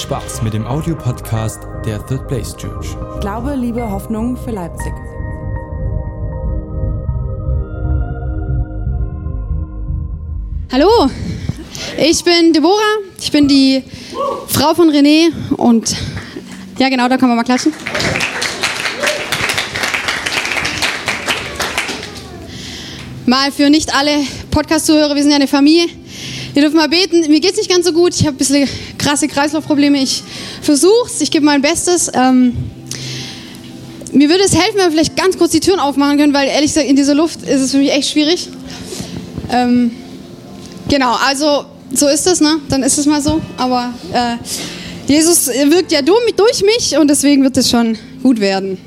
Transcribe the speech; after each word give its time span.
Spaß 0.00 0.42
mit 0.42 0.54
dem 0.54 0.66
Audiopodcast 0.66 1.60
der 1.84 2.04
Third 2.06 2.28
Place 2.28 2.56
Church. 2.56 2.96
Glaube, 3.20 3.54
Liebe, 3.54 3.90
Hoffnung 3.90 4.36
für 4.36 4.50
Leipzig. 4.50 4.92
Hallo, 10.70 11.10
ich 11.98 12.22
bin 12.22 12.52
Deborah, 12.52 12.98
ich 13.18 13.32
bin 13.32 13.48
die 13.48 13.82
Frau 14.48 14.74
von 14.74 14.90
René 14.90 15.32
und 15.56 15.96
ja 16.78 16.88
genau, 16.88 17.08
da 17.08 17.16
können 17.16 17.32
wir 17.32 17.36
mal 17.36 17.44
klatschen. 17.44 17.72
Mal 23.24 23.50
für 23.50 23.70
nicht 23.70 23.94
alle 23.94 24.24
Podcast-Zuhörer, 24.50 25.14
wir 25.14 25.22
sind 25.22 25.30
ja 25.30 25.36
eine 25.36 25.48
Familie. 25.48 25.86
Wir 26.56 26.62
dürfen 26.62 26.78
mal 26.78 26.88
beten. 26.88 27.20
Mir 27.30 27.40
geht 27.40 27.50
es 27.50 27.58
nicht 27.58 27.68
ganz 27.68 27.84
so 27.84 27.92
gut. 27.92 28.14
Ich 28.14 28.26
habe 28.26 28.34
ein 28.34 28.38
bisschen 28.38 28.66
krasse 28.96 29.28
Kreislaufprobleme. 29.28 30.02
Ich 30.02 30.22
versuche 30.62 31.06
es, 31.06 31.20
ich 31.20 31.30
gebe 31.30 31.44
mein 31.44 31.60
Bestes. 31.60 32.10
Ähm, 32.14 32.56
mir 34.12 34.30
würde 34.30 34.42
es 34.42 34.54
helfen, 34.54 34.76
wenn 34.76 34.86
wir 34.86 34.92
vielleicht 34.92 35.16
ganz 35.18 35.36
kurz 35.36 35.52
die 35.52 35.60
Türen 35.60 35.80
aufmachen 35.80 36.16
können, 36.16 36.32
weil 36.32 36.48
ehrlich 36.48 36.72
gesagt, 36.72 36.86
in 36.88 36.96
dieser 36.96 37.14
Luft 37.14 37.42
ist 37.42 37.60
es 37.60 37.72
für 37.72 37.76
mich 37.76 37.92
echt 37.92 38.08
schwierig. 38.08 38.48
Ähm, 39.52 39.90
genau, 40.88 41.18
also 41.26 41.66
so 41.92 42.08
ist 42.08 42.26
es, 42.26 42.40
ne? 42.40 42.56
Dann 42.70 42.82
ist 42.82 42.96
es 42.96 43.04
mal 43.04 43.20
so. 43.20 43.38
Aber 43.58 43.92
äh, 44.14 44.36
Jesus 45.12 45.48
wirkt 45.48 45.92
ja 45.92 46.00
durch 46.00 46.62
mich 46.62 46.96
und 46.96 47.08
deswegen 47.08 47.42
wird 47.42 47.58
es 47.58 47.68
schon 47.68 47.98
gut 48.22 48.40
werden. 48.40 48.78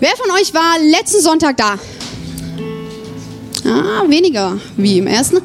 Wer 0.00 0.16
von 0.16 0.32
euch 0.32 0.52
war 0.52 0.76
letzten 0.90 1.22
Sonntag 1.22 1.56
da? 1.56 1.78
Ah, 3.64 4.02
weniger 4.08 4.58
wie 4.76 4.98
im 4.98 5.06
ersten. 5.06 5.40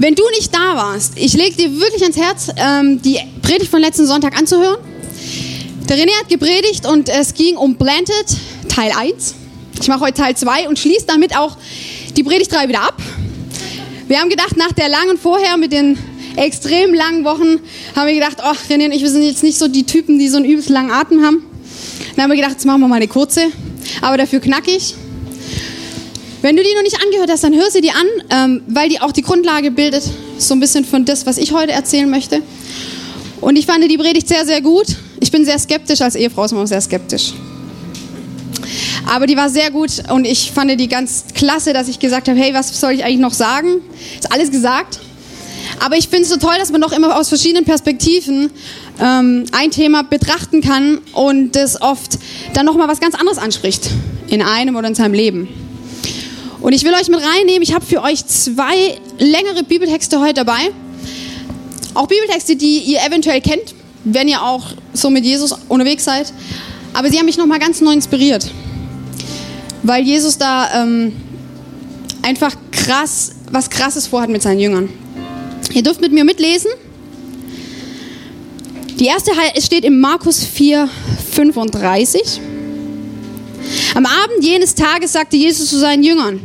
Wenn 0.00 0.14
du 0.14 0.22
nicht 0.30 0.54
da 0.54 0.76
warst, 0.76 1.12
ich 1.16 1.34
lege 1.34 1.56
dir 1.56 1.78
wirklich 1.78 2.00
ans 2.00 2.16
Herz, 2.16 2.48
ähm, 2.56 3.02
die 3.02 3.18
Predigt 3.42 3.70
von 3.70 3.82
letzten 3.82 4.06
Sonntag 4.06 4.34
anzuhören. 4.34 4.78
Der 5.90 5.98
René 5.98 6.18
hat 6.18 6.26
gepredigt 6.26 6.86
und 6.86 7.10
es 7.10 7.34
ging 7.34 7.58
um 7.58 7.76
Planted, 7.76 8.24
Teil 8.66 8.92
1. 8.96 9.34
Ich 9.78 9.88
mache 9.88 10.00
heute 10.00 10.22
Teil 10.22 10.34
2 10.34 10.70
und 10.70 10.78
schließe 10.78 11.04
damit 11.06 11.36
auch 11.36 11.58
die 12.16 12.22
Predigt 12.22 12.50
3 12.50 12.68
wieder 12.68 12.80
ab. 12.80 12.94
Wir 14.08 14.20
haben 14.20 14.30
gedacht, 14.30 14.56
nach 14.56 14.72
der 14.72 14.88
langen 14.88 15.18
vorher 15.18 15.58
mit 15.58 15.70
den 15.70 15.98
extrem 16.36 16.94
langen 16.94 17.22
Wochen, 17.24 17.60
haben 17.94 18.06
wir 18.06 18.14
gedacht, 18.14 18.38
ach, 18.40 18.56
René 18.70 18.86
und 18.86 18.92
ich, 18.92 19.02
wir 19.02 19.10
sind 19.10 19.24
jetzt 19.24 19.42
nicht 19.42 19.58
so 19.58 19.68
die 19.68 19.84
Typen, 19.84 20.18
die 20.18 20.28
so 20.28 20.38
einen 20.38 20.46
übelst 20.46 20.70
langen 20.70 20.92
Atem 20.92 21.22
haben. 21.22 21.44
Dann 22.16 22.22
haben 22.22 22.30
wir 22.30 22.36
gedacht, 22.36 22.52
jetzt 22.52 22.64
machen 22.64 22.80
wir 22.80 22.88
mal 22.88 22.96
eine 22.96 23.08
kurze, 23.08 23.48
aber 24.00 24.16
dafür 24.16 24.40
knackig. 24.40 24.94
Wenn 26.42 26.56
du 26.56 26.62
die 26.62 26.74
noch 26.74 26.82
nicht 26.82 27.02
angehört 27.02 27.30
hast, 27.30 27.44
dann 27.44 27.54
hör 27.54 27.70
sie 27.70 27.82
dir 27.82 27.92
an, 27.94 28.06
ähm, 28.30 28.62
weil 28.66 28.88
die 28.88 29.00
auch 29.00 29.12
die 29.12 29.22
Grundlage 29.22 29.70
bildet, 29.70 30.02
so 30.38 30.54
ein 30.54 30.60
bisschen 30.60 30.86
von 30.86 31.04
das, 31.04 31.26
was 31.26 31.36
ich 31.36 31.52
heute 31.52 31.72
erzählen 31.72 32.08
möchte. 32.08 32.42
Und 33.42 33.56
ich 33.56 33.66
fand 33.66 33.88
die 33.90 33.98
Predigt 33.98 34.26
sehr, 34.26 34.46
sehr 34.46 34.62
gut. 34.62 34.86
Ich 35.20 35.30
bin 35.30 35.44
sehr 35.44 35.58
skeptisch, 35.58 36.00
als 36.00 36.14
Ehefrau 36.14 36.44
ist 36.44 36.52
man 36.52 36.66
sehr 36.66 36.80
skeptisch. 36.80 37.34
Aber 39.06 39.26
die 39.26 39.36
war 39.36 39.50
sehr 39.50 39.70
gut 39.70 39.90
und 40.10 40.24
ich 40.24 40.50
fand 40.50 40.78
die 40.80 40.88
ganz 40.88 41.24
klasse, 41.34 41.72
dass 41.72 41.88
ich 41.88 41.98
gesagt 41.98 42.28
habe, 42.28 42.38
hey, 42.38 42.54
was 42.54 42.78
soll 42.78 42.92
ich 42.92 43.04
eigentlich 43.04 43.18
noch 43.18 43.34
sagen? 43.34 43.80
Ist 44.18 44.32
alles 44.32 44.50
gesagt. 44.50 45.00
Aber 45.78 45.96
ich 45.96 46.08
finde 46.08 46.22
es 46.22 46.30
so 46.30 46.36
toll, 46.36 46.54
dass 46.58 46.70
man 46.70 46.80
noch 46.80 46.92
immer 46.92 47.18
aus 47.18 47.28
verschiedenen 47.28 47.64
Perspektiven 47.64 48.50
ähm, 48.98 49.44
ein 49.52 49.70
Thema 49.70 50.04
betrachten 50.04 50.60
kann 50.62 50.98
und 51.12 51.56
das 51.56 51.80
oft 51.80 52.18
dann 52.54 52.66
nochmal 52.66 52.88
was 52.88 53.00
ganz 53.00 53.14
anderes 53.14 53.38
anspricht 53.38 53.90
in 54.28 54.42
einem 54.42 54.76
oder 54.76 54.88
in 54.88 54.94
seinem 54.94 55.14
Leben. 55.14 55.69
Und 56.60 56.74
ich 56.74 56.84
will 56.84 56.92
euch 56.92 57.08
mit 57.08 57.20
reinnehmen, 57.20 57.62
ich 57.62 57.74
habe 57.74 57.84
für 57.84 58.02
euch 58.02 58.26
zwei 58.26 58.98
längere 59.18 59.62
Bibeltexte 59.62 60.20
heute 60.20 60.34
dabei. 60.34 60.70
Auch 61.94 62.06
Bibeltexte, 62.06 62.56
die 62.56 62.78
ihr 62.80 63.00
eventuell 63.06 63.40
kennt, 63.40 63.74
wenn 64.04 64.28
ihr 64.28 64.42
auch 64.42 64.66
so 64.92 65.10
mit 65.10 65.24
Jesus 65.24 65.54
unterwegs 65.68 66.04
seid. 66.04 66.32
Aber 66.92 67.10
sie 67.10 67.18
haben 67.18 67.26
mich 67.26 67.38
nochmal 67.38 67.58
ganz 67.58 67.80
neu 67.80 67.92
inspiriert. 67.92 68.50
Weil 69.82 70.04
Jesus 70.04 70.36
da 70.36 70.82
ähm, 70.82 71.12
einfach 72.22 72.54
krass, 72.70 73.32
was 73.50 73.70
krasses 73.70 74.06
vorhat 74.06 74.28
mit 74.28 74.42
seinen 74.42 74.60
Jüngern. 74.60 74.90
Ihr 75.72 75.82
dürft 75.82 76.00
mit 76.00 76.12
mir 76.12 76.24
mitlesen. 76.24 76.70
Die 78.98 79.06
erste 79.06 79.30
steht 79.58 79.84
im 79.84 80.00
Markus 80.00 80.44
4, 80.44 80.88
35. 81.32 82.40
Am 83.94 84.06
Abend 84.06 84.42
jenes 84.42 84.74
Tages 84.74 85.12
sagte 85.12 85.36
Jesus 85.36 85.68
zu 85.68 85.78
seinen 85.78 86.02
Jüngern, 86.02 86.40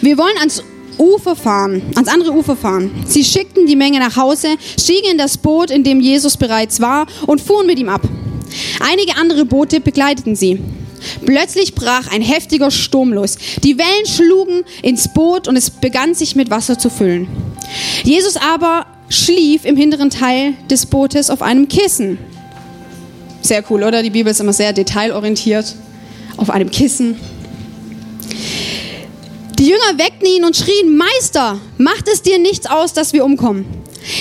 wir 0.00 0.18
wollen 0.18 0.36
ans 0.38 0.62
Ufer 0.98 1.34
fahren, 1.34 1.82
ans 1.94 2.08
andere 2.08 2.32
Ufer 2.32 2.56
fahren. 2.56 2.90
Sie 3.06 3.24
schickten 3.24 3.66
die 3.66 3.76
Menge 3.76 3.98
nach 3.98 4.16
Hause, 4.16 4.56
stiegen 4.78 5.10
in 5.12 5.18
das 5.18 5.38
Boot, 5.38 5.70
in 5.70 5.82
dem 5.84 6.00
Jesus 6.00 6.36
bereits 6.36 6.80
war, 6.80 7.06
und 7.26 7.40
fuhren 7.40 7.66
mit 7.66 7.78
ihm 7.78 7.88
ab. 7.88 8.02
Einige 8.80 9.16
andere 9.16 9.44
Boote 9.44 9.80
begleiteten 9.80 10.36
sie. 10.36 10.60
Plötzlich 11.24 11.74
brach 11.74 12.10
ein 12.10 12.22
heftiger 12.22 12.70
Sturm 12.70 13.12
los. 13.12 13.36
Die 13.62 13.76
Wellen 13.78 14.06
schlugen 14.06 14.64
ins 14.82 15.12
Boot 15.12 15.48
und 15.48 15.56
es 15.56 15.70
begann 15.70 16.14
sich 16.14 16.36
mit 16.36 16.50
Wasser 16.50 16.78
zu 16.78 16.88
füllen. 16.90 17.28
Jesus 18.04 18.36
aber 18.36 18.86
schlief 19.08 19.64
im 19.64 19.76
hinteren 19.76 20.10
Teil 20.10 20.54
des 20.70 20.86
Bootes 20.86 21.30
auf 21.30 21.42
einem 21.42 21.68
Kissen. 21.68 22.18
Sehr 23.42 23.62
cool, 23.70 23.82
oder? 23.82 24.02
Die 24.02 24.10
Bibel 24.10 24.30
ist 24.30 24.40
immer 24.40 24.54
sehr 24.54 24.72
detailorientiert. 24.72 25.74
Auf 26.36 26.50
einem 26.50 26.70
Kissen. 26.70 27.16
Die 29.58 29.66
Jünger 29.66 29.98
weckten 29.98 30.26
ihn 30.26 30.44
und 30.44 30.56
schrien, 30.56 30.96
Meister, 30.96 31.60
macht 31.78 32.08
es 32.08 32.22
dir 32.22 32.38
nichts 32.38 32.66
aus, 32.66 32.92
dass 32.92 33.12
wir 33.12 33.24
umkommen. 33.24 33.64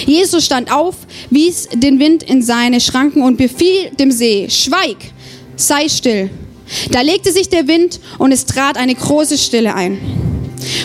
Jesus 0.05 0.45
stand 0.45 0.71
auf, 0.71 0.95
wies 1.29 1.67
den 1.73 1.99
Wind 1.99 2.23
in 2.23 2.41
seine 2.41 2.79
Schranken 2.79 3.23
und 3.23 3.37
befiel 3.37 3.89
dem 3.99 4.11
See, 4.11 4.47
schweig, 4.49 4.97
sei 5.55 5.89
still. 5.89 6.29
Da 6.91 7.01
legte 7.01 7.31
sich 7.31 7.49
der 7.49 7.67
Wind 7.67 7.99
und 8.17 8.31
es 8.31 8.45
trat 8.45 8.77
eine 8.77 8.95
große 8.95 9.37
Stille 9.37 9.75
ein. 9.75 9.97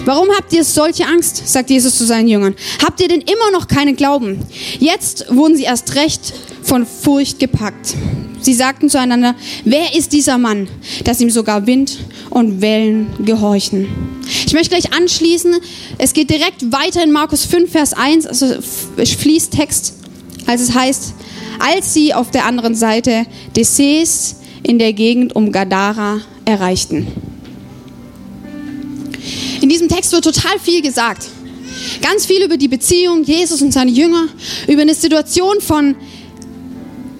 Warum 0.04 0.28
habt 0.36 0.52
ihr 0.52 0.64
solche 0.64 1.06
Angst? 1.06 1.46
sagt 1.46 1.70
Jesus 1.70 1.96
zu 1.96 2.04
seinen 2.04 2.28
Jüngern. 2.28 2.56
Habt 2.84 3.00
ihr 3.00 3.08
denn 3.08 3.20
immer 3.20 3.50
noch 3.52 3.68
keinen 3.68 3.94
Glauben? 3.94 4.40
Jetzt 4.78 5.26
wurden 5.30 5.56
sie 5.56 5.64
erst 5.64 5.94
recht 5.94 6.32
von 6.68 6.86
Furcht 6.86 7.38
gepackt. 7.38 7.94
Sie 8.42 8.52
sagten 8.52 8.90
zueinander, 8.90 9.34
wer 9.64 9.96
ist 9.96 10.12
dieser 10.12 10.36
Mann, 10.36 10.68
dass 11.04 11.18
ihm 11.20 11.30
sogar 11.30 11.66
Wind 11.66 11.98
und 12.28 12.60
Wellen 12.60 13.08
gehorchen? 13.24 13.88
Ich 14.46 14.52
möchte 14.52 14.76
gleich 14.76 14.92
anschließen. 14.92 15.56
Es 15.96 16.12
geht 16.12 16.28
direkt 16.28 16.70
weiter 16.70 17.02
in 17.02 17.10
Markus 17.10 17.46
5, 17.46 17.72
Vers 17.72 17.94
1, 17.94 18.26
also 18.26 18.54
Fließtext, 18.96 19.94
als 20.46 20.60
es 20.60 20.74
heißt, 20.74 21.14
als 21.58 21.94
sie 21.94 22.12
auf 22.12 22.30
der 22.30 22.44
anderen 22.44 22.74
Seite 22.74 23.24
des 23.56 23.74
Sees 23.74 24.36
in 24.62 24.78
der 24.78 24.92
Gegend 24.92 25.34
um 25.34 25.50
Gadara 25.50 26.20
erreichten. 26.44 27.06
In 29.62 29.70
diesem 29.70 29.88
Text 29.88 30.12
wird 30.12 30.24
total 30.24 30.58
viel 30.62 30.82
gesagt. 30.82 31.28
Ganz 32.02 32.26
viel 32.26 32.42
über 32.42 32.56
die 32.56 32.68
Beziehung 32.68 33.24
Jesus 33.24 33.62
und 33.62 33.72
seine 33.72 33.90
Jünger, 33.90 34.28
über 34.66 34.82
eine 34.82 34.94
Situation 34.94 35.60
von 35.60 35.96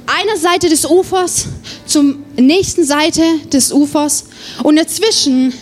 einer 0.08 0.36
Seite 0.38 0.68
des 0.68 0.86
Ufers 0.86 1.46
zum 1.86 2.24
nächsten 2.36 2.84
Seite 2.84 3.22
des 3.52 3.72
Ufers 3.72 4.24
und 4.62 4.76
dazwischen 4.76 5.52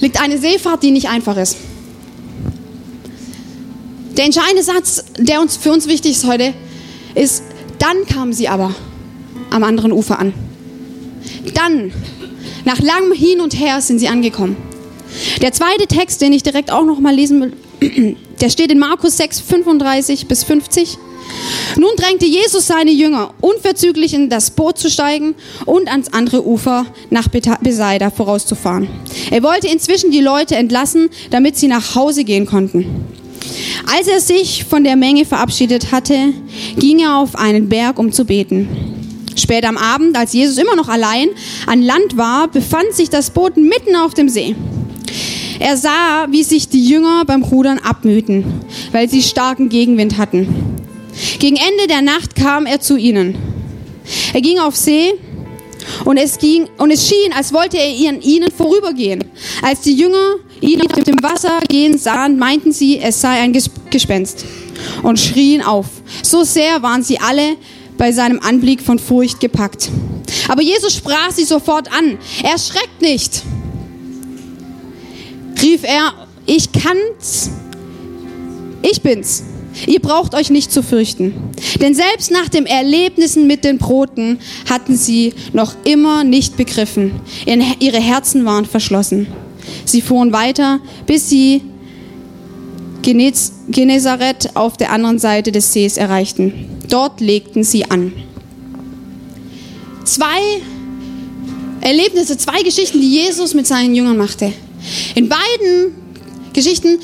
liegt 0.00 0.20
eine 0.20 0.38
Seefahrt, 0.38 0.82
die 0.82 0.90
nicht 0.90 1.08
einfach 1.08 1.36
ist. 1.36 1.56
Der 4.16 4.24
entscheidende 4.24 4.62
Satz, 4.62 5.04
der 5.18 5.40
uns 5.40 5.56
für 5.56 5.72
uns 5.72 5.86
wichtig 5.86 6.12
ist 6.12 6.26
heute, 6.26 6.52
ist, 7.14 7.44
dann 7.78 8.04
kamen 8.06 8.32
sie 8.32 8.48
aber 8.48 8.74
am 9.50 9.62
anderen 9.62 9.92
Ufer 9.92 10.18
an. 10.18 10.34
Dann, 11.54 11.92
nach 12.64 12.80
langem 12.80 13.12
Hin 13.12 13.40
und 13.40 13.58
Her, 13.58 13.80
sind 13.80 13.98
sie 13.98 14.08
angekommen. 14.08 14.56
Der 15.40 15.52
zweite 15.52 15.86
Text, 15.86 16.20
den 16.20 16.32
ich 16.32 16.42
direkt 16.42 16.70
auch 16.70 16.84
noch 16.84 17.00
mal 17.00 17.14
lesen 17.14 17.52
will, 17.80 18.16
der 18.40 18.50
steht 18.50 18.72
in 18.72 18.78
Markus 18.78 19.16
6, 19.16 19.40
35 19.40 20.26
bis 20.26 20.44
50. 20.44 20.98
Nun 21.76 21.90
drängte 21.96 22.26
Jesus 22.26 22.66
seine 22.66 22.90
Jünger, 22.90 23.32
unverzüglich 23.40 24.14
in 24.14 24.28
das 24.28 24.50
Boot 24.50 24.78
zu 24.78 24.90
steigen 24.90 25.34
und 25.66 25.88
ans 25.88 26.12
andere 26.12 26.46
Ufer 26.46 26.86
nach 27.10 27.28
Besaida 27.28 28.10
vorauszufahren. 28.10 28.88
Er 29.30 29.42
wollte 29.42 29.68
inzwischen 29.68 30.10
die 30.10 30.20
Leute 30.20 30.56
entlassen, 30.56 31.08
damit 31.30 31.56
sie 31.56 31.68
nach 31.68 31.94
Hause 31.94 32.24
gehen 32.24 32.46
konnten. 32.46 33.06
Als 33.96 34.08
er 34.08 34.20
sich 34.20 34.64
von 34.64 34.84
der 34.84 34.96
Menge 34.96 35.24
verabschiedet 35.24 35.92
hatte, 35.92 36.32
ging 36.78 37.00
er 37.00 37.16
auf 37.16 37.36
einen 37.36 37.68
Berg, 37.68 37.98
um 37.98 38.12
zu 38.12 38.24
beten. 38.24 38.68
Später 39.36 39.68
am 39.68 39.78
Abend, 39.78 40.16
als 40.16 40.32
Jesus 40.32 40.58
immer 40.58 40.76
noch 40.76 40.88
allein 40.88 41.28
an 41.66 41.82
Land 41.82 42.16
war, 42.16 42.48
befand 42.48 42.92
sich 42.92 43.10
das 43.10 43.30
Boot 43.30 43.56
mitten 43.56 43.96
auf 43.96 44.14
dem 44.14 44.28
See. 44.28 44.54
Er 45.58 45.76
sah, 45.76 46.26
wie 46.30 46.42
sich 46.42 46.68
die 46.68 46.84
Jünger 46.84 47.24
beim 47.26 47.42
Rudern 47.42 47.78
abmühten, 47.78 48.44
weil 48.92 49.08
sie 49.08 49.22
starken 49.22 49.68
Gegenwind 49.68 50.18
hatten. 50.18 50.69
Gegen 51.38 51.56
Ende 51.56 51.86
der 51.88 52.02
Nacht 52.02 52.34
kam 52.34 52.66
er 52.66 52.80
zu 52.80 52.96
ihnen. 52.96 53.36
Er 54.32 54.40
ging 54.40 54.58
auf 54.58 54.76
See 54.76 55.12
und 56.04 56.16
es, 56.16 56.38
ging, 56.38 56.68
und 56.78 56.90
es 56.90 57.08
schien, 57.08 57.32
als 57.32 57.52
wollte 57.52 57.76
er 57.76 58.08
an 58.08 58.20
ihnen 58.20 58.50
vorübergehen. 58.50 59.24
Als 59.62 59.80
die 59.82 59.94
Jünger 59.94 60.36
ihn 60.60 60.80
auf 60.82 60.92
dem 61.04 61.22
Wasser 61.22 61.60
gehen 61.68 61.98
sahen, 61.98 62.38
meinten 62.38 62.72
sie, 62.72 62.98
es 62.98 63.20
sei 63.20 63.40
ein 63.40 63.52
Gespenst 63.90 64.44
und 65.02 65.18
schrien 65.18 65.62
auf. 65.62 65.86
So 66.22 66.44
sehr 66.44 66.82
waren 66.82 67.02
sie 67.02 67.18
alle 67.18 67.56
bei 67.96 68.12
seinem 68.12 68.40
Anblick 68.40 68.80
von 68.80 68.98
Furcht 68.98 69.40
gepackt. 69.40 69.90
Aber 70.48 70.62
Jesus 70.62 70.94
sprach 70.94 71.30
sie 71.30 71.44
sofort 71.44 71.92
an. 71.92 72.18
Erschreckt 72.42 73.02
nicht, 73.02 73.42
rief 75.60 75.82
er, 75.84 76.14
ich 76.46 76.70
kann's, 76.72 77.50
ich 78.82 79.02
bin's. 79.02 79.44
Ihr 79.86 80.00
braucht 80.00 80.34
euch 80.34 80.50
nicht 80.50 80.72
zu 80.72 80.82
fürchten. 80.82 81.34
Denn 81.80 81.94
selbst 81.94 82.30
nach 82.30 82.48
den 82.48 82.66
Erlebnissen 82.66 83.46
mit 83.46 83.64
den 83.64 83.78
Broten 83.78 84.38
hatten 84.68 84.96
sie 84.96 85.32
noch 85.52 85.74
immer 85.84 86.24
nicht 86.24 86.56
begriffen. 86.56 87.12
Ihre 87.78 88.00
Herzen 88.00 88.44
waren 88.44 88.66
verschlossen. 88.66 89.26
Sie 89.84 90.00
fuhren 90.00 90.32
weiter, 90.32 90.80
bis 91.06 91.28
sie 91.28 91.62
Genezareth 93.02 94.50
auf 94.54 94.76
der 94.76 94.92
anderen 94.92 95.18
Seite 95.18 95.52
des 95.52 95.72
Sees 95.72 95.96
erreichten. 95.96 96.52
Dort 96.88 97.20
legten 97.20 97.64
sie 97.64 97.90
an. 97.90 98.12
Zwei 100.04 100.40
Erlebnisse, 101.80 102.36
zwei 102.36 102.62
Geschichten, 102.62 103.00
die 103.00 103.10
Jesus 103.10 103.54
mit 103.54 103.66
seinen 103.66 103.94
Jüngern 103.94 104.16
machte. 104.16 104.52
In 105.14 105.28
beiden 105.28 105.94
Geschichten 106.52 106.98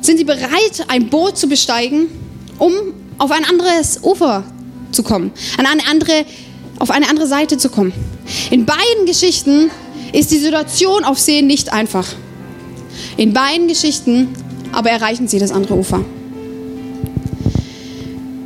sind 0.00 0.18
sie 0.18 0.24
bereit, 0.24 0.86
ein 0.88 1.08
Boot 1.08 1.36
zu 1.38 1.48
besteigen, 1.48 2.06
um 2.58 2.72
auf 3.18 3.30
ein 3.30 3.44
anderes 3.44 4.00
Ufer 4.02 4.44
zu 4.92 5.02
kommen, 5.02 5.30
an 5.58 5.66
eine 5.66 5.86
andere, 5.88 6.24
auf 6.78 6.90
eine 6.90 7.08
andere 7.08 7.26
Seite 7.26 7.58
zu 7.58 7.68
kommen. 7.68 7.92
In 8.50 8.64
beiden 8.64 9.06
Geschichten 9.06 9.70
ist 10.12 10.30
die 10.30 10.38
Situation 10.38 11.04
auf 11.04 11.18
See 11.18 11.42
nicht 11.42 11.72
einfach. 11.72 12.06
In 13.16 13.32
beiden 13.32 13.68
Geschichten 13.68 14.28
aber 14.72 14.90
erreichen 14.90 15.28
sie 15.28 15.38
das 15.38 15.52
andere 15.52 15.74
Ufer. 15.74 16.04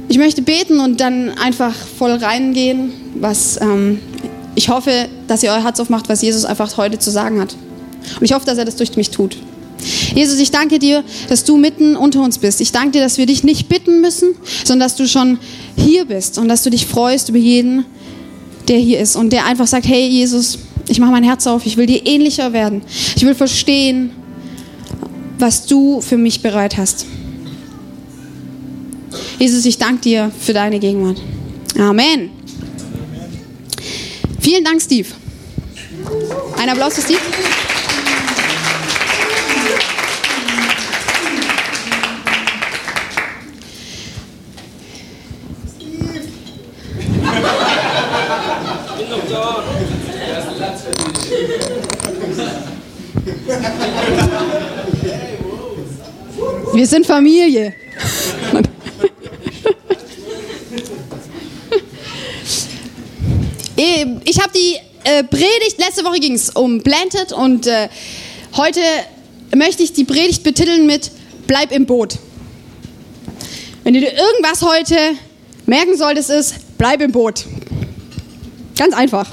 Ich 0.09 0.19
möchte 0.19 0.43
beten 0.43 0.81
und 0.81 1.01
dann 1.01 1.31
einfach 1.31 1.75
voll 1.75 2.12
reingehen, 2.12 2.93
was 3.17 3.61
ähm, 3.61 4.01
ich 4.55 4.69
hoffe, 4.69 5.09
dass 5.27 5.43
ihr 5.43 5.51
euer 5.51 5.62
Herz 5.62 5.81
aufmacht, 5.81 6.09
was 6.09 6.23
Jesus 6.23 6.45
einfach 6.45 6.77
heute 6.77 6.99
zu 6.99 7.11
sagen 7.11 7.41
hat. 7.41 7.56
Und 8.19 8.25
ich 8.25 8.33
hoffe, 8.33 8.47
dass 8.47 8.59
er 8.59 8.65
das 8.65 8.77
durch 8.77 8.97
mich 8.97 9.11
tut. 9.11 9.37
Jesus, 10.15 10.38
ich 10.38 10.50
danke 10.50 10.79
dir, 10.79 11.05
dass 11.29 11.44
du 11.44 11.56
mitten 11.56 11.97
unter 11.97 12.23
uns 12.23 12.38
bist. 12.38 12.61
Ich 12.61 12.73
danke 12.73 12.93
dir, 12.93 13.03
dass 13.03 13.19
wir 13.19 13.26
dich 13.26 13.44
nicht 13.44 13.69
bitten 13.69 14.00
müssen, 14.00 14.35
sondern 14.65 14.87
dass 14.87 14.97
du 14.97 15.09
schon 15.09 15.38
hier 15.76 16.05
bist 16.05 16.38
und 16.38 16.49
dass 16.49 16.62
du 16.62 16.71
dich 16.71 16.87
freust 16.87 17.29
über 17.29 17.38
jeden, 17.38 17.85
der 18.69 18.79
hier 18.79 19.00
ist 19.00 19.17
und 19.17 19.32
der 19.32 19.44
einfach 19.47 19.67
sagt, 19.67 19.87
hey 19.87 20.06
Jesus, 20.06 20.59
ich 20.88 20.99
mache 21.00 21.11
mein 21.11 21.25
Herz 21.25 21.47
auf, 21.47 21.67
ich 21.67 21.76
will 21.76 21.87
dir 21.87 22.06
ähnlicher 22.06 22.53
werden. 22.53 22.82
Ich 23.17 23.25
will 23.25 23.35
verstehen, 23.35 24.11
was 25.38 25.67
du 25.67 26.00
für 26.00 26.17
mich 26.17 26.41
bereit 26.41 26.77
hast. 26.77 27.06
Jesus, 29.38 29.65
ich 29.65 29.79
danke 29.79 30.03
dir 30.03 30.31
für 30.38 30.53
deine 30.53 30.79
Gegenwart. 30.79 31.20
Amen. 31.79 32.31
Vielen 34.41 34.65
Dank, 34.65 34.81
Steve. 34.81 35.09
Ein 36.56 36.69
Applaus 36.69 36.94
für 36.94 37.03
Steve. 37.03 37.20
Wir 56.75 56.88
sind 56.88 57.06
Familie. 57.06 57.73
Ich 64.25 64.41
habe 64.41 64.50
die 64.53 64.76
äh, 65.05 65.23
Predigt, 65.23 65.79
letzte 65.79 66.05
Woche 66.05 66.19
ging 66.19 66.35
es 66.35 66.50
um 66.50 66.81
Blended 66.81 67.32
und 67.32 67.69
äh, 67.69 67.88
heute 68.56 68.81
möchte 69.55 69.85
ich 69.85 69.93
die 69.93 70.03
Predigt 70.03 70.43
betiteln 70.43 70.87
mit 70.87 71.12
Bleib 71.47 71.71
im 71.71 71.87
Boot. 71.87 72.19
Wenn 73.85 73.94
du 73.94 74.00
dir 74.00 74.12
irgendwas 74.12 74.62
heute 74.62 74.97
merken 75.67 75.97
solltest, 75.97 76.31
ist, 76.31 76.55
bleib 76.77 77.00
im 77.03 77.12
Boot. 77.12 77.44
Ganz 78.77 78.94
einfach. 78.94 79.32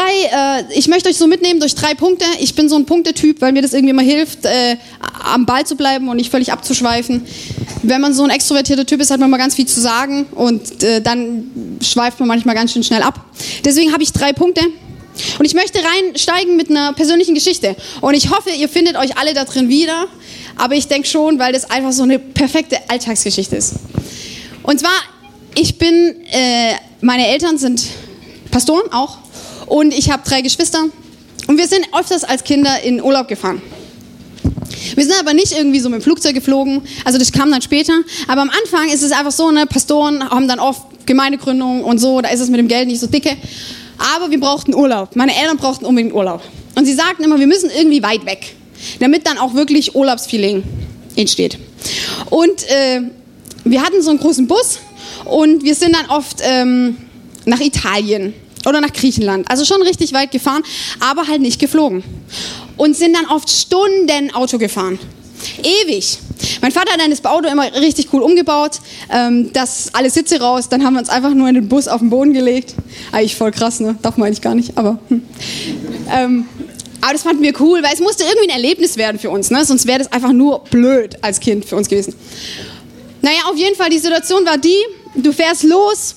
Drei, 0.00 0.60
äh, 0.60 0.78
ich 0.78 0.88
möchte 0.88 1.08
euch 1.10 1.18
so 1.18 1.26
mitnehmen 1.26 1.60
durch 1.60 1.74
drei 1.74 1.94
Punkte. 1.94 2.24
Ich 2.40 2.54
bin 2.54 2.68
so 2.68 2.76
ein 2.76 2.86
Punktetyp, 2.86 3.40
weil 3.40 3.52
mir 3.52 3.60
das 3.60 3.74
irgendwie 3.74 3.90
immer 3.90 4.02
hilft, 4.02 4.46
äh, 4.46 4.76
am 5.22 5.44
Ball 5.44 5.66
zu 5.66 5.76
bleiben 5.76 6.08
und 6.08 6.16
nicht 6.16 6.30
völlig 6.30 6.52
abzuschweifen. 6.52 7.26
Wenn 7.82 8.00
man 8.00 8.14
so 8.14 8.24
ein 8.24 8.30
extrovertierter 8.30 8.86
Typ 8.86 9.00
ist, 9.00 9.10
hat 9.10 9.20
man 9.20 9.28
mal 9.28 9.36
ganz 9.36 9.54
viel 9.54 9.66
zu 9.66 9.80
sagen 9.80 10.26
und 10.34 10.82
äh, 10.82 11.02
dann 11.02 11.78
schweift 11.82 12.18
man 12.18 12.28
manchmal 12.28 12.54
ganz 12.54 12.72
schön 12.72 12.82
schnell 12.82 13.02
ab. 13.02 13.26
Deswegen 13.64 13.92
habe 13.92 14.02
ich 14.02 14.12
drei 14.12 14.32
Punkte. 14.32 14.62
Und 15.38 15.44
ich 15.44 15.52
möchte 15.52 15.80
reinsteigen 15.84 16.56
mit 16.56 16.70
einer 16.70 16.94
persönlichen 16.94 17.34
Geschichte. 17.34 17.76
Und 18.00 18.14
ich 18.14 18.30
hoffe, 18.30 18.50
ihr 18.50 18.70
findet 18.70 18.96
euch 18.96 19.18
alle 19.18 19.34
da 19.34 19.44
drin 19.44 19.68
wieder. 19.68 20.06
Aber 20.56 20.76
ich 20.76 20.88
denke 20.88 21.08
schon, 21.08 21.38
weil 21.38 21.52
das 21.52 21.70
einfach 21.70 21.92
so 21.92 22.04
eine 22.04 22.18
perfekte 22.18 22.78
Alltagsgeschichte 22.88 23.56
ist. 23.56 23.74
Und 24.62 24.80
zwar, 24.80 24.96
ich 25.54 25.76
bin, 25.76 26.14
äh, 26.30 26.74
meine 27.02 27.26
Eltern 27.26 27.58
sind 27.58 27.82
Pastoren 28.50 28.90
auch. 28.92 29.18
Und 29.70 29.94
ich 29.94 30.10
habe 30.10 30.24
drei 30.28 30.40
Geschwister. 30.40 30.86
Und 31.46 31.56
wir 31.56 31.68
sind 31.68 31.86
öfters 31.96 32.24
als 32.24 32.42
Kinder 32.42 32.82
in 32.82 33.00
Urlaub 33.00 33.28
gefahren. 33.28 33.62
Wir 34.96 35.04
sind 35.04 35.14
aber 35.20 35.32
nicht 35.32 35.52
irgendwie 35.56 35.78
so 35.78 35.88
mit 35.88 36.00
dem 36.00 36.02
Flugzeug 36.02 36.34
geflogen, 36.34 36.82
also 37.04 37.18
das 37.18 37.30
kam 37.30 37.52
dann 37.52 37.62
später. 37.62 37.92
Aber 38.26 38.42
am 38.42 38.50
Anfang 38.50 38.88
ist 38.88 39.04
es 39.04 39.12
einfach 39.12 39.30
so, 39.30 39.50
ne, 39.52 39.66
Pastoren 39.66 40.28
haben 40.28 40.48
dann 40.48 40.58
oft 40.58 41.06
Gemeindegründung 41.06 41.84
und 41.84 41.98
so, 41.98 42.20
da 42.20 42.30
ist 42.30 42.40
es 42.40 42.48
mit 42.48 42.58
dem 42.58 42.66
Geld 42.66 42.88
nicht 42.88 42.98
so 42.98 43.06
dicke. 43.06 43.36
Aber 44.16 44.30
wir 44.32 44.40
brauchten 44.40 44.74
Urlaub. 44.74 45.14
Meine 45.14 45.36
Eltern 45.36 45.56
brauchten 45.56 45.84
unbedingt 45.84 46.14
Urlaub. 46.14 46.42
Und 46.74 46.86
sie 46.86 46.94
sagten 46.94 47.22
immer, 47.22 47.38
wir 47.38 47.46
müssen 47.46 47.70
irgendwie 47.70 48.02
weit 48.02 48.26
weg, 48.26 48.56
damit 48.98 49.24
dann 49.24 49.38
auch 49.38 49.54
wirklich 49.54 49.94
Urlaubsfeeling 49.94 50.64
entsteht. 51.14 51.58
Und 52.28 52.68
äh, 52.68 53.02
wir 53.62 53.82
hatten 53.82 54.02
so 54.02 54.10
einen 54.10 54.18
großen 54.18 54.48
Bus 54.48 54.80
und 55.26 55.62
wir 55.62 55.76
sind 55.76 55.94
dann 55.94 56.06
oft 56.10 56.38
ähm, 56.42 56.96
nach 57.44 57.60
Italien 57.60 58.34
oder 58.66 58.80
nach 58.80 58.92
Griechenland. 58.92 59.50
Also 59.50 59.64
schon 59.64 59.82
richtig 59.82 60.12
weit 60.12 60.30
gefahren, 60.30 60.62
aber 61.00 61.26
halt 61.26 61.40
nicht 61.40 61.60
geflogen. 61.60 62.02
Und 62.76 62.96
sind 62.96 63.14
dann 63.14 63.26
oft 63.26 63.50
Stunden 63.50 64.32
Auto 64.32 64.58
gefahren. 64.58 64.98
Ewig. 65.62 66.18
Mein 66.60 66.72
Vater 66.72 66.92
hat 66.92 67.00
dann 67.00 67.10
das 67.10 67.24
Auto 67.24 67.48
immer 67.48 67.72
richtig 67.74 68.08
cool 68.12 68.22
umgebaut, 68.22 68.80
ähm, 69.10 69.52
das 69.52 69.90
alle 69.94 70.10
Sitze 70.10 70.40
raus, 70.40 70.68
dann 70.68 70.84
haben 70.84 70.94
wir 70.94 71.00
uns 71.00 71.08
einfach 71.08 71.32
nur 71.34 71.48
in 71.48 71.54
den 71.54 71.68
Bus 71.68 71.88
auf 71.88 72.00
den 72.00 72.10
Boden 72.10 72.32
gelegt. 72.32 72.74
Eigentlich 73.12 73.36
voll 73.36 73.50
krass, 73.50 73.80
ne? 73.80 73.96
Darf 74.02 74.16
man 74.16 74.26
eigentlich 74.26 74.42
gar 74.42 74.54
nicht, 74.54 74.76
aber. 74.76 74.98
Hm. 75.08 75.22
Ähm, 76.12 76.48
aber 77.00 77.12
das 77.12 77.22
fanden 77.22 77.42
wir 77.42 77.58
cool, 77.60 77.82
weil 77.82 77.94
es 77.94 78.00
musste 78.00 78.24
irgendwie 78.24 78.50
ein 78.50 78.56
Erlebnis 78.56 78.96
werden 78.96 79.18
für 79.18 79.30
uns, 79.30 79.50
ne? 79.50 79.64
Sonst 79.64 79.86
wäre 79.86 79.98
das 79.98 80.12
einfach 80.12 80.32
nur 80.32 80.64
blöd 80.64 81.16
als 81.22 81.40
Kind 81.40 81.64
für 81.64 81.76
uns 81.76 81.88
gewesen. 81.88 82.14
Naja, 83.22 83.38
auf 83.50 83.56
jeden 83.56 83.76
Fall, 83.76 83.90
die 83.90 83.98
Situation 83.98 84.44
war 84.44 84.58
die, 84.58 84.78
du 85.14 85.32
fährst 85.32 85.62
los, 85.62 86.14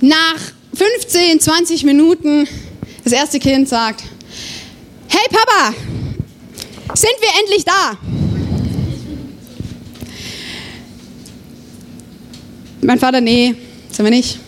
nach 0.00 0.38
15, 0.74 1.40
20 1.40 1.84
Minuten 1.84 2.48
das 3.04 3.12
erste 3.12 3.38
Kind 3.38 3.68
sagt, 3.68 4.02
hey 5.08 5.26
Papa, 5.30 5.74
sind 6.94 7.14
wir 7.20 7.28
endlich 7.40 7.64
da? 7.64 7.98
Mein 12.82 12.98
Vater, 12.98 13.20
nee, 13.20 13.54
sind 13.90 14.04
wir 14.04 14.10
nicht. 14.10 14.38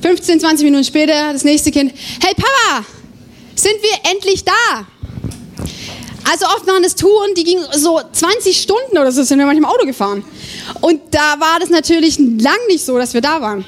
15, 0.00 0.38
20 0.38 0.64
Minuten 0.64 0.84
später 0.84 1.32
das 1.32 1.42
nächste 1.42 1.70
Kind, 1.72 1.92
hey 2.22 2.34
Papa, 2.34 2.86
sind 3.56 3.74
wir 3.82 4.10
endlich 4.10 4.44
da? 4.44 4.86
Also 6.30 6.46
oft 6.46 6.66
waren 6.66 6.82
das 6.82 6.94
Touren, 6.94 7.34
die 7.34 7.44
gingen 7.44 7.64
so 7.72 8.00
20 8.12 8.60
Stunden 8.60 8.98
oder 8.98 9.12
so, 9.12 9.22
sind 9.22 9.38
wir 9.38 9.46
manchmal 9.46 9.70
im 9.70 9.76
Auto 9.76 9.86
gefahren. 9.86 10.24
Und 10.80 11.00
da 11.12 11.38
war 11.38 11.58
das 11.60 11.70
natürlich 11.70 12.18
lang 12.18 12.58
nicht 12.68 12.84
so, 12.84 12.98
dass 12.98 13.14
wir 13.14 13.20
da 13.20 13.40
waren. 13.40 13.64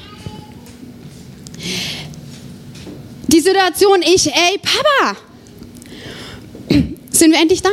Die 3.27 3.39
Situation, 3.39 4.01
ich, 4.01 4.27
ey, 4.27 4.59
Papa, 4.61 5.17
sind 7.11 7.31
wir 7.31 7.39
endlich 7.39 7.61
da? 7.61 7.69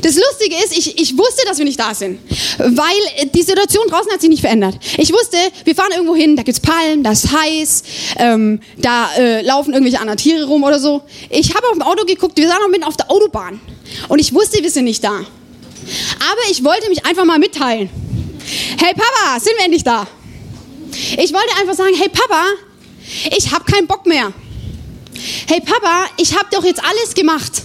Das 0.00 0.16
Lustige 0.16 0.56
ist, 0.64 0.76
ich, 0.76 0.98
ich 0.98 1.18
wusste, 1.18 1.44
dass 1.46 1.58
wir 1.58 1.66
nicht 1.66 1.78
da 1.78 1.94
sind, 1.94 2.18
weil 2.58 3.28
die 3.34 3.42
Situation 3.42 3.86
draußen 3.88 4.10
hat 4.10 4.20
sich 4.20 4.30
nicht 4.30 4.40
verändert. 4.40 4.76
Ich 4.96 5.12
wusste, 5.12 5.36
wir 5.64 5.74
fahren 5.74 5.90
irgendwo 5.92 6.16
hin, 6.16 6.34
da 6.34 6.42
gibt 6.42 6.56
es 6.56 6.60
Palmen, 6.60 7.04
da 7.04 7.12
ist 7.12 7.30
heiß, 7.30 7.82
ähm, 8.16 8.60
da 8.78 9.10
äh, 9.18 9.42
laufen 9.42 9.74
irgendwelche 9.74 10.00
anderen 10.00 10.16
Tiere 10.16 10.44
rum 10.46 10.64
oder 10.64 10.80
so. 10.80 11.02
Ich 11.28 11.54
habe 11.54 11.66
auf 11.66 11.74
dem 11.74 11.82
Auto 11.82 12.06
geguckt, 12.06 12.38
wir 12.38 12.48
waren 12.48 12.62
noch 12.62 12.70
mitten 12.70 12.84
auf 12.84 12.96
der 12.96 13.10
Autobahn 13.10 13.60
und 14.08 14.18
ich 14.18 14.32
wusste, 14.32 14.62
wir 14.62 14.70
sind 14.70 14.84
nicht 14.84 15.04
da. 15.04 15.16
Aber 15.16 16.50
ich 16.50 16.64
wollte 16.64 16.88
mich 16.88 17.04
einfach 17.04 17.24
mal 17.24 17.38
mitteilen. 17.38 17.90
Hey 18.78 18.94
Papa, 18.94 19.40
sind 19.40 19.52
wir 19.58 19.64
endlich 19.64 19.84
da? 19.84 20.06
Ich 21.18 21.32
wollte 21.32 21.56
einfach 21.60 21.74
sagen, 21.74 21.94
hey 21.94 22.08
Papa, 22.08 22.44
ich 23.36 23.52
habe 23.52 23.64
keinen 23.64 23.86
Bock 23.86 24.06
mehr. 24.06 24.32
Hey 25.46 25.60
Papa, 25.60 26.06
ich 26.16 26.36
habe 26.36 26.46
doch 26.50 26.64
jetzt 26.64 26.82
alles 26.82 27.14
gemacht. 27.14 27.62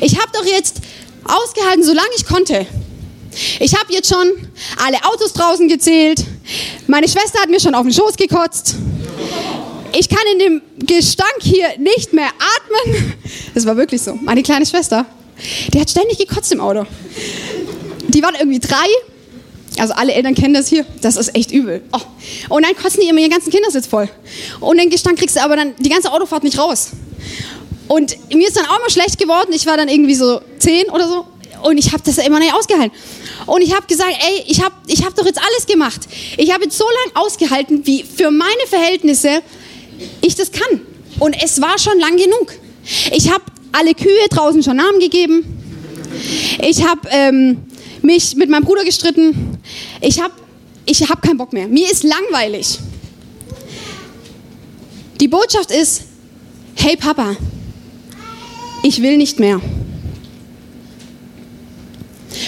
Ich 0.00 0.18
habe 0.18 0.30
doch 0.32 0.44
jetzt 0.44 0.80
ausgehalten, 1.24 1.84
solange 1.84 2.08
ich 2.16 2.26
konnte. 2.26 2.66
Ich 3.60 3.74
habe 3.74 3.92
jetzt 3.92 4.08
schon 4.08 4.48
alle 4.84 5.04
Autos 5.04 5.32
draußen 5.32 5.68
gezählt. 5.68 6.24
Meine 6.86 7.08
Schwester 7.08 7.40
hat 7.40 7.50
mir 7.50 7.60
schon 7.60 7.74
auf 7.74 7.82
den 7.82 7.92
Schoß 7.92 8.16
gekotzt. 8.16 8.76
Ich 9.96 10.08
kann 10.08 10.22
in 10.32 10.38
dem 10.38 10.62
Gestank 10.78 11.36
hier 11.40 11.78
nicht 11.78 12.12
mehr 12.12 12.28
atmen. 12.28 13.14
Das 13.54 13.66
war 13.66 13.76
wirklich 13.76 14.02
so. 14.02 14.14
Meine 14.14 14.42
kleine 14.42 14.66
Schwester, 14.66 15.06
die 15.72 15.80
hat 15.80 15.90
ständig 15.90 16.18
gekotzt 16.18 16.52
im 16.52 16.60
Auto. 16.60 16.84
Die 18.08 18.22
waren 18.22 18.34
irgendwie 18.34 18.60
drei. 18.60 18.86
Also 19.78 19.94
alle 19.94 20.12
Eltern 20.12 20.34
kennen 20.34 20.54
das 20.54 20.68
hier. 20.68 20.84
Das 21.00 21.16
ist 21.16 21.34
echt 21.34 21.50
übel. 21.50 21.82
Oh. 21.92 22.00
Und 22.54 22.66
dann 22.66 22.74
kotzen 22.76 23.00
die 23.00 23.08
immer 23.08 23.20
ihren 23.20 23.30
ganzen 23.30 23.50
Kindersitz 23.50 23.86
voll. 23.86 24.08
Und 24.60 24.78
den 24.78 24.90
Gestank 24.90 25.18
kriegst 25.18 25.36
du 25.36 25.42
aber 25.42 25.56
dann 25.56 25.74
die 25.78 25.88
ganze 25.88 26.12
Autofahrt 26.12 26.44
nicht 26.44 26.58
raus. 26.58 26.90
Und 27.86 28.16
mir 28.32 28.46
ist 28.46 28.56
dann 28.56 28.66
auch 28.66 28.78
immer 28.78 28.90
schlecht 28.90 29.18
geworden. 29.18 29.50
Ich 29.52 29.66
war 29.66 29.76
dann 29.76 29.88
irgendwie 29.88 30.14
so 30.14 30.40
zehn 30.58 30.88
oder 30.90 31.08
so. 31.08 31.26
Und 31.62 31.78
ich 31.78 31.92
habe 31.92 32.02
das 32.04 32.18
immer 32.18 32.38
nicht 32.38 32.54
ausgehalten. 32.54 32.96
Und 33.46 33.62
ich 33.62 33.74
habe 33.74 33.86
gesagt, 33.86 34.12
ey, 34.12 34.44
ich 34.46 34.62
habe 34.62 34.74
ich 34.86 35.04
hab 35.04 35.14
doch 35.14 35.26
jetzt 35.26 35.40
alles 35.40 35.66
gemacht. 35.66 36.00
Ich 36.36 36.52
habe 36.52 36.64
jetzt 36.64 36.76
so 36.76 36.84
lange 36.84 37.26
ausgehalten, 37.26 37.86
wie 37.86 38.04
für 38.04 38.30
meine 38.30 38.66
Verhältnisse 38.68 39.42
ich 40.20 40.34
das 40.34 40.52
kann. 40.52 40.82
Und 41.18 41.34
es 41.42 41.60
war 41.60 41.78
schon 41.78 41.98
lang 41.98 42.16
genug. 42.16 42.52
Ich 43.12 43.30
habe 43.30 43.42
alle 43.72 43.94
Kühe 43.94 44.28
draußen 44.30 44.62
schon 44.62 44.76
Namen 44.76 45.00
gegeben. 45.00 45.44
Ich 46.60 46.86
habe 46.86 47.00
ähm, 47.10 47.67
mich 48.02 48.36
mit 48.36 48.48
meinem 48.50 48.64
Bruder 48.64 48.84
gestritten. 48.84 49.58
Ich 50.00 50.20
habe 50.20 50.34
ich 50.86 51.08
hab 51.08 51.22
keinen 51.22 51.36
Bock 51.36 51.52
mehr. 51.52 51.68
Mir 51.68 51.90
ist 51.90 52.02
langweilig. 52.02 52.78
Die 55.20 55.28
Botschaft 55.28 55.70
ist, 55.70 56.02
hey 56.76 56.96
Papa, 56.96 57.36
ich 58.82 59.02
will 59.02 59.16
nicht 59.16 59.38
mehr. 59.38 59.60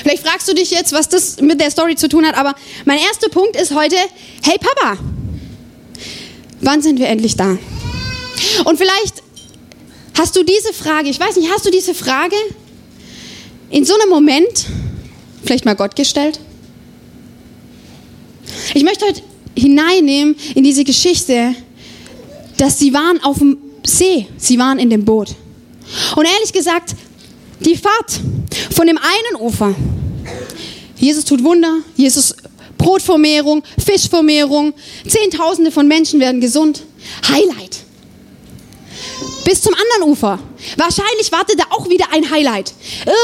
Vielleicht 0.02 0.26
fragst 0.26 0.48
du 0.48 0.54
dich 0.54 0.70
jetzt, 0.70 0.92
was 0.92 1.08
das 1.08 1.40
mit 1.40 1.60
der 1.60 1.70
Story 1.70 1.96
zu 1.96 2.08
tun 2.08 2.24
hat, 2.24 2.36
aber 2.36 2.54
mein 2.84 2.98
erster 2.98 3.28
Punkt 3.28 3.56
ist 3.56 3.74
heute, 3.74 3.96
hey 4.42 4.56
Papa, 4.58 4.98
wann 6.60 6.80
sind 6.80 6.98
wir 6.98 7.08
endlich 7.08 7.36
da? 7.36 7.58
Und 8.64 8.78
vielleicht 8.78 9.22
hast 10.18 10.36
du 10.36 10.44
diese 10.44 10.72
Frage, 10.72 11.08
ich 11.08 11.18
weiß 11.18 11.36
nicht, 11.36 11.50
hast 11.50 11.66
du 11.66 11.70
diese 11.70 11.94
Frage 11.94 12.36
in 13.70 13.84
so 13.84 13.94
einem 13.94 14.10
Moment 14.10 14.66
vielleicht 15.44 15.64
mal 15.64 15.74
Gott 15.74 15.96
gestellt? 15.96 16.38
Ich 18.74 18.84
möchte 18.84 19.06
heute 19.06 19.22
hineinnehmen 19.56 20.36
in 20.54 20.64
diese 20.64 20.84
Geschichte, 20.84 21.54
dass 22.56 22.78
sie 22.78 22.92
waren 22.92 23.22
auf 23.22 23.38
dem 23.38 23.58
See, 23.84 24.26
sie 24.36 24.58
waren 24.58 24.78
in 24.78 24.90
dem 24.90 25.04
Boot. 25.04 25.34
Und 26.16 26.24
ehrlich 26.24 26.52
gesagt, 26.52 26.94
die 27.60 27.76
Fahrt 27.76 28.20
von 28.70 28.86
dem 28.86 28.98
einen 28.98 29.42
Ufer, 29.42 29.74
Jesus 30.96 31.24
tut 31.24 31.42
Wunder, 31.42 31.78
Jesus 31.96 32.34
Brotvermehrung, 32.76 33.62
Fischvermehrung, 33.84 34.72
Zehntausende 35.06 35.70
von 35.70 35.86
Menschen 35.86 36.20
werden 36.20 36.40
gesund. 36.40 36.82
Highlight. 37.28 37.79
Bis 39.44 39.62
zum 39.62 39.74
anderen 39.74 40.12
Ufer. 40.12 40.38
Wahrscheinlich 40.76 41.32
wartet 41.32 41.58
da 41.58 41.64
auch 41.70 41.88
wieder 41.88 42.06
ein 42.12 42.30
Highlight. 42.30 42.72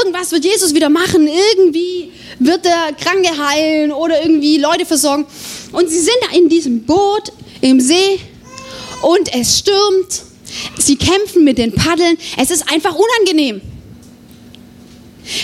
Irgendwas 0.01 0.31
wird 0.31 0.45
Jesus 0.45 0.73
wieder 0.73 0.89
machen. 0.89 1.27
Irgendwie 1.27 2.11
wird 2.39 2.65
er 2.65 2.93
Kranke 2.93 3.29
heilen 3.37 3.91
oder 3.91 4.21
irgendwie 4.21 4.57
Leute 4.57 4.85
versorgen. 4.85 5.25
Und 5.71 5.89
sie 5.89 5.99
sind 5.99 6.17
da 6.21 6.35
in 6.35 6.49
diesem 6.49 6.83
Boot 6.83 7.31
im 7.61 7.79
See 7.79 8.19
und 9.01 9.33
es 9.33 9.59
stürmt. 9.59 10.23
Sie 10.77 10.95
kämpfen 10.95 11.43
mit 11.43 11.57
den 11.57 11.73
Paddeln. 11.73 12.17
Es 12.37 12.51
ist 12.51 12.71
einfach 12.71 12.95
unangenehm. 12.95 13.61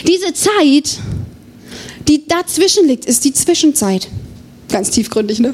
Diese 0.07 0.33
Zeit, 0.33 0.97
die 2.07 2.25
dazwischen 2.27 2.87
liegt, 2.87 3.05
ist 3.05 3.25
die 3.25 3.33
Zwischenzeit. 3.33 4.07
Ganz 4.69 4.89
tiefgründig, 4.91 5.39
ne? 5.39 5.53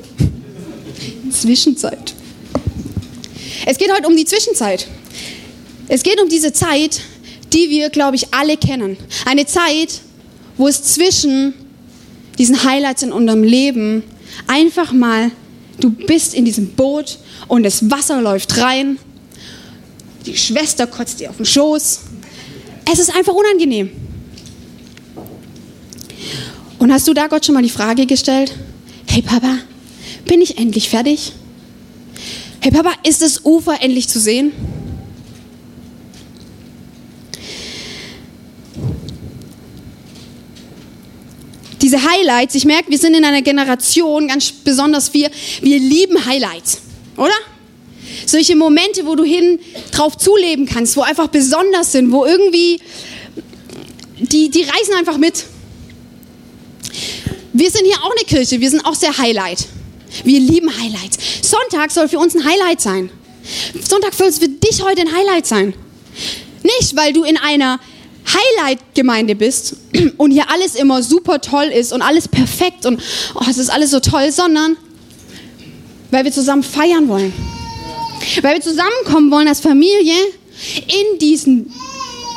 Zwischenzeit. 1.31 2.13
Es 3.65 3.77
geht 3.77 3.91
heute 3.91 4.07
um 4.07 4.15
die 4.15 4.25
Zwischenzeit. 4.25 4.87
Es 5.89 6.03
geht 6.03 6.21
um 6.21 6.29
diese 6.29 6.53
Zeit, 6.53 7.01
die 7.51 7.69
wir, 7.71 7.89
glaube 7.89 8.15
ich, 8.15 8.31
alle 8.31 8.57
kennen. 8.57 8.95
Eine 9.25 9.47
Zeit, 9.47 10.01
wo 10.55 10.67
es 10.67 10.83
zwischen 10.83 11.53
diesen 12.37 12.63
Highlights 12.63 13.01
in 13.01 13.11
unserem 13.11 13.43
Leben 13.43 14.03
einfach 14.45 14.93
mal, 14.93 15.31
du 15.79 15.89
bist 15.89 16.35
in 16.35 16.45
diesem 16.45 16.69
Boot 16.75 17.17
und 17.47 17.63
das 17.63 17.89
Wasser 17.89 18.21
läuft 18.21 18.57
rein, 18.57 18.99
die 20.27 20.37
Schwester 20.37 20.85
kotzt 20.85 21.19
dir 21.19 21.31
auf 21.31 21.37
den 21.37 21.45
Schoß. 21.45 22.01
Es 22.91 22.99
ist 22.99 23.15
einfach 23.15 23.33
unangenehm. 23.33 23.89
Und 26.77 26.93
hast 26.93 27.07
du 27.07 27.13
da 27.13 27.27
Gott 27.27 27.45
schon 27.45 27.55
mal 27.55 27.63
die 27.63 27.69
Frage 27.69 28.05
gestellt, 28.05 28.53
hey 29.07 29.23
Papa, 29.23 29.57
bin 30.25 30.39
ich 30.39 30.59
endlich 30.59 30.87
fertig? 30.89 31.33
Hey 32.61 32.71
Papa, 32.71 32.91
ist 33.03 33.23
das 33.23 33.43
Ufer 33.43 33.81
endlich 33.81 34.07
zu 34.07 34.19
sehen? 34.19 34.51
Diese 41.89 42.03
Highlights, 42.07 42.53
ich 42.53 42.65
merke, 42.65 42.91
wir 42.91 42.99
sind 42.99 43.15
in 43.15 43.25
einer 43.25 43.41
Generation, 43.41 44.27
ganz 44.27 44.51
besonders 44.51 45.11
wir, 45.11 45.31
wir 45.61 45.79
lieben 45.79 46.23
Highlights, 46.23 46.81
oder? 47.17 47.33
Solche 48.27 48.55
Momente, 48.55 49.07
wo 49.07 49.15
du 49.15 49.23
hin 49.23 49.59
drauf 49.91 50.15
zuleben 50.15 50.67
kannst, 50.67 50.95
wo 50.97 51.01
einfach 51.01 51.29
besonders 51.29 51.93
sind, 51.93 52.11
wo 52.11 52.25
irgendwie 52.25 52.79
die, 54.19 54.51
die 54.51 54.61
reisen 54.61 54.93
einfach 54.99 55.17
mit. 55.17 55.45
Wir 57.53 57.71
sind 57.71 57.85
hier 57.85 57.97
auch 58.03 58.11
eine 58.11 58.23
Kirche, 58.23 58.61
wir 58.61 58.69
sind 58.69 58.85
auch 58.85 58.93
sehr 58.93 59.17
Highlight. 59.17 59.65
Wir 60.23 60.39
lieben 60.39 60.69
Highlights. 60.69 61.17
Sonntag 61.41 61.89
soll 61.89 62.07
für 62.07 62.19
uns 62.19 62.35
ein 62.35 62.45
Highlight 62.45 62.81
sein. 62.81 63.09
Sonntag 63.81 64.13
soll 64.13 64.27
es 64.27 64.37
für 64.37 64.47
dich 64.47 64.83
heute 64.83 65.01
ein 65.01 65.11
Highlight 65.11 65.47
sein. 65.47 65.73
Nicht, 66.61 66.95
weil 66.95 67.13
du 67.13 67.23
in 67.23 67.37
einer 67.37 67.79
Highlight-Gemeinde 68.33 69.35
bist 69.35 69.75
und 70.17 70.31
hier 70.31 70.49
alles 70.49 70.75
immer 70.75 71.03
super 71.03 71.41
toll 71.41 71.65
ist 71.65 71.93
und 71.93 72.01
alles 72.01 72.27
perfekt 72.27 72.85
und 72.85 73.01
oh, 73.35 73.45
es 73.49 73.57
ist 73.57 73.69
alles 73.69 73.91
so 73.91 73.99
toll, 73.99 74.31
sondern 74.31 74.77
weil 76.11 76.25
wir 76.25 76.31
zusammen 76.31 76.63
feiern 76.63 77.07
wollen. 77.07 77.33
Weil 78.41 78.55
wir 78.55 78.61
zusammenkommen 78.61 79.31
wollen 79.31 79.47
als 79.47 79.59
Familie 79.59 80.15
in 80.87 81.19
diesen 81.19 81.71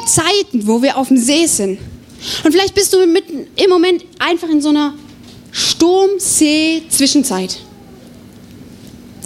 Zeiten, 0.06 0.66
wo 0.66 0.82
wir 0.82 0.96
auf 0.96 1.08
dem 1.08 1.16
See 1.16 1.46
sind. 1.46 1.78
Und 2.44 2.52
vielleicht 2.52 2.74
bist 2.74 2.92
du 2.92 3.04
mitten 3.06 3.46
im 3.56 3.70
Moment 3.70 4.04
einfach 4.18 4.48
in 4.48 4.60
so 4.60 4.68
einer 4.68 4.94
Sturm-See-Zwischenzeit. 5.50 7.58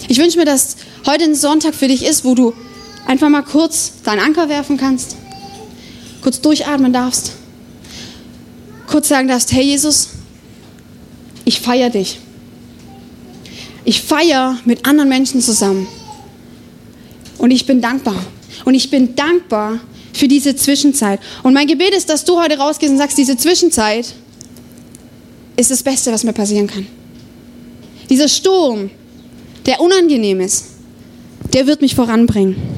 Ich 0.09 0.19
wünsche 0.19 0.39
mir, 0.39 0.45
dass 0.45 0.77
heute 1.05 1.25
ein 1.25 1.35
Sonntag 1.35 1.75
für 1.75 1.89
dich 1.89 2.05
ist, 2.05 2.25
wo 2.25 2.35
du 2.35 2.55
einfach 3.07 3.29
mal 3.29 3.43
kurz 3.43 3.93
deinen 4.05 4.21
Anker 4.21 4.49
werfen 4.49 4.77
kannst, 4.77 5.17
kurz 6.27 6.41
durchatmen 6.41 6.93
darfst, 6.93 7.35
kurz 8.89 9.07
sagen 9.07 9.29
darfst, 9.29 9.53
hey 9.53 9.63
Jesus, 9.63 10.09
ich 11.45 11.61
feiere 11.61 11.89
dich. 11.89 12.19
Ich 13.85 14.03
feiere 14.03 14.59
mit 14.65 14.87
anderen 14.89 15.09
Menschen 15.09 15.41
zusammen. 15.41 15.87
Und 17.39 17.53
ich 17.53 17.65
bin 17.65 17.81
dankbar. 17.81 18.17
Und 18.65 18.75
ich 18.75 18.91
bin 18.91 19.15
dankbar 19.15 19.79
für 20.13 20.27
diese 20.27 20.57
Zwischenzeit. 20.57 21.21
Und 21.45 21.55
mein 21.55 21.69
Gebet 21.69 21.95
ist, 21.95 22.09
dass 22.09 22.25
du 22.25 22.41
heute 22.41 22.59
rausgehst 22.59 22.91
und 22.91 22.99
sagst, 22.99 23.17
diese 23.17 23.37
Zwischenzeit 23.37 24.13
ist 25.57 25.71
das 25.71 25.85
Beste, 25.85 26.11
was 26.11 26.25
mir 26.25 26.33
passieren 26.33 26.67
kann. 26.67 26.89
Dieser 28.11 28.27
Sturm, 28.27 28.91
der 29.65 29.81
unangenehm 29.81 30.41
ist, 30.41 30.65
der 31.53 31.69
wird 31.69 31.83
mich 31.83 31.95
voranbringen. 31.95 32.76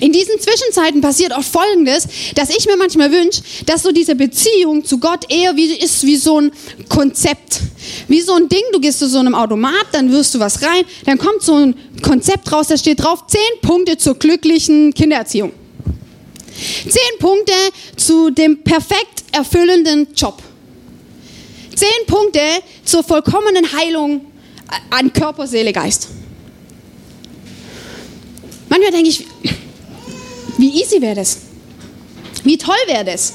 In 0.00 0.12
diesen 0.12 0.40
Zwischenzeiten 0.40 1.02
passiert 1.02 1.34
auch 1.34 1.42
Folgendes, 1.42 2.08
dass 2.34 2.48
ich 2.50 2.66
mir 2.66 2.76
manchmal 2.76 3.12
wünsche, 3.12 3.42
dass 3.66 3.82
so 3.82 3.92
diese 3.92 4.14
Beziehung 4.14 4.84
zu 4.84 4.98
Gott 4.98 5.30
eher 5.30 5.54
wie, 5.56 5.74
ist 5.74 6.04
wie 6.04 6.16
so 6.16 6.40
ein 6.40 6.50
Konzept. 6.88 7.60
Wie 8.08 8.22
so 8.22 8.34
ein 8.34 8.48
Ding, 8.48 8.62
du 8.72 8.80
gehst 8.80 8.98
zu 8.98 9.08
so 9.08 9.18
einem 9.18 9.34
Automat, 9.34 9.86
dann 9.92 10.10
wirst 10.10 10.34
du 10.34 10.40
was 10.40 10.62
rein, 10.62 10.84
dann 11.04 11.18
kommt 11.18 11.42
so 11.42 11.54
ein 11.54 11.74
Konzept 12.02 12.50
raus, 12.50 12.68
da 12.68 12.78
steht 12.78 13.02
drauf, 13.02 13.26
zehn 13.26 13.60
Punkte 13.60 13.98
zur 13.98 14.14
glücklichen 14.14 14.94
Kindererziehung. 14.94 15.52
Zehn 16.88 17.18
Punkte 17.18 17.52
zu 17.96 18.30
dem 18.30 18.62
perfekt 18.62 19.24
erfüllenden 19.32 20.08
Job. 20.14 20.42
Zehn 21.74 22.06
Punkte 22.06 22.40
zur 22.84 23.02
vollkommenen 23.02 23.70
Heilung 23.72 24.26
an 24.90 25.12
Körper, 25.12 25.46
Seele, 25.46 25.72
Geist. 25.72 26.08
Manchmal 28.68 28.92
denke 28.92 29.10
ich, 29.10 29.26
wie 30.60 30.80
easy 30.80 31.00
wäre 31.00 31.14
das? 31.14 31.38
Wie 32.44 32.58
toll 32.58 32.76
wäre 32.86 33.04
das? 33.04 33.34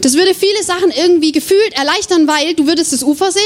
Das 0.00 0.14
würde 0.14 0.34
viele 0.34 0.62
Sachen 0.64 0.90
irgendwie 0.90 1.30
gefühlt 1.30 1.74
erleichtern, 1.74 2.26
weil 2.26 2.54
du 2.54 2.66
würdest 2.66 2.92
das 2.92 3.02
Ufer 3.02 3.30
sehen. 3.30 3.42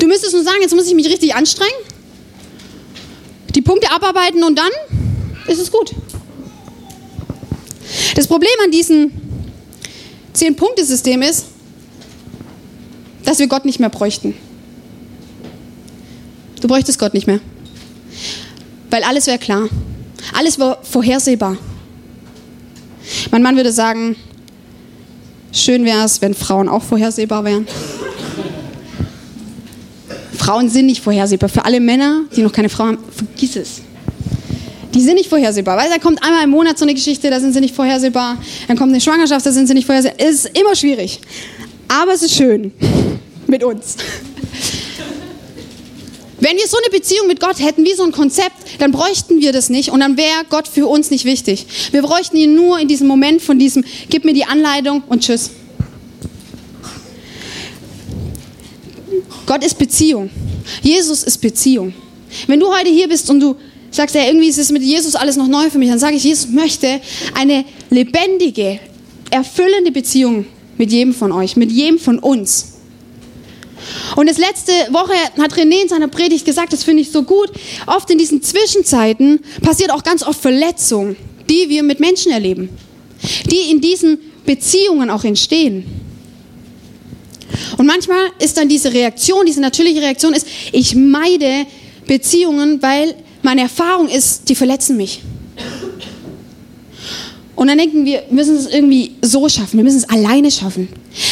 Du 0.00 0.06
müsstest 0.06 0.34
nur 0.34 0.42
sagen, 0.42 0.58
jetzt 0.60 0.74
muss 0.74 0.86
ich 0.86 0.94
mich 0.94 1.06
richtig 1.06 1.34
anstrengen. 1.34 1.72
Die 3.54 3.62
Punkte 3.62 3.90
abarbeiten 3.90 4.42
und 4.42 4.58
dann 4.58 4.70
ist 5.46 5.60
es 5.60 5.70
gut. 5.70 5.92
Das 8.16 8.26
Problem 8.26 8.50
an 8.64 8.70
diesen 8.70 9.12
Zehn-Punkte-System 10.32 11.22
ist, 11.22 11.46
dass 13.24 13.38
wir 13.38 13.46
Gott 13.46 13.64
nicht 13.64 13.80
mehr 13.80 13.90
bräuchten. 13.90 14.34
Du 16.60 16.68
bräuchtest 16.68 16.98
Gott 16.98 17.14
nicht 17.14 17.26
mehr. 17.26 17.40
Weil 18.90 19.04
alles 19.04 19.26
wäre 19.26 19.38
klar. 19.38 19.68
Alles 20.32 20.58
war 20.58 20.78
vorhersehbar. 20.82 21.56
Mein 23.30 23.42
Mann 23.42 23.56
würde 23.56 23.72
sagen, 23.72 24.16
schön 25.52 25.84
wäre 25.84 26.04
es, 26.04 26.20
wenn 26.22 26.34
Frauen 26.34 26.68
auch 26.68 26.82
vorhersehbar 26.82 27.44
wären. 27.44 27.66
Frauen 30.36 30.68
sind 30.68 30.86
nicht 30.86 31.02
vorhersehbar. 31.02 31.48
Für 31.48 31.64
alle 31.64 31.80
Männer, 31.80 32.22
die 32.34 32.42
noch 32.42 32.52
keine 32.52 32.68
Frau 32.68 32.86
haben, 32.86 32.98
vergiss 33.14 33.56
es. 33.56 33.80
Die 34.92 35.00
sind 35.00 35.14
nicht 35.14 35.28
vorhersehbar. 35.28 35.76
Weil 35.76 35.88
da 35.88 35.98
kommt 35.98 36.22
einmal 36.22 36.44
im 36.44 36.50
Monat 36.50 36.78
so 36.78 36.84
eine 36.84 36.94
Geschichte, 36.94 37.30
da 37.30 37.40
sind 37.40 37.52
sie 37.52 37.60
nicht 37.60 37.74
vorhersehbar. 37.74 38.36
Dann 38.68 38.76
kommt 38.76 38.90
eine 38.90 39.00
Schwangerschaft, 39.00 39.46
da 39.46 39.52
sind 39.52 39.66
sie 39.66 39.74
nicht 39.74 39.86
vorhersehbar. 39.86 40.18
Es 40.18 40.44
ist 40.44 40.58
immer 40.58 40.74
schwierig. 40.74 41.20
Aber 41.88 42.12
es 42.12 42.22
ist 42.22 42.34
schön 42.34 42.72
mit 43.46 43.62
uns. 43.62 43.96
Wenn 46.42 46.56
wir 46.56 46.66
so 46.66 46.76
eine 46.76 46.90
Beziehung 46.90 47.28
mit 47.28 47.38
Gott 47.38 47.60
hätten, 47.60 47.84
wie 47.84 47.94
so 47.94 48.02
ein 48.02 48.10
Konzept, 48.10 48.56
dann 48.80 48.90
bräuchten 48.90 49.40
wir 49.40 49.52
das 49.52 49.70
nicht 49.70 49.90
und 49.90 50.00
dann 50.00 50.16
wäre 50.16 50.44
Gott 50.50 50.66
für 50.66 50.88
uns 50.88 51.08
nicht 51.12 51.24
wichtig. 51.24 51.66
Wir 51.92 52.02
bräuchten 52.02 52.36
ihn 52.36 52.56
nur 52.56 52.80
in 52.80 52.88
diesem 52.88 53.06
Moment 53.06 53.40
von 53.40 53.60
diesem, 53.60 53.84
gib 54.10 54.24
mir 54.24 54.34
die 54.34 54.44
Anleitung 54.44 55.04
und 55.06 55.22
tschüss. 55.22 55.50
Gott 59.46 59.64
ist 59.64 59.78
Beziehung. 59.78 60.30
Jesus 60.82 61.22
ist 61.22 61.38
Beziehung. 61.38 61.94
Wenn 62.48 62.58
du 62.58 62.74
heute 62.74 62.90
hier 62.90 63.08
bist 63.08 63.30
und 63.30 63.38
du 63.38 63.54
sagst, 63.92 64.16
ja, 64.16 64.24
irgendwie 64.24 64.48
ist 64.48 64.58
es 64.58 64.72
mit 64.72 64.82
Jesus 64.82 65.14
alles 65.14 65.36
noch 65.36 65.46
neu 65.46 65.70
für 65.70 65.78
mich, 65.78 65.90
dann 65.90 66.00
sage 66.00 66.16
ich, 66.16 66.24
Jesus 66.24 66.48
möchte 66.48 67.00
eine 67.34 67.64
lebendige, 67.88 68.80
erfüllende 69.30 69.92
Beziehung 69.92 70.46
mit 70.76 70.90
jedem 70.90 71.14
von 71.14 71.30
euch, 71.30 71.54
mit 71.54 71.70
jedem 71.70 72.00
von 72.00 72.18
uns. 72.18 72.71
Und 74.16 74.28
das 74.28 74.38
letzte 74.38 74.72
Woche 74.90 75.14
hat 75.40 75.52
René 75.54 75.82
in 75.82 75.88
seiner 75.88 76.08
Predigt 76.08 76.44
gesagt, 76.44 76.72
das 76.72 76.84
finde 76.84 77.02
ich 77.02 77.10
so 77.10 77.22
gut, 77.22 77.50
oft 77.86 78.10
in 78.10 78.18
diesen 78.18 78.42
Zwischenzeiten 78.42 79.40
passiert 79.62 79.90
auch 79.90 80.02
ganz 80.02 80.22
oft 80.22 80.40
Verletzung, 80.40 81.16
die 81.48 81.68
wir 81.68 81.82
mit 81.82 82.00
Menschen 82.00 82.32
erleben, 82.32 82.68
die 83.50 83.70
in 83.70 83.80
diesen 83.80 84.18
Beziehungen 84.44 85.10
auch 85.10 85.24
entstehen. 85.24 85.84
Und 87.76 87.86
manchmal 87.86 88.30
ist 88.38 88.56
dann 88.56 88.68
diese 88.68 88.92
Reaktion, 88.92 89.46
diese 89.46 89.60
natürliche 89.60 90.00
Reaktion 90.00 90.32
ist, 90.34 90.46
ich 90.72 90.94
meide 90.94 91.66
Beziehungen, 92.06 92.82
weil 92.82 93.14
meine 93.42 93.62
Erfahrung 93.62 94.08
ist, 94.08 94.48
die 94.48 94.54
verletzen 94.54 94.96
mich. 94.96 95.20
Und 97.54 97.68
dann 97.68 97.78
denken 97.78 98.04
wir, 98.04 98.24
wir 98.28 98.34
müssen 98.34 98.56
es 98.56 98.66
irgendwie 98.66 99.12
so 99.22 99.48
schaffen, 99.48 99.76
wir 99.76 99.84
müssen 99.84 99.98
es 99.98 100.08
alleine 100.08 100.50
schaffen. 100.50 100.88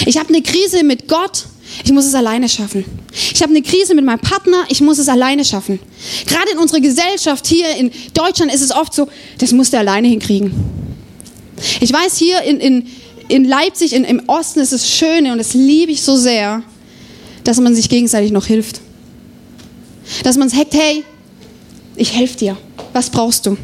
Ich 0.06 0.18
habe 0.18 0.28
eine 0.28 0.42
Krise 0.42 0.84
mit 0.84 1.08
Gott, 1.08 1.44
ich 1.84 1.92
muss 1.92 2.06
es 2.06 2.14
alleine 2.14 2.48
schaffen. 2.48 2.84
Ich 3.12 3.42
habe 3.42 3.50
eine 3.50 3.62
Krise 3.62 3.94
mit 3.94 4.04
meinem 4.04 4.20
Partner, 4.20 4.64
ich 4.68 4.80
muss 4.80 4.98
es 4.98 5.08
alleine 5.08 5.44
schaffen. 5.44 5.78
Gerade 6.26 6.50
in 6.52 6.58
unserer 6.58 6.80
Gesellschaft 6.80 7.46
hier 7.46 7.74
in 7.76 7.90
Deutschland 8.14 8.52
ist 8.52 8.62
es 8.62 8.72
oft 8.72 8.92
so, 8.92 9.08
das 9.38 9.52
muss 9.52 9.70
der 9.70 9.80
alleine 9.80 10.08
hinkriegen. 10.08 10.52
Ich 11.80 11.92
weiß, 11.92 12.16
hier 12.16 12.42
in, 12.42 12.58
in, 12.58 12.86
in 13.28 13.44
Leipzig, 13.44 13.92
in, 13.92 14.04
im 14.04 14.22
Osten 14.26 14.60
ist 14.60 14.72
es 14.72 14.90
schön 14.90 15.30
und 15.30 15.38
das 15.38 15.54
liebe 15.54 15.92
ich 15.92 16.02
so 16.02 16.16
sehr, 16.16 16.62
dass 17.44 17.58
man 17.60 17.74
sich 17.74 17.88
gegenseitig 17.88 18.32
noch 18.32 18.46
hilft. 18.46 18.80
Dass 20.24 20.36
man 20.36 20.48
sagt, 20.48 20.74
hey, 20.74 21.04
ich 21.96 22.14
helfe 22.14 22.36
dir. 22.36 22.56
Was 22.92 23.10
brauchst 23.10 23.46
du? 23.46 23.56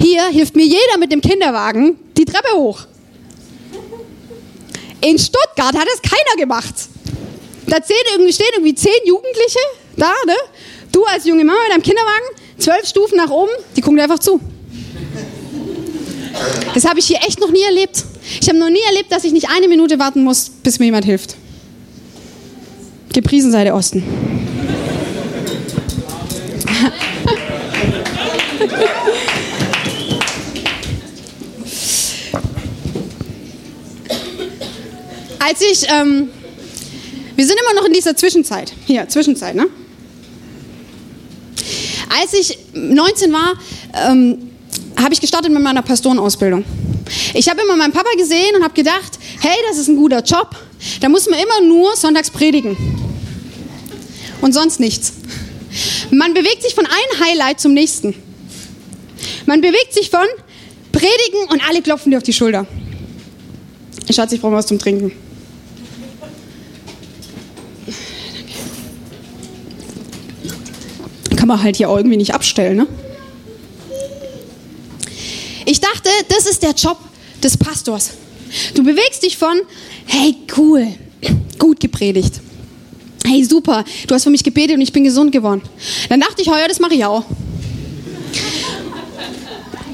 Hier 0.00 0.26
hilft 0.28 0.56
mir 0.56 0.64
jeder 0.64 0.98
mit 0.98 1.12
dem 1.12 1.20
Kinderwagen 1.20 1.96
die 2.16 2.24
Treppe 2.24 2.56
hoch. 2.56 2.86
In 5.04 5.18
Stuttgart 5.18 5.74
hat 5.74 5.86
es 5.94 6.00
keiner 6.00 6.36
gemacht. 6.38 6.74
Da 7.66 7.76
stehen 7.76 7.96
irgendwie, 8.12 8.32
stehen 8.32 8.46
irgendwie 8.54 8.74
zehn 8.74 8.92
Jugendliche 9.04 9.58
da, 9.96 10.12
ne? 10.26 10.34
Du 10.92 11.04
als 11.04 11.26
junge 11.26 11.44
Mama 11.44 11.58
mit 11.64 11.72
deinem 11.72 11.82
Kinderwagen, 11.82 12.24
zwölf 12.58 12.88
Stufen 12.88 13.18
nach 13.18 13.28
oben, 13.28 13.50
die 13.76 13.82
gucken 13.82 13.98
dir 13.98 14.04
einfach 14.04 14.18
zu. 14.18 14.40
Das 16.72 16.86
habe 16.86 17.00
ich 17.00 17.06
hier 17.06 17.18
echt 17.18 17.38
noch 17.38 17.50
nie 17.50 17.62
erlebt. 17.62 18.02
Ich 18.40 18.48
habe 18.48 18.58
noch 18.58 18.70
nie 18.70 18.80
erlebt, 18.88 19.12
dass 19.12 19.24
ich 19.24 19.32
nicht 19.32 19.48
eine 19.50 19.68
Minute 19.68 19.98
warten 19.98 20.24
muss, 20.24 20.50
bis 20.62 20.78
mir 20.78 20.86
jemand 20.86 21.04
hilft. 21.04 21.36
Gepriesen 23.12 23.52
sei 23.52 23.64
der 23.64 23.74
Osten. 23.74 24.02
Als 35.46 35.60
ich, 35.60 35.86
ähm, 35.90 36.30
wir 37.36 37.46
sind 37.46 37.58
immer 37.60 37.78
noch 37.78 37.86
in 37.86 37.92
dieser 37.92 38.16
Zwischenzeit, 38.16 38.72
hier, 38.86 39.06
Zwischenzeit, 39.10 39.54
ne? 39.54 39.66
Als 42.22 42.32
ich 42.32 42.56
19 42.72 43.30
war, 43.30 43.52
ähm, 44.08 44.50
habe 44.96 45.12
ich 45.12 45.20
gestartet 45.20 45.52
mit 45.52 45.62
meiner 45.62 45.82
Pastorenausbildung. 45.82 46.64
Ich 47.34 47.50
habe 47.50 47.60
immer 47.60 47.76
meinen 47.76 47.92
Papa 47.92 48.08
gesehen 48.16 48.56
und 48.56 48.64
habe 48.64 48.72
gedacht, 48.72 49.18
hey, 49.40 49.56
das 49.68 49.76
ist 49.76 49.88
ein 49.88 49.96
guter 49.96 50.22
Job. 50.22 50.56
Da 51.02 51.10
muss 51.10 51.28
man 51.28 51.38
immer 51.38 51.60
nur 51.60 51.94
sonntags 51.94 52.30
predigen. 52.30 52.76
Und 54.40 54.54
sonst 54.54 54.80
nichts. 54.80 55.12
Man 56.10 56.32
bewegt 56.32 56.62
sich 56.62 56.74
von 56.74 56.86
einem 56.86 57.26
Highlight 57.26 57.60
zum 57.60 57.74
nächsten. 57.74 58.14
Man 59.44 59.60
bewegt 59.60 59.92
sich 59.92 60.08
von 60.08 60.26
predigen 60.92 61.50
und 61.50 61.68
alle 61.68 61.82
klopfen 61.82 62.12
dir 62.12 62.16
auf 62.16 62.22
die 62.22 62.32
Schulter. 62.32 62.66
Schatz, 64.10 64.32
ich 64.32 64.40
brauche 64.40 64.52
was 64.52 64.66
zum 64.66 64.78
Trinken. 64.78 65.12
Kann 71.44 71.48
man 71.48 71.62
halt 71.62 71.76
hier 71.76 71.90
auch 71.90 71.98
irgendwie 71.98 72.16
nicht 72.16 72.32
abstellen, 72.32 72.78
ne? 72.78 72.86
Ich 75.66 75.78
dachte, 75.78 76.08
das 76.30 76.46
ist 76.46 76.62
der 76.62 76.70
Job 76.70 76.96
des 77.42 77.58
Pastors. 77.58 78.12
Du 78.72 78.82
bewegst 78.82 79.22
dich 79.22 79.36
von, 79.36 79.60
hey, 80.06 80.36
cool, 80.56 80.86
gut 81.58 81.80
gepredigt. 81.80 82.40
Hey, 83.26 83.44
super, 83.44 83.84
du 84.06 84.14
hast 84.14 84.24
für 84.24 84.30
mich 84.30 84.42
gebetet 84.42 84.76
und 84.76 84.80
ich 84.80 84.94
bin 84.94 85.04
gesund 85.04 85.32
geworden. 85.32 85.60
Dann 86.08 86.20
dachte 86.20 86.40
ich, 86.40 86.48
heuer, 86.48 86.66
das 86.66 86.80
mache 86.80 86.94
ich 86.94 87.04
auch. 87.04 87.24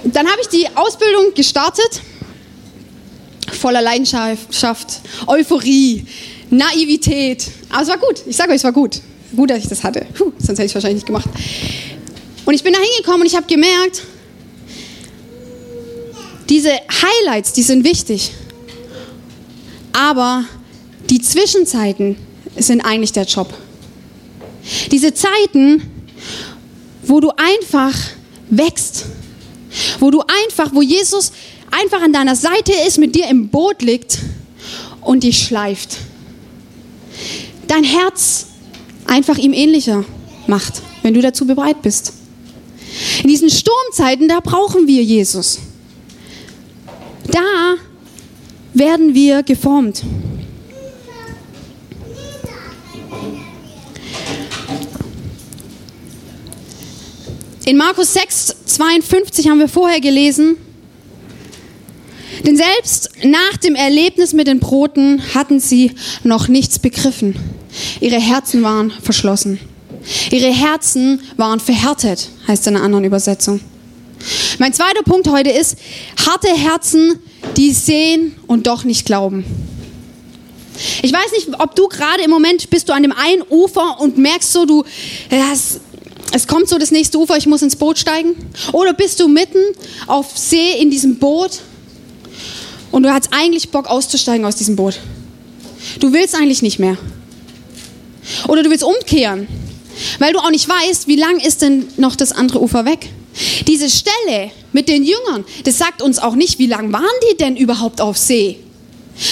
Dann 0.05 0.29
habe 0.29 0.39
ich 0.43 0.49
die 0.51 0.69
Ausbildung 0.77 1.35
gestartet, 1.35 2.01
voller 3.51 3.83
Leidenschaft, 3.83 5.01
Euphorie, 5.27 6.07
Naivität. 6.49 7.49
Aber 7.71 7.83
es 7.83 7.89
war 7.89 7.99
gut, 7.99 8.23
ich 8.25 8.37
sage 8.37 8.51
euch, 8.51 8.59
es 8.59 8.65
war 8.65 8.71
gut. 8.71 9.01
Gut, 9.35 9.51
dass 9.51 9.59
ich 9.59 9.69
das 9.69 9.85
hatte, 9.85 10.07
Puh, 10.15 10.33
sonst 10.39 10.59
hätte 10.59 10.65
ich 10.65 10.71
es 10.71 10.75
wahrscheinlich 10.75 11.03
nicht 11.03 11.07
gemacht. 11.07 11.29
Und 12.45 12.55
ich 12.55 12.63
bin 12.63 12.73
da 12.73 12.79
hingekommen 12.81 13.21
und 13.23 13.27
ich 13.27 13.37
habe 13.37 13.47
gemerkt, 13.47 14.03
diese 16.49 16.73
Highlights, 16.73 17.53
die 17.53 17.63
sind 17.63 17.85
wichtig. 17.85 18.33
Aber 19.93 20.45
die 21.09 21.21
Zwischenzeiten 21.21 22.17
sind 22.57 22.81
eigentlich 22.81 23.13
der 23.13 23.25
Job. 23.25 23.53
Diese 24.91 25.15
Zeiten, 25.15 25.83
wo 27.03 27.21
du 27.21 27.31
einfach 27.31 27.95
wächst, 28.49 29.07
wo 30.01 30.11
du 30.11 30.23
einfach, 30.47 30.75
wo 30.75 30.83
Jesus 30.83 31.33
einfach 31.71 32.03
an 32.03 32.13
deiner 32.13 32.35
Seite 32.35 32.73
ist, 32.87 32.99
mit 32.99 33.15
dir 33.15 33.29
im 33.29 33.49
Boot 33.49 33.83
liegt 33.83 34.19
und 35.01 35.23
dich 35.23 35.39
schleift. 35.39 35.97
Dein 37.69 37.85
Herz 37.85 38.47
einfach 39.11 39.39
ihm 39.39 39.53
ähnlicher 39.53 40.05
macht, 40.47 40.83
wenn 41.03 41.15
du 41.15 41.21
dazu 41.21 41.45
bereit 41.45 41.83
bist. 41.83 42.13
In 43.23 43.29
diesen 43.29 43.51
Sturmzeiten, 43.51 44.29
da 44.29 44.41
brauchen 44.41 44.87
wir 44.87 45.03
Jesus. 45.03 45.59
Da 47.27 47.75
werden 48.73 49.15
wir 49.15 49.43
geformt. 49.43 50.03
In 57.67 57.77
Markus 57.77 58.15
6, 58.15 58.57
52 58.65 59.49
haben 59.49 59.59
wir 59.59 59.69
vorher 59.69 60.01
gelesen, 60.01 60.57
denn 62.45 62.57
selbst 62.57 63.11
nach 63.23 63.57
dem 63.59 63.75
Erlebnis 63.75 64.33
mit 64.33 64.47
den 64.47 64.61
Broten 64.61 65.23
hatten 65.35 65.61
sie 65.61 65.93
noch 66.25 66.49
nichts 66.49 66.79
begriffen. 66.79 67.60
Ihre 68.01 68.21
Herzen 68.21 68.63
waren 68.63 68.91
verschlossen. 68.91 69.61
Ihre 70.31 70.53
Herzen 70.53 71.21
waren 71.37 71.61
verhärtet, 71.61 72.29
heißt 72.47 72.67
in 72.67 72.77
einer 72.77 72.85
anderen 72.85 73.05
Übersetzung. 73.05 73.61
Mein 74.59 74.73
zweiter 74.73 75.03
Punkt 75.03 75.29
heute 75.29 75.51
ist, 75.51 75.77
harte 76.27 76.49
Herzen, 76.49 77.19
die 77.57 77.73
sehen 77.73 78.37
und 78.47 78.67
doch 78.67 78.85
nicht 78.85 79.07
glauben. 79.07 79.45
Ich 81.03 81.13
weiß 81.13 81.33
nicht, 81.33 81.49
ob 81.59 81.75
du 81.75 81.89
gerade 81.89 82.23
im 82.23 82.31
Moment 82.31 82.71
bist 82.71 82.89
du 82.89 82.93
an 82.93 83.03
dem 83.03 83.13
einen 83.13 83.43
Ufer 83.49 84.01
und 84.01 84.19
merkst 84.19 84.53
so, 84.53 84.65
du, 84.65 84.85
es, 85.29 85.81
es 86.33 86.47
kommt 86.47 86.69
so 86.69 86.79
das 86.79 86.91
nächste 86.91 87.19
Ufer, 87.19 87.37
ich 87.37 87.47
muss 87.47 87.63
ins 87.63 87.77
Boot 87.77 87.99
steigen. 87.99 88.35
Oder 88.73 88.95
bist 88.95 89.21
du 89.21 89.29
mitten 89.29 89.59
auf 90.07 90.37
See 90.37 90.81
in 90.81 90.91
diesem 90.91 91.17
Boot 91.17 91.61
Und 92.91 93.05
du 93.05 93.13
hast 93.13 93.29
eigentlich 93.33 93.71
Bock 93.71 93.87
auszusteigen 93.87 94.45
aus 94.45 94.57
diesem 94.57 94.77
Boot. 94.77 94.99
Du 96.01 96.13
willst 96.13 96.35
eigentlich 96.35 96.63
nicht 96.63 96.79
mehr. 96.79 96.97
Oder 98.49 98.63
du 98.63 98.71
willst 98.71 98.85
umkehren, 98.85 99.49
weil 100.19 100.33
du 100.33 100.39
auch 100.39 100.51
nicht 100.51 100.69
weißt, 100.69 101.09
wie 101.09 101.17
lang 101.17 101.41
ist 101.41 101.63
denn 101.63 101.89
noch 101.97 102.17
das 102.17 102.33
andere 102.33 102.63
Ufer 102.63 102.85
weg. 102.85 103.09
Diese 103.67 103.89
Stelle 103.89 104.51
mit 104.73 104.89
den 104.89 105.05
Jüngern, 105.05 105.45
das 105.65 105.79
sagt 105.79 106.03
uns 106.03 106.19
auch 106.19 106.35
nicht, 106.35 106.59
wie 106.59 106.67
lang 106.67 106.93
waren 106.93 107.05
die 107.31 107.37
denn 107.37 107.57
überhaupt 107.57 108.01
auf 108.01 108.17
See? 108.17 108.59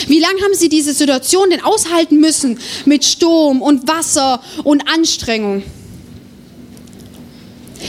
Wie 0.07 0.19
lange 0.19 0.41
haben 0.43 0.55
sie 0.55 0.69
diese 0.69 0.93
Situation 0.93 1.51
denn 1.51 1.63
aushalten 1.63 2.19
müssen 2.21 2.59
mit 2.85 3.05
Sturm 3.05 3.63
und 3.63 3.89
Wasser 3.89 4.43
und 4.65 4.87
Anstrengung? 4.89 5.63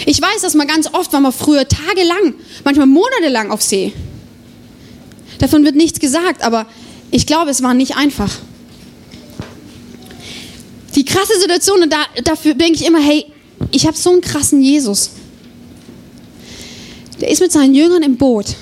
Ich 0.06 0.22
weiß, 0.22 0.42
dass 0.42 0.54
man 0.54 0.68
ganz 0.68 0.88
oft 0.94 1.12
war 1.14 1.20
man 1.20 1.34
früher 1.34 1.68
tagelang, 1.68 2.36
manchmal 2.64 2.88
monatelang 2.88 3.52
auf 3.52 3.62
See. 3.62 3.92
Davon 5.40 5.66
wird 5.66 5.76
nichts 5.76 6.00
gesagt, 6.00 6.42
aber 6.42 6.68
ich 7.12 7.26
glaube, 7.26 7.50
es 7.50 7.64
war 7.64 7.74
nicht 7.74 7.98
einfach. 7.98 8.32
Die 10.96 11.06
krasse 11.06 11.40
Situation, 11.40 11.82
und 11.84 11.92
da, 11.92 12.06
dafür 12.24 12.54
denke 12.54 12.80
ich 12.80 12.86
immer, 12.86 13.00
hey, 13.00 13.26
ich 13.72 13.86
habe 13.86 13.98
so 13.98 14.12
einen 14.12 14.22
krassen 14.22 14.62
Jesus. 14.62 15.12
Der 17.20 17.30
ist 17.30 17.42
mit 17.42 17.52
seinen 17.52 17.76
Jüngern 17.76 18.04
im 18.04 18.18
Boot. 18.18 18.56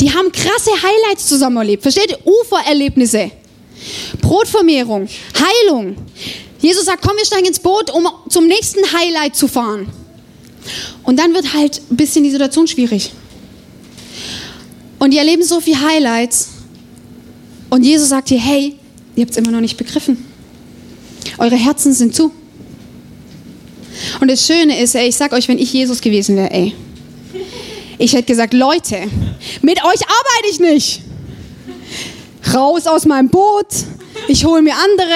Die 0.00 0.12
haben 0.12 0.32
krasse 0.32 0.70
Highlights 0.70 1.26
zusammen 1.26 1.58
erlebt. 1.58 1.82
Versteht 1.82 2.10
ihr? 2.10 2.18
Ufererlebnisse. 2.24 3.30
Brotvermehrung, 4.20 5.08
Heilung. 5.38 5.96
Jesus 6.60 6.84
sagt, 6.84 7.02
komm, 7.02 7.16
wir 7.16 7.24
steigen 7.24 7.46
ins 7.46 7.58
Boot, 7.58 7.90
um 7.90 8.06
zum 8.28 8.46
nächsten 8.46 8.80
Highlight 8.92 9.36
zu 9.36 9.48
fahren. 9.48 9.88
Und 11.04 11.18
dann 11.18 11.34
wird 11.34 11.54
halt 11.54 11.80
ein 11.90 11.96
bisschen 11.96 12.24
die 12.24 12.30
Situation 12.30 12.66
schwierig. 12.66 13.12
Und 14.98 15.12
die 15.12 15.18
erleben 15.18 15.42
so 15.42 15.60
viele 15.60 15.80
Highlights. 15.80 16.48
Und 17.70 17.84
Jesus 17.84 18.10
sagt 18.10 18.28
hier, 18.28 18.38
hey, 18.38 18.76
ihr 19.16 19.22
habt 19.22 19.30
es 19.30 19.36
immer 19.38 19.50
noch 19.50 19.60
nicht 19.60 19.78
begriffen. 19.78 20.29
Eure 21.38 21.56
Herzen 21.56 21.92
sind 21.92 22.14
zu. 22.14 22.32
Und 24.20 24.30
das 24.30 24.46
Schöne 24.46 24.80
ist, 24.80 24.94
ey, 24.94 25.08
ich 25.08 25.16
sag 25.16 25.32
euch, 25.32 25.48
wenn 25.48 25.58
ich 25.58 25.72
Jesus 25.72 26.00
gewesen 26.00 26.36
wäre, 26.36 26.50
ey, 26.50 26.74
ich 27.98 28.14
hätte 28.14 28.24
gesagt, 28.24 28.54
Leute, 28.54 28.96
mit 29.62 29.78
euch 29.78 30.00
arbeite 30.02 30.50
ich 30.50 30.60
nicht. 30.60 31.02
Raus 32.54 32.86
aus 32.86 33.04
meinem 33.04 33.28
Boot, 33.28 33.66
ich 34.26 34.44
hole 34.44 34.62
mir 34.62 34.74
andere. 34.74 35.14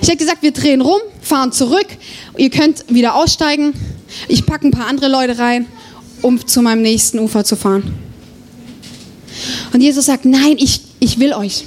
Ich 0.00 0.08
hätte 0.08 0.16
gesagt, 0.18 0.42
wir 0.42 0.52
drehen 0.52 0.80
rum, 0.80 1.00
fahren 1.20 1.52
zurück, 1.52 1.86
ihr 2.36 2.50
könnt 2.50 2.84
wieder 2.88 3.14
aussteigen. 3.14 3.74
Ich 4.26 4.46
packe 4.46 4.68
ein 4.68 4.70
paar 4.70 4.86
andere 4.86 5.08
Leute 5.08 5.38
rein, 5.38 5.66
um 6.22 6.44
zu 6.46 6.62
meinem 6.62 6.82
nächsten 6.82 7.18
Ufer 7.18 7.44
zu 7.44 7.56
fahren. 7.56 7.94
Und 9.72 9.80
Jesus 9.80 10.06
sagt, 10.06 10.24
nein, 10.24 10.56
ich, 10.58 10.80
ich 10.98 11.18
will 11.18 11.32
euch. 11.32 11.64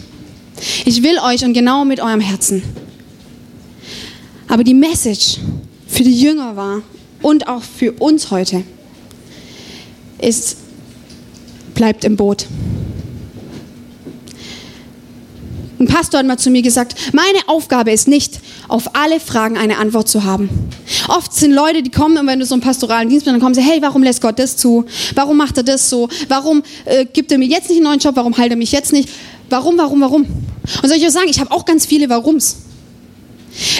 Ich 0.86 1.04
will 1.04 1.19
euch 1.19 1.45
und 1.45 1.54
genau 1.54 1.86
mit 1.86 1.99
eurem 1.99 2.19
Herzen. 2.19 2.63
Aber 4.53 4.63
die 4.63 4.75
Message 4.75 5.39
für 5.87 6.03
die 6.03 6.15
Jünger 6.15 6.55
war 6.55 6.83
und 7.23 7.47
auch 7.47 7.63
für 7.63 7.91
uns 7.93 8.29
heute, 8.29 8.63
ist, 10.21 10.57
bleibt 11.73 12.03
im 12.03 12.15
Boot. 12.15 12.45
Ein 15.79 15.87
Pastor 15.87 16.19
hat 16.19 16.27
mal 16.27 16.37
zu 16.37 16.51
mir 16.51 16.61
gesagt, 16.61 16.93
meine 17.13 17.39
Aufgabe 17.47 17.91
ist 17.91 18.07
nicht, 18.07 18.41
auf 18.67 18.95
alle 18.95 19.19
Fragen 19.19 19.57
eine 19.57 19.79
Antwort 19.79 20.07
zu 20.07 20.23
haben. 20.23 20.51
Oft 21.07 21.33
sind 21.33 21.51
Leute, 21.51 21.81
die 21.81 21.89
kommen, 21.89 22.19
und 22.19 22.27
wenn 22.27 22.39
du 22.39 22.45
so 22.45 22.53
einen 22.53 22.61
pastoralen 22.61 23.09
Dienst 23.09 23.25
bist, 23.25 23.33
dann 23.33 23.41
kommen 23.41 23.55
sie, 23.55 23.61
hey, 23.61 23.81
warum 23.81 24.03
lässt 24.03 24.21
Gott 24.21 24.37
das 24.37 24.55
zu? 24.55 24.85
Warum 25.15 25.35
macht 25.35 25.57
er 25.57 25.63
das 25.63 25.89
so? 25.89 26.09
Warum 26.27 26.61
äh, 26.85 27.05
gibt 27.05 27.31
er 27.31 27.39
mir 27.39 27.47
jetzt 27.47 27.69
nicht 27.69 27.77
einen 27.77 27.85
neuen 27.85 27.99
Job? 27.99 28.15
Warum 28.15 28.37
heilt 28.37 28.51
er 28.51 28.57
mich 28.57 28.71
jetzt 28.71 28.93
nicht? 28.93 29.09
Warum, 29.49 29.79
warum, 29.79 29.99
warum? 30.01 30.21
Und 30.21 30.87
soll 30.87 30.97
ich 30.97 31.03
euch 31.03 31.11
sagen, 31.11 31.27
ich 31.27 31.39
habe 31.39 31.49
auch 31.49 31.65
ganz 31.65 31.87
viele 31.87 32.07
Warums. 32.07 32.57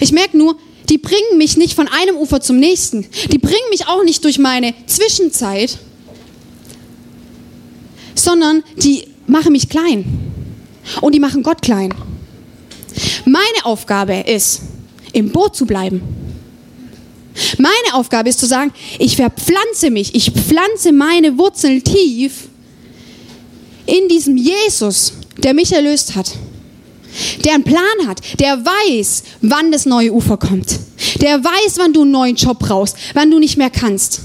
Ich 0.02 0.12
merke 0.12 0.38
nur, 0.38 0.58
die 0.90 0.98
bringen 0.98 1.38
mich 1.38 1.58
nicht 1.58 1.74
von 1.74 1.88
einem 1.88 2.18
Ufer 2.18 2.42
zum 2.42 2.60
nächsten. 2.60 3.08
Die 3.32 3.38
bringen 3.38 3.70
mich 3.70 3.88
auch 3.88 4.04
nicht 4.04 4.24
durch 4.24 4.38
meine 4.38 4.74
Zwischenzeit, 4.86 5.78
sondern 8.16 8.64
die 8.78 9.08
machen 9.28 9.54
mich 9.54 9.70
klein. 9.70 10.06
Und 11.02 11.16
die 11.16 11.20
machen 11.20 11.44
Gott 11.44 11.62
klein. 11.62 11.94
Meine 13.26 13.66
Aufgabe 13.66 14.16
ist, 14.28 14.62
im 15.14 15.32
Boot 15.32 15.56
zu 15.56 15.66
bleiben. 15.66 16.02
Meine 17.58 17.94
Aufgabe 17.94 18.30
ist 18.30 18.40
zu 18.40 18.46
sagen, 18.46 18.72
ich 19.00 19.16
verpflanze 19.16 19.90
mich, 19.90 20.14
ich 20.14 20.32
pflanze 20.32 20.92
meine 20.92 21.38
Wurzeln 21.38 21.84
tief 21.84 22.50
in 23.86 24.08
diesem 24.08 24.38
Jesus, 24.38 25.14
der 25.38 25.54
mich 25.54 25.72
erlöst 25.72 26.16
hat. 26.16 26.34
Der 27.44 27.54
einen 27.54 27.64
Plan 27.64 28.08
hat, 28.08 28.22
der 28.40 28.66
weiß, 28.66 29.24
wann 29.42 29.72
das 29.72 29.86
neue 29.86 30.14
Ufer 30.14 30.38
kommt. 30.38 30.80
Der 31.22 31.44
weiß, 31.44 31.78
wann 31.78 31.94
du 31.94 32.02
einen 32.02 32.12
neuen 32.12 32.36
Job 32.36 32.60
brauchst, 32.60 32.96
wann 33.14 33.30
du 33.30 33.40
nicht 33.40 33.58
mehr 33.58 33.70
kannst. 33.70 34.22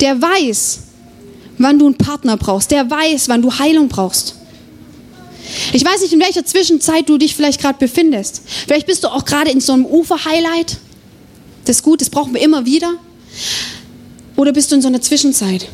Der 0.00 0.20
weiß, 0.20 0.80
wann 1.58 1.78
du 1.78 1.86
einen 1.86 1.96
Partner 1.96 2.36
brauchst. 2.36 2.70
Der 2.70 2.90
weiß, 2.90 3.28
wann 3.28 3.42
du 3.42 3.58
Heilung 3.58 3.88
brauchst. 3.88 4.34
Ich 5.72 5.84
weiß 5.84 6.00
nicht, 6.02 6.12
in 6.12 6.20
welcher 6.20 6.44
Zwischenzeit 6.44 7.08
du 7.08 7.18
dich 7.18 7.34
vielleicht 7.34 7.60
gerade 7.60 7.78
befindest. 7.78 8.42
Vielleicht 8.66 8.86
bist 8.86 9.04
du 9.04 9.08
auch 9.08 9.24
gerade 9.24 9.50
in 9.50 9.60
so 9.60 9.72
einem 9.72 9.86
Ufer-Highlight. 9.86 10.78
Das 11.64 11.76
ist 11.76 11.82
gut, 11.82 12.00
das 12.00 12.10
brauchen 12.10 12.34
wir 12.34 12.40
immer 12.40 12.66
wieder. 12.66 12.94
Oder 14.36 14.52
bist 14.52 14.70
du 14.70 14.76
in 14.76 14.82
so 14.82 14.88
einer 14.88 15.00
Zwischenzeit? 15.00 15.66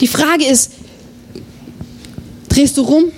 Die 0.00 0.06
Frage 0.06 0.44
ist, 0.44 0.72
drehst 2.48 2.76
du 2.76 2.82
rum 2.82 3.12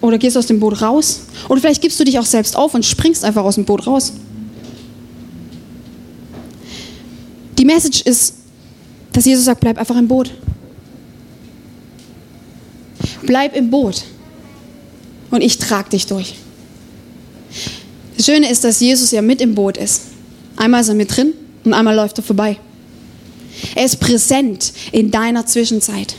oder 0.00 0.18
gehst 0.18 0.36
aus 0.36 0.46
dem 0.46 0.60
Boot 0.60 0.80
raus? 0.80 1.22
Oder 1.48 1.60
vielleicht 1.60 1.82
gibst 1.82 1.98
du 1.98 2.04
dich 2.04 2.18
auch 2.18 2.26
selbst 2.26 2.56
auf 2.56 2.74
und 2.74 2.84
springst 2.84 3.24
einfach 3.24 3.44
aus 3.44 3.56
dem 3.56 3.64
Boot 3.64 3.86
raus. 3.86 4.12
Die 7.58 7.64
Message 7.64 8.02
ist, 8.02 8.34
dass 9.12 9.24
Jesus 9.24 9.44
sagt, 9.44 9.60
bleib 9.60 9.78
einfach 9.78 9.96
im 9.96 10.06
Boot. 10.06 10.32
Bleib 13.22 13.56
im 13.56 13.70
Boot 13.70 14.04
und 15.30 15.42
ich 15.42 15.58
trage 15.58 15.90
dich 15.90 16.06
durch. 16.06 16.34
Das 18.16 18.26
Schöne 18.26 18.50
ist, 18.50 18.64
dass 18.64 18.80
Jesus 18.80 19.10
ja 19.10 19.22
mit 19.22 19.40
im 19.40 19.54
Boot 19.54 19.76
ist. 19.76 20.02
Einmal 20.56 20.80
ist 20.80 20.88
er 20.88 20.94
mit 20.94 21.14
drin 21.16 21.32
und 21.64 21.74
einmal 21.74 21.94
läuft 21.94 22.18
er 22.18 22.24
vorbei. 22.24 22.58
Er 23.74 23.84
ist 23.84 24.00
präsent 24.00 24.72
in 24.92 25.10
deiner 25.10 25.46
Zwischenzeit. 25.46 26.14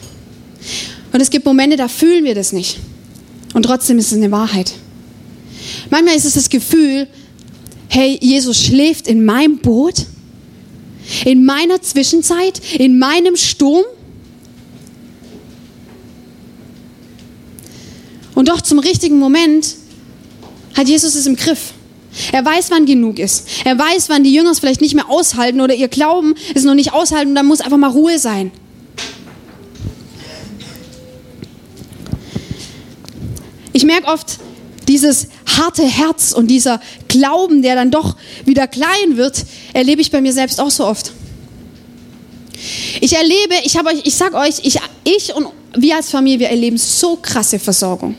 Und 1.12 1.22
es 1.22 1.30
gibt 1.30 1.46
Momente, 1.46 1.78
da 1.78 1.88
fühlen 1.88 2.24
wir 2.24 2.36
das 2.36 2.52
nicht. 2.52 2.80
Und 3.54 3.64
trotzdem 3.64 3.98
ist 3.98 4.12
es 4.12 4.18
eine 4.18 4.32
Wahrheit. 4.32 4.74
Manchmal 5.90 6.16
ist 6.16 6.26
es 6.26 6.34
das 6.34 6.50
Gefühl, 6.50 7.08
hey, 7.90 8.18
Jesus 8.22 8.58
schläft 8.58 9.08
in 9.08 9.26
meinem 9.26 9.58
Boot 9.60 10.06
in 11.26 11.46
meiner 11.46 11.82
Zwischenzeit, 11.82 12.62
in 12.78 13.00
meinem 13.00 13.36
Sturm. 13.36 13.84
Und 18.36 18.48
doch 18.48 18.62
zum 18.62 18.80
richtigen 18.80 19.20
Moment 19.20 19.76
hat 20.76 20.88
Jesus 20.88 21.16
es 21.16 21.26
im 21.26 21.36
Griff. 21.36 21.74
Er 22.32 22.44
weiß, 22.44 22.72
wann 22.72 22.86
genug 22.86 23.20
ist. 23.20 23.48
Er 23.66 23.78
weiß, 23.78 24.10
wann 24.10 24.24
die 24.24 24.34
Jünger 24.34 24.52
es 24.52 24.60
vielleicht 24.60 24.82
nicht 24.82 24.96
mehr 24.96 25.10
aushalten 25.10 25.62
oder 25.62 25.76
ihr 25.76 25.90
Glauben 25.90 26.36
es 26.56 26.64
noch 26.64 26.74
nicht 26.74 26.94
aushalten 26.94 27.30
und 27.30 27.36
dann 27.36 27.46
muss 27.46 27.62
einfach 27.62 27.78
mal 27.78 27.90
Ruhe 27.90 28.18
sein. 28.18 28.52
Ich 33.74 33.84
merke 33.84 34.08
oft, 34.08 34.40
dieses 34.88 35.28
harte 35.46 35.84
Herz 35.84 36.32
und 36.32 36.48
dieser 36.48 36.82
Glauben, 37.08 37.62
der 37.62 37.76
dann 37.76 37.92
doch 37.92 38.16
wieder 38.46 38.68
klein 38.68 39.16
wird, 39.16 39.46
erlebe 39.74 40.02
ich 40.02 40.12
bei 40.12 40.22
mir 40.22 40.34
selbst 40.34 40.60
auch 40.60 40.72
so 40.72 40.86
oft. 40.86 41.12
Ich 43.00 43.16
erlebe, 43.16 43.54
ich 43.64 43.78
habe 43.78 43.90
euch, 43.90 44.02
ich 44.04 44.16
sag 44.16 44.34
euch, 44.34 44.60
ich, 44.64 44.80
ich 45.04 45.34
und 45.36 45.48
wir 45.78 45.96
als 45.96 46.10
Familie, 46.10 46.40
wir 46.40 46.50
erleben 46.50 46.78
so 46.78 47.18
krasse 47.22 47.60
Versorgung. 47.60 48.16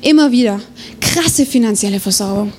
Immer 0.00 0.30
wieder. 0.30 0.60
Krasse 1.00 1.44
finanzielle 1.44 1.98
Versorgung. 1.98 2.52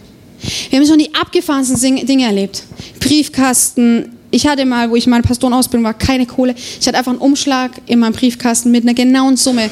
Wir 0.70 0.80
haben 0.80 0.88
schon 0.88 1.00
die 1.00 1.14
abgefahrensten 1.16 2.06
Dinge 2.06 2.26
erlebt. 2.26 2.64
Briefkasten. 3.00 4.12
Ich 4.32 4.46
hatte 4.46 4.66
mal, 4.66 4.90
wo 4.90 4.96
ich 4.96 5.08
meine 5.08 5.24
Pastorenausbildung 5.24 5.86
war, 5.86 5.94
keine 5.94 6.26
Kohle. 6.26 6.56
Ich 6.80 6.88
hatte 6.88 6.98
einfach 6.98 7.12
einen 7.12 7.22
Umschlag 7.22 7.72
in 7.86 8.00
meinem 8.00 8.14
Briefkasten 8.14 8.72
mit 8.72 8.84
einer 8.84 8.94
genauen 8.94 9.38
Summe, 9.38 9.70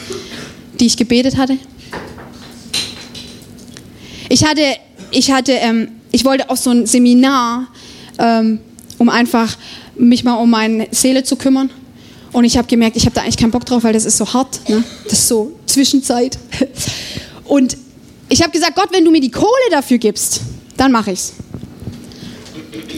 die 0.80 0.86
ich 0.86 0.98
gebetet 0.98 1.38
hatte. 1.38 1.58
Ich 4.30 4.46
hatte, 4.46 4.62
ich 5.12 5.32
hatte, 5.32 5.54
ähm, 5.54 5.90
ich 6.12 6.26
wollte 6.26 6.50
auf 6.50 6.60
so 6.60 6.70
ein 6.70 6.86
Seminar, 6.86 7.68
ähm, 8.20 8.60
um 8.98 9.10
einfach 9.10 9.58
mich 9.96 10.24
mal 10.24 10.36
um 10.36 10.50
meine 10.50 10.88
Seele 10.92 11.24
zu 11.24 11.36
kümmern. 11.36 11.70
Und 12.32 12.46
ich 12.46 12.58
habe 12.58 12.68
gemerkt, 12.68 12.98
ich 12.98 13.06
habe 13.06 13.16
da 13.16 13.22
eigentlich 13.22 13.38
keinen 13.38 13.52
Bock 13.52 13.66
drauf, 13.66 13.84
weil 13.84 13.94
das 13.94 14.06
ist 14.06 14.18
so 14.18 14.34
hart. 14.34 14.68
Ne? 14.68 14.84
Das 15.06 15.14
ist 15.14 15.28
so 15.28 15.54
Zwischenzeit. 15.68 16.38
Und 17.46 17.78
ich 18.30 18.42
habe 18.42 18.52
gesagt, 18.52 18.76
Gott, 18.76 18.90
wenn 18.92 19.06
du 19.06 19.12
mir 19.12 19.22
die 19.22 19.30
Kohle 19.30 19.70
dafür 19.70 20.00
gibst, 20.00 20.42
dann 20.78 20.92
mache 20.92 21.12
ich's. 21.12 21.34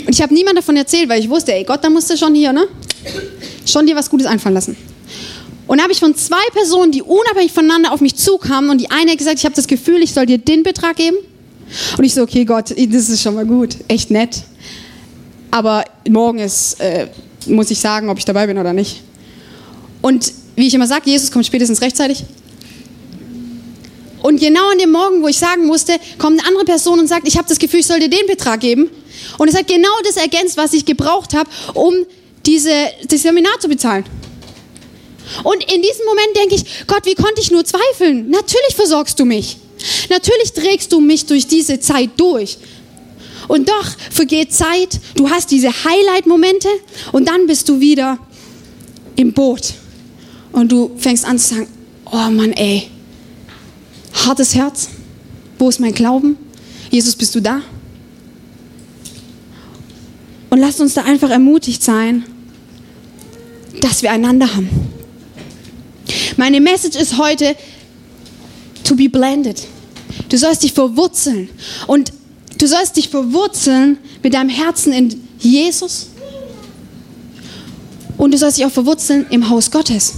Und 0.06 0.14
ich 0.14 0.22
habe 0.22 0.34
niemand 0.34 0.58
davon 0.58 0.78
erzählt, 0.78 1.10
weil 1.10 1.20
ich 1.20 1.30
wusste, 1.30 1.54
ey 1.54 1.64
Gott, 1.64 1.84
da 1.84 1.90
musst 1.90 2.10
du 2.10 2.18
schon 2.18 2.34
hier, 2.36 2.54
ne? 2.54 2.68
Schon 3.66 3.86
dir 3.86 3.96
was 3.96 4.10
Gutes 4.10 4.28
einfallen 4.28 4.56
lassen. 4.56 4.78
Und 5.68 5.82
habe 5.82 5.92
ich 5.92 6.00
von 6.00 6.16
zwei 6.16 6.44
Personen, 6.54 6.92
die 6.92 7.02
unabhängig 7.02 7.52
voneinander 7.52 7.92
auf 7.92 8.02
mich 8.02 8.16
zukamen 8.16 8.70
und 8.70 8.80
die 8.80 8.92
eine 8.92 9.12
hat 9.12 9.18
gesagt, 9.18 9.40
ich 9.40 9.46
habe 9.46 9.56
das 9.56 9.68
Gefühl, 9.68 10.02
ich 10.04 10.14
soll 10.14 10.26
dir 10.26 10.38
den 10.38 10.64
Betrag 10.64 10.98
geben. 10.98 11.18
Und 11.98 12.04
ich 12.04 12.14
so, 12.14 12.22
okay 12.22 12.46
Gott, 12.46 12.70
das 12.70 13.10
ist 13.10 13.22
schon 13.22 13.36
mal 13.36 13.46
gut, 13.46 13.78
echt 13.88 14.12
nett. 14.12 14.44
Aber 15.50 15.86
morgen 16.08 16.40
ist, 16.40 16.80
äh, 16.80 17.08
muss 17.48 17.72
ich 17.72 17.80
sagen, 17.80 18.10
ob 18.10 18.18
ich 18.18 18.26
dabei 18.26 18.46
bin 18.46 18.58
oder 18.58 18.74
nicht. 18.74 19.02
Und 20.02 20.32
wie 20.56 20.68
ich 20.68 20.74
immer 20.74 20.88
sage, 20.88 21.10
Jesus 21.10 21.32
kommt 21.32 21.46
spätestens 21.46 21.82
rechtzeitig. 21.82 22.24
Und 24.22 24.40
genau 24.40 24.70
an 24.72 24.78
dem 24.78 24.92
Morgen, 24.92 25.22
wo 25.22 25.28
ich 25.28 25.38
sagen 25.38 25.66
musste, 25.66 25.94
kommt 26.18 26.40
eine 26.40 26.48
andere 26.48 26.66
Person 26.66 27.00
und 27.00 27.08
sagt, 27.08 27.28
ich 27.28 27.38
habe 27.38 27.48
das 27.48 27.60
Gefühl, 27.60 27.82
ich 27.82 27.88
soll 27.88 28.00
dir 28.00 28.10
den 28.10 28.26
Betrag 28.28 28.60
geben. 28.60 28.90
Und 29.38 29.48
es 29.48 29.56
hat 29.56 29.68
genau 29.68 29.90
das 30.04 30.18
ergänzt, 30.18 30.58
was 30.58 30.74
ich 30.74 30.86
gebraucht 30.86 31.34
habe, 31.34 31.50
um 31.74 31.94
diese, 32.46 32.72
das 33.08 33.22
Seminar 33.22 33.60
zu 33.60 33.68
bezahlen. 33.68 34.04
Und 35.44 35.64
in 35.72 35.82
diesem 35.82 36.06
Moment 36.06 36.36
denke 36.36 36.56
ich, 36.56 36.88
Gott, 36.88 37.06
wie 37.06 37.16
konnte 37.16 37.42
ich 37.42 37.52
nur 37.52 37.66
zweifeln? 37.66 38.30
Natürlich 38.30 38.76
versorgst 38.76 39.20
du 39.20 39.26
mich. 39.26 39.58
Natürlich 40.10 40.54
trägst 40.54 40.92
du 40.92 41.00
mich 41.00 41.26
durch 41.26 41.48
diese 41.48 41.80
Zeit 41.80 42.12
durch. 42.18 42.58
Und 43.48 43.70
doch 43.70 43.86
vergeht 44.12 44.54
Zeit, 44.54 45.00
du 45.16 45.30
hast 45.30 45.52
diese 45.52 45.70
Highlight-Momente 45.70 46.68
und 47.12 47.28
dann 47.28 47.46
bist 47.48 47.70
du 47.70 47.80
wieder 47.80 48.18
im 49.16 49.34
Boot. 49.34 49.74
Und 50.52 50.72
du 50.72 50.92
fängst 50.98 51.26
an 51.26 51.38
zu 51.38 51.56
sagen, 51.56 51.68
oh 52.06 52.32
Mann, 52.32 52.54
ey, 52.54 52.90
hartes 54.26 54.56
Herz, 54.56 54.90
wo 55.60 55.70
ist 55.70 55.80
mein 55.80 55.94
Glauben? 55.94 56.38
Jesus, 56.90 57.16
bist 57.16 57.36
du 57.36 57.42
da? 57.42 57.62
Und 60.50 60.60
lasst 60.60 60.80
uns 60.80 60.94
da 60.94 61.04
einfach 61.04 61.30
ermutigt 61.30 61.84
sein, 61.84 62.24
dass 63.82 64.02
wir 64.02 64.12
einander 64.12 64.56
haben. 64.56 64.70
Meine 66.38 66.60
Message 66.60 66.98
ist 66.98 67.18
heute, 67.18 67.56
to 68.84 68.96
be 68.96 69.10
blended. 69.10 69.62
Du 70.30 70.38
sollst 70.38 70.64
dich 70.64 70.74
verwurzeln. 70.74 71.50
Und 71.88 72.12
du 72.58 72.68
sollst 72.68 72.98
dich 72.98 73.10
verwurzeln 73.10 73.98
mit 74.22 74.34
deinem 74.34 74.50
Herzen 74.50 74.92
in 74.92 75.28
Jesus. 75.40 76.08
Und 78.18 78.34
du 78.34 78.38
sollst 78.38 78.58
dich 78.58 78.66
auch 78.66 78.72
verwurzeln 78.72 79.26
im 79.30 79.50
Haus 79.50 79.72
Gottes. 79.72 80.14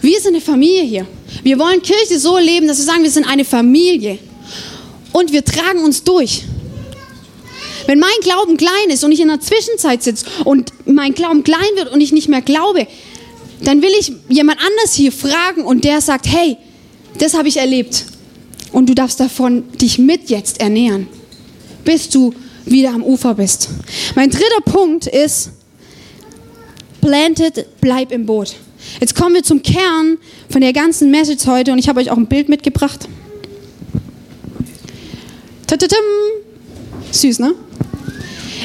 Wir 0.00 0.20
sind 0.20 0.34
eine 0.34 0.40
Familie 0.40 0.82
hier. 0.82 1.06
Wir 1.42 1.58
wollen 1.58 1.82
Kirche 1.82 2.18
so 2.18 2.38
leben, 2.38 2.66
dass 2.66 2.78
wir 2.78 2.84
sagen, 2.84 3.02
wir 3.02 3.10
sind 3.10 3.28
eine 3.28 3.44
Familie. 3.44 4.18
Und 5.12 5.32
wir 5.32 5.44
tragen 5.44 5.84
uns 5.84 6.02
durch. 6.02 6.44
Wenn 7.86 7.98
mein 7.98 8.10
Glauben 8.22 8.56
klein 8.56 8.90
ist 8.90 9.04
und 9.04 9.12
ich 9.12 9.20
in 9.20 9.28
der 9.28 9.40
Zwischenzeit 9.40 10.02
sitze 10.02 10.26
und 10.44 10.72
mein 10.86 11.14
Glauben 11.14 11.44
klein 11.44 11.60
wird 11.76 11.92
und 11.92 12.00
ich 12.00 12.12
nicht 12.12 12.28
mehr 12.28 12.42
glaube, 12.42 12.86
dann 13.62 13.82
will 13.82 13.90
ich 13.98 14.12
jemand 14.28 14.58
anders 14.58 14.94
hier 14.94 15.12
fragen 15.12 15.64
und 15.64 15.84
der 15.84 16.00
sagt, 16.00 16.26
hey, 16.26 16.56
das 17.18 17.34
habe 17.34 17.48
ich 17.48 17.56
erlebt. 17.56 18.06
Und 18.72 18.88
du 18.88 18.94
darfst 18.94 19.20
davon 19.20 19.64
dich 19.78 19.98
mit 19.98 20.30
jetzt 20.30 20.60
ernähren, 20.60 21.08
bis 21.84 22.08
du 22.08 22.32
wieder 22.64 22.90
am 22.90 23.02
Ufer 23.02 23.34
bist. 23.34 23.68
Mein 24.14 24.30
dritter 24.30 24.60
Punkt 24.64 25.06
ist, 25.06 25.50
planted, 27.00 27.66
bleib 27.80 28.12
im 28.12 28.26
Boot. 28.26 28.54
Jetzt 29.00 29.14
kommen 29.14 29.34
wir 29.34 29.42
zum 29.42 29.62
Kern 29.62 30.18
von 30.48 30.60
der 30.60 30.72
ganzen 30.72 31.10
Message 31.10 31.46
heute 31.46 31.72
und 31.72 31.78
ich 31.78 31.88
habe 31.88 32.00
euch 32.00 32.10
auch 32.10 32.16
ein 32.16 32.26
Bild 32.26 32.48
mitgebracht. 32.48 33.08
Süß, 37.12 37.40
ne? 37.40 37.54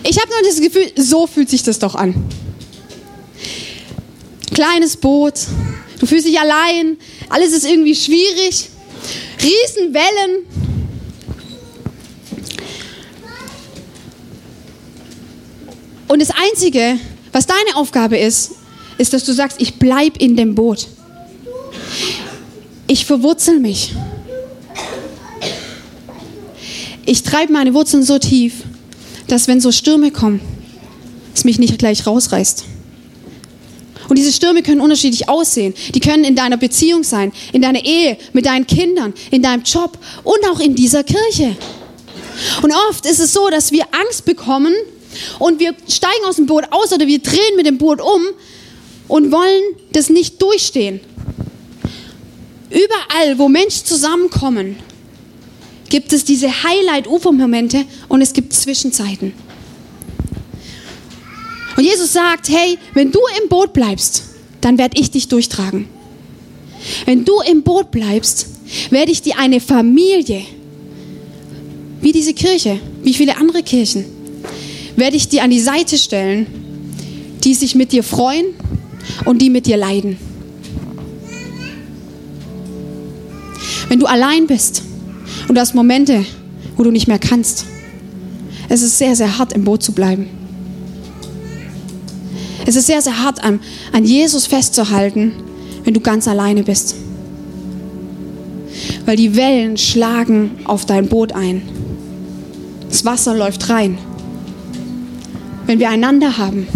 Ich 0.08 0.20
habe 0.20 0.30
nur 0.30 0.50
das 0.50 0.62
Gefühl, 0.62 0.92
so 0.96 1.28
fühlt 1.28 1.50
sich 1.50 1.64
das 1.64 1.80
doch 1.80 1.96
an. 1.96 2.14
Kleines 4.56 4.96
Boot, 4.96 5.34
du 6.00 6.06
fühlst 6.06 6.26
dich 6.26 6.40
allein, 6.40 6.96
alles 7.28 7.52
ist 7.52 7.66
irgendwie 7.66 7.94
schwierig, 7.94 8.70
Riesenwellen. 9.44 10.46
Und 16.08 16.22
das 16.22 16.30
Einzige, 16.32 16.98
was 17.34 17.48
deine 17.48 17.76
Aufgabe 17.76 18.18
ist, 18.18 18.52
ist, 18.98 19.12
dass 19.12 19.26
du 19.26 19.34
sagst, 19.34 19.60
ich 19.60 19.78
bleibe 19.78 20.18
in 20.20 20.38
dem 20.38 20.56
Boot. 20.56 20.88
Ich 22.88 23.06
verwurzel 23.06 23.60
mich. 23.60 23.94
Ich 27.06 27.24
treibe 27.24 27.52
meine 27.52 27.74
Wurzeln 27.74 28.04
so 28.04 28.20
tief, 28.20 28.64
dass 29.28 29.50
wenn 29.50 29.60
so 29.60 29.74
Stürme 29.74 30.12
kommen, 30.12 30.40
es 31.34 31.44
mich 31.44 31.60
nicht 31.60 31.78
gleich 31.78 32.08
rausreißt. 32.08 32.64
Und 34.10 34.18
diese 34.18 34.32
Stürme 34.32 34.64
können 34.64 34.82
unterschiedlich 34.82 35.30
aussehen. 35.30 35.74
Die 35.94 36.00
können 36.00 36.24
in 36.24 36.36
deiner 36.36 36.58
Beziehung 36.58 37.04
sein, 37.04 37.32
in 37.54 37.62
deiner 37.62 37.84
Ehe, 37.84 38.18
mit 38.34 38.46
deinen 38.46 38.68
Kindern, 38.68 39.14
in 39.32 39.42
deinem 39.42 39.64
Job 39.64 39.98
und 40.24 40.40
auch 40.50 40.60
in 40.60 40.76
dieser 40.76 41.04
Kirche. 41.04 41.56
Und 42.62 42.72
oft 42.90 43.06
ist 43.06 43.20
es 43.20 43.34
so, 43.34 43.50
dass 43.50 43.72
wir 43.72 43.86
Angst 43.92 44.26
bekommen 44.26 44.74
und 45.40 45.60
wir 45.60 45.74
steigen 45.88 46.26
aus 46.28 46.36
dem 46.36 46.46
Boot 46.46 46.66
aus 46.72 46.92
oder 46.92 47.08
wir 47.08 47.20
drehen 47.20 47.56
mit 47.56 47.66
dem 47.66 47.78
Boot 47.78 48.02
um 48.02 48.22
und 49.08 49.32
wollen 49.32 49.62
das 49.92 50.10
nicht 50.10 50.42
durchstehen. 50.42 51.00
Überall, 52.70 53.38
wo 53.38 53.48
Menschen 53.48 53.86
zusammenkommen, 53.86 54.78
gibt 55.90 56.12
es 56.14 56.26
diese 56.26 56.64
Highlight-Ufer-Momente 56.64 57.86
und 58.10 58.22
es 58.22 58.34
gibt 58.34 58.54
Zwischenzeiten. 58.54 59.34
Und 61.76 61.84
Jesus 61.84 62.14
sagt, 62.14 62.50
hey, 62.50 62.78
wenn 62.94 63.12
du 63.12 63.20
im 63.42 63.50
Boot 63.50 63.74
bleibst, 63.74 64.24
dann 64.62 64.78
werde 64.78 65.00
ich 65.00 65.12
dich 65.12 65.28
durchtragen. 65.28 65.88
Wenn 67.06 67.26
du 67.26 67.34
im 67.50 67.64
Boot 67.64 67.92
bleibst, 67.92 68.48
werde 68.90 69.12
ich 69.12 69.22
dir 69.22 69.38
eine 69.38 69.60
Familie, 69.60 70.42
wie 72.02 72.12
diese 72.12 72.34
Kirche, 72.34 72.80
wie 73.04 73.14
viele 73.14 73.38
andere 73.38 73.64
Kirchen, 73.64 74.06
werde 74.96 75.18
ich 75.18 75.28
dir 75.28 75.44
an 75.44 75.50
die 75.50 75.60
Seite 75.60 75.98
stellen, 75.98 76.48
die 77.44 77.54
sich 77.54 77.76
mit 77.76 77.92
dir 77.92 78.04
freuen 78.04 78.46
und 79.26 79.42
die 79.42 79.50
mit 79.50 79.66
dir 79.66 79.78
leiden. 79.78 80.18
Wenn 83.90 84.00
du 84.00 84.06
allein 84.08 84.48
bist 84.48 84.84
und 85.48 85.56
du 85.56 85.62
hast 85.62 85.76
Momente, 85.76 86.26
wo 86.76 86.84
du 86.84 86.92
nicht 86.92 87.08
mehr 87.08 87.20
kannst, 87.20 87.66
es 88.68 88.82
ist 88.82 88.98
sehr, 88.98 89.16
sehr 89.16 89.38
hart 89.38 89.54
im 89.54 89.64
Boot 89.64 89.84
zu 89.84 89.92
bleiben. 89.92 90.28
Es 92.66 92.76
ist 92.76 92.88
sehr, 92.88 93.02
sehr 93.02 93.22
hart, 93.24 93.44
an, 93.44 93.60
an 93.94 94.06
Jesus 94.06 94.48
festzuhalten, 94.48 95.34
wenn 95.84 95.94
du 95.94 96.00
ganz 96.00 96.28
alleine 96.28 96.64
bist. 96.64 96.96
Weil 99.06 99.18
die 99.18 99.36
Wellen 99.36 99.78
schlagen 99.78 100.52
auf 100.66 100.86
dein 100.86 101.08
Boot 101.08 101.32
ein. 101.32 101.62
Das 102.90 103.06
Wasser 103.06 103.36
läuft 103.36 103.70
rein. 103.70 103.98
Wenn 105.68 105.80
wir 105.80 105.90
einander 105.90 106.38
haben, 106.38 106.68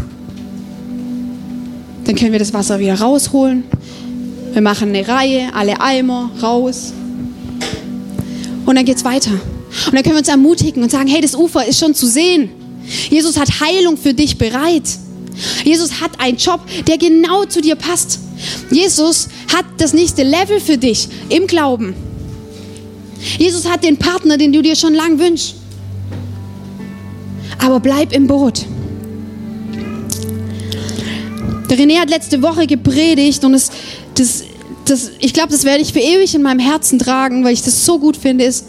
dann 2.05 2.15
können 2.15 2.31
wir 2.31 2.39
das 2.39 2.53
Wasser 2.53 2.79
wieder 2.79 2.99
rausholen. 2.99 3.63
Wir 4.53 4.61
machen 4.61 4.89
eine 4.89 5.07
Reihe, 5.07 5.53
alle 5.53 5.79
Eimer 5.79 6.29
raus. 6.41 6.93
Und 8.65 8.75
dann 8.75 8.85
geht 8.85 8.97
es 8.97 9.05
weiter. 9.05 9.31
Und 9.31 9.93
dann 9.93 10.03
können 10.03 10.15
wir 10.15 10.19
uns 10.19 10.27
ermutigen 10.27 10.83
und 10.83 10.91
sagen, 10.91 11.07
hey, 11.07 11.21
das 11.21 11.35
Ufer 11.35 11.65
ist 11.65 11.79
schon 11.79 11.95
zu 11.95 12.07
sehen. 12.07 12.49
Jesus 13.09 13.37
hat 13.39 13.49
Heilung 13.59 13.97
für 13.97 14.13
dich 14.13 14.37
bereit. 14.37 14.83
Jesus 15.63 16.01
hat 16.01 16.11
einen 16.19 16.37
Job, 16.37 16.61
der 16.87 16.97
genau 16.97 17.45
zu 17.45 17.61
dir 17.61 17.75
passt. 17.75 18.19
Jesus 18.71 19.29
hat 19.53 19.65
das 19.77 19.93
nächste 19.93 20.23
Level 20.23 20.59
für 20.59 20.77
dich 20.77 21.09
im 21.29 21.47
Glauben. 21.47 21.93
Jesus 23.37 23.67
hat 23.67 23.83
den 23.83 23.97
Partner, 23.97 24.37
den 24.37 24.51
du 24.51 24.61
dir 24.61 24.75
schon 24.75 24.93
lang 24.93 25.19
wünschst. 25.19 25.55
Aber 27.59 27.79
bleib 27.79 28.13
im 28.13 28.27
Boot. 28.27 28.65
Der 31.69 31.77
René 31.77 31.99
hat 31.99 32.09
letzte 32.09 32.41
Woche 32.41 32.65
gepredigt 32.65 33.43
und 33.43 33.53
es, 33.53 33.69
das, 34.15 34.43
das, 34.85 35.11
ich 35.19 35.33
glaube, 35.33 35.51
das 35.51 35.65
werde 35.65 35.81
ich 35.81 35.93
für 35.93 35.99
ewig 35.99 36.33
in 36.33 36.41
meinem 36.41 36.59
Herzen 36.59 36.97
tragen, 36.97 37.43
weil 37.43 37.53
ich 37.53 37.61
das 37.61 37.85
so 37.85 37.99
gut 37.99 38.17
finde, 38.17 38.45
ist, 38.45 38.65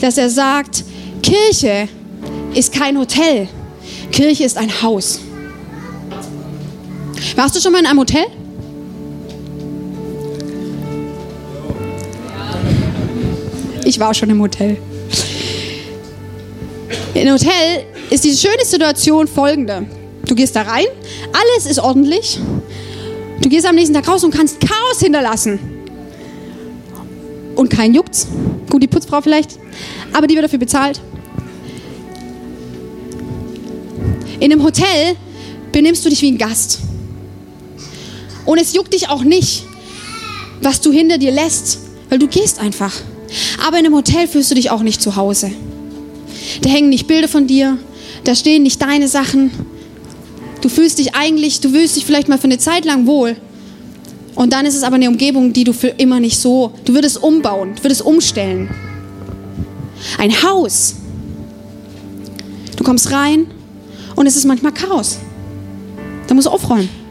dass 0.00 0.16
er 0.16 0.30
sagt, 0.30 0.84
Kirche 1.22 1.88
ist 2.54 2.72
kein 2.72 2.98
Hotel, 2.98 3.48
Kirche 4.12 4.44
ist 4.44 4.58
ein 4.58 4.82
Haus. 4.82 5.20
Warst 7.36 7.56
du 7.56 7.60
schon 7.60 7.72
mal 7.72 7.80
in 7.80 7.86
einem 7.86 7.98
Hotel? 7.98 8.26
Ich 13.84 14.00
war 14.00 14.14
schon 14.14 14.30
im 14.30 14.40
Hotel. 14.40 14.78
Im 17.14 17.30
Hotel 17.30 17.84
ist 18.10 18.24
die 18.24 18.36
schöne 18.36 18.64
Situation 18.64 19.26
folgende. 19.26 19.86
Du 20.26 20.34
gehst 20.34 20.56
da 20.56 20.62
rein, 20.62 20.86
alles 21.32 21.70
ist 21.70 21.78
ordentlich. 21.78 22.40
Du 23.40 23.48
gehst 23.48 23.64
am 23.64 23.74
nächsten 23.76 23.94
Tag 23.94 24.08
raus 24.08 24.24
und 24.24 24.32
kannst 24.32 24.60
Chaos 24.60 24.98
hinterlassen. 24.98 25.58
Und 27.54 27.70
kein 27.70 27.94
juckt's. 27.94 28.26
Gut, 28.68 28.82
die 28.82 28.88
Putzfrau 28.88 29.20
vielleicht, 29.20 29.58
aber 30.12 30.26
die 30.26 30.34
wird 30.34 30.44
dafür 30.44 30.58
bezahlt. 30.58 31.00
In 34.40 34.52
einem 34.52 34.62
Hotel 34.62 35.16
benimmst 35.72 36.04
du 36.04 36.10
dich 36.10 36.20
wie 36.22 36.32
ein 36.32 36.38
Gast. 36.38 36.80
Und 38.46 38.58
es 38.58 38.72
juckt 38.72 38.94
dich 38.94 39.08
auch 39.08 39.24
nicht, 39.24 39.64
was 40.62 40.80
du 40.80 40.92
hinter 40.92 41.18
dir 41.18 41.32
lässt, 41.32 41.80
weil 42.08 42.18
du 42.18 42.28
gehst 42.28 42.60
einfach. 42.60 42.94
Aber 43.66 43.78
in 43.78 43.86
einem 43.86 43.94
Hotel 43.94 44.28
fühlst 44.28 44.50
du 44.50 44.54
dich 44.54 44.70
auch 44.70 44.82
nicht 44.82 45.02
zu 45.02 45.16
Hause. 45.16 45.50
Da 46.62 46.70
hängen 46.70 46.88
nicht 46.88 47.06
Bilder 47.06 47.28
von 47.28 47.46
dir, 47.46 47.76
da 48.24 48.34
stehen 48.34 48.62
nicht 48.62 48.80
deine 48.80 49.08
Sachen. 49.08 49.50
Du 50.60 50.68
fühlst 50.68 50.98
dich 50.98 51.14
eigentlich, 51.14 51.60
du 51.60 51.70
fühlst 51.70 51.96
dich 51.96 52.06
vielleicht 52.06 52.28
mal 52.28 52.38
für 52.38 52.44
eine 52.44 52.58
Zeit 52.58 52.84
lang 52.84 53.06
wohl. 53.06 53.36
Und 54.34 54.52
dann 54.52 54.66
ist 54.66 54.76
es 54.76 54.82
aber 54.82 54.96
eine 54.96 55.08
Umgebung, 55.08 55.52
die 55.52 55.64
du 55.64 55.72
für 55.72 55.88
immer 55.88 56.20
nicht 56.20 56.38
so, 56.38 56.72
du 56.84 56.94
würdest 56.94 57.22
umbauen, 57.22 57.74
du 57.74 57.84
würdest 57.84 58.02
umstellen. 58.02 58.68
Ein 60.18 60.42
Haus. 60.42 60.96
Du 62.76 62.84
kommst 62.84 63.10
rein 63.10 63.46
und 64.14 64.26
es 64.26 64.36
ist 64.36 64.44
manchmal 64.44 64.72
Chaos. 64.72 65.18
Da 66.26 66.34
musst 66.34 66.46
du 66.46 66.50
aufräumen. 66.50 67.05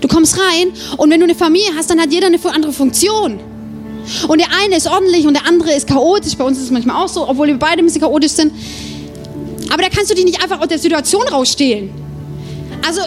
Du 0.00 0.08
kommst 0.08 0.38
rein 0.38 0.72
und 0.96 1.10
wenn 1.10 1.20
du 1.20 1.24
eine 1.24 1.34
Familie 1.34 1.70
hast, 1.76 1.90
dann 1.90 2.00
hat 2.00 2.12
jeder 2.12 2.26
eine 2.26 2.38
andere 2.54 2.72
Funktion. 2.72 3.40
Und 4.26 4.40
der 4.40 4.48
eine 4.62 4.76
ist 4.76 4.86
ordentlich 4.86 5.26
und 5.26 5.34
der 5.34 5.46
andere 5.46 5.72
ist 5.72 5.86
chaotisch. 5.86 6.36
Bei 6.36 6.44
uns 6.44 6.58
ist 6.58 6.64
es 6.64 6.70
manchmal 6.70 7.02
auch 7.02 7.08
so, 7.08 7.28
obwohl 7.28 7.48
wir 7.48 7.58
beide 7.58 7.82
ein 7.82 7.84
bisschen 7.84 8.00
chaotisch 8.00 8.32
sind. 8.32 8.52
Aber 9.70 9.82
da 9.82 9.88
kannst 9.88 10.10
du 10.10 10.14
dich 10.14 10.24
nicht 10.24 10.42
einfach 10.42 10.60
aus 10.60 10.68
der 10.68 10.78
Situation 10.78 11.26
rausstehlen. 11.28 11.90
Also, 12.86 13.02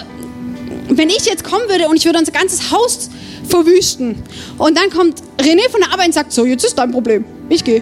wenn 0.89 1.10
ich 1.10 1.25
jetzt 1.25 1.43
kommen 1.43 1.67
würde 1.69 1.88
und 1.88 1.95
ich 1.95 2.06
würde 2.06 2.19
unser 2.19 2.32
ganzes 2.32 2.71
Haus 2.71 3.10
verwüsten 3.47 4.21
und 4.58 4.77
dann 4.77 4.89
kommt 4.89 5.19
René 5.39 5.69
von 5.69 5.82
der 5.82 5.91
Arbeit 5.91 6.08
und 6.08 6.13
sagt, 6.13 6.32
so, 6.32 6.45
jetzt 6.45 6.63
ist 6.63 6.77
dein 6.77 6.91
Problem, 6.91 7.25
ich 7.49 7.63
gehe. 7.63 7.82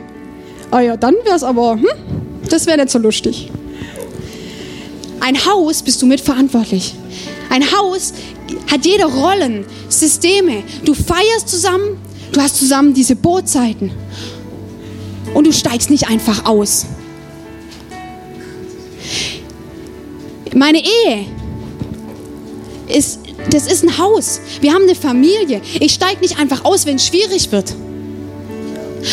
Ah 0.71 0.81
ja, 0.81 0.95
dann 0.95 1.15
wäre 1.23 1.35
es 1.35 1.43
aber, 1.43 1.73
hm, 1.73 1.87
das 2.49 2.65
wäre 2.67 2.77
nicht 2.77 2.91
so 2.91 2.99
lustig. 2.99 3.51
Ein 5.19 5.45
Haus 5.45 5.81
bist 5.81 6.01
du 6.01 6.05
mitverantwortlich. 6.05 6.93
Ein 7.49 7.63
Haus 7.71 8.13
hat 8.71 8.85
jede 8.85 9.05
Rollen, 9.05 9.65
Systeme. 9.89 10.63
Du 10.85 10.93
feierst 10.93 11.47
zusammen, 11.47 11.97
du 12.31 12.41
hast 12.41 12.57
zusammen 12.57 12.93
diese 12.93 13.15
Bootzeiten 13.15 13.91
und 15.33 15.47
du 15.47 15.51
steigst 15.51 15.89
nicht 15.89 16.09
einfach 16.09 16.45
aus. 16.45 16.85
Meine 20.53 20.79
Ehe 20.79 21.25
ist, 22.87 23.19
das 23.51 23.71
ist 23.71 23.83
ein 23.83 23.97
Haus. 23.97 24.41
Wir 24.61 24.73
haben 24.73 24.83
eine 24.83 24.95
Familie. 24.95 25.61
Ich 25.79 25.93
steige 25.93 26.21
nicht 26.21 26.39
einfach 26.39 26.65
aus, 26.65 26.85
wenn 26.85 26.95
es 26.95 27.07
schwierig 27.07 27.51
wird. 27.51 27.73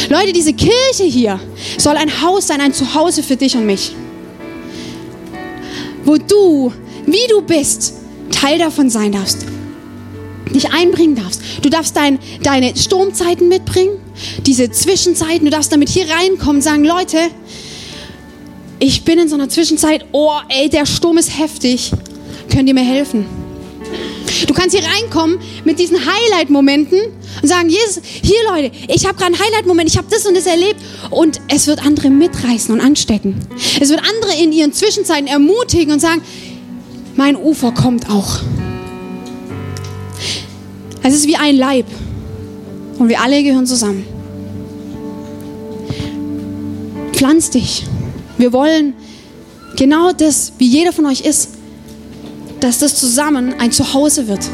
Leute, 0.09 0.33
diese 0.33 0.53
Kirche 0.53 1.05
hier 1.05 1.39
soll 1.79 1.97
ein 1.97 2.23
Haus 2.23 2.49
sein, 2.49 2.61
ein 2.61 2.73
Zuhause 2.73 3.23
für 3.23 3.37
dich 3.37 3.57
und 3.57 3.67
mich. 3.67 3.93
Wo 6.05 6.17
du, 6.17 6.73
wie 7.05 7.27
du 7.29 7.43
bist, 7.43 7.95
Teil 8.31 8.59
davon 8.59 8.91
sein 8.91 9.13
darfst. 9.13 9.47
Dich 10.55 10.71
einbringen 10.73 11.17
darfst. 11.17 11.43
Du 11.63 11.69
darfst 11.69 11.97
dein, 11.97 12.19
deine 12.43 12.77
Sturmzeiten 12.77 13.49
mitbringen, 13.49 13.99
diese 14.47 14.71
Zwischenzeiten. 14.71 15.45
Du 15.45 15.51
darfst 15.51 15.73
damit 15.73 15.89
hier 15.89 16.07
reinkommen 16.09 16.57
und 16.57 16.63
sagen, 16.63 16.85
Leute, 16.85 17.19
ich 18.79 19.05
bin 19.05 19.19
in 19.19 19.29
so 19.29 19.35
einer 19.35 19.49
Zwischenzeit, 19.49 20.05
oh 20.13 20.33
ey, 20.49 20.69
der 20.69 20.87
Sturm 20.87 21.19
ist 21.19 21.39
heftig. 21.39 21.93
Könnt 22.51 22.69
ihr 22.69 22.75
mir 22.75 22.85
helfen? 22.85 23.27
Du 24.47 24.55
kannst 24.55 24.77
hier 24.77 24.87
reinkommen 24.87 25.39
mit 25.65 25.79
diesen 25.79 25.99
Highlight-Momenten 25.99 27.01
und 27.43 27.49
sagen, 27.49 27.69
Jesus, 27.69 28.01
hier 28.05 28.37
Leute, 28.51 28.71
ich 28.89 29.07
habe 29.07 29.17
gerade 29.17 29.35
einen 29.35 29.41
Highlight-Moment, 29.41 29.89
ich 29.89 29.97
habe 29.97 30.09
das 30.11 30.27
und 30.27 30.37
das 30.37 30.47
erlebt 30.47 30.81
und 31.11 31.41
es 31.49 31.67
wird 31.67 31.85
andere 31.85 32.11
mitreißen 32.11 32.75
und 32.75 32.81
anstecken. 32.81 33.37
Es 33.81 33.89
wird 33.89 34.01
andere 34.01 34.41
in 34.43 34.53
ihren 34.53 34.73
Zwischenzeiten 34.73 35.27
ermutigen 35.27 35.93
und 35.93 36.01
sagen, 36.01 36.23
mein 37.17 37.37
Ufer 37.37 37.73
kommt 37.73 38.09
auch. 38.11 38.41
Es 41.03 41.15
ist 41.15 41.27
wie 41.27 41.37
ein 41.37 41.57
Leib 41.57 41.87
und 42.99 43.09
wir 43.09 43.21
alle 43.21 43.43
gehören 43.43 43.67
zusammen. 43.67 44.05
Pflanz 47.13 47.51
dich. 47.51 47.87
Wir 48.39 48.53
wollen 48.53 48.95
genau 49.77 50.13
das, 50.13 50.53
wie 50.59 50.67
jeder 50.67 50.93
von 50.93 51.07
euch 51.07 51.23
ist, 51.23 51.51
dass 52.61 52.79
das 52.79 52.97
zusammen 52.97 53.55
ein 53.59 53.73
Zuhause 53.73 54.29
wird. 54.29 54.45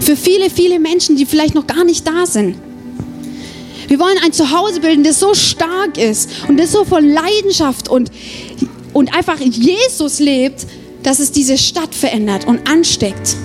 Für 0.00 0.16
viele, 0.16 0.50
viele 0.50 0.78
Menschen, 0.78 1.16
die 1.16 1.26
vielleicht 1.26 1.54
noch 1.54 1.66
gar 1.66 1.84
nicht 1.84 2.06
da 2.06 2.26
sind. 2.26 2.56
Wir 3.88 3.98
wollen 3.98 4.16
ein 4.24 4.32
Zuhause 4.32 4.80
bilden, 4.80 5.04
das 5.04 5.20
so 5.20 5.34
stark 5.34 5.98
ist 5.98 6.30
und 6.48 6.58
das 6.58 6.72
so 6.72 6.84
von 6.84 7.08
Leidenschaft 7.08 7.88
und, 7.88 8.10
und 8.92 9.14
einfach 9.14 9.38
Jesus 9.40 10.18
lebt, 10.18 10.66
dass 11.02 11.18
es 11.18 11.32
diese 11.32 11.58
Stadt 11.58 11.94
verändert 11.94 12.46
und 12.46 12.68
ansteckt. 12.68 13.36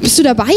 Bist 0.00 0.18
du 0.18 0.22
dabei? 0.22 0.52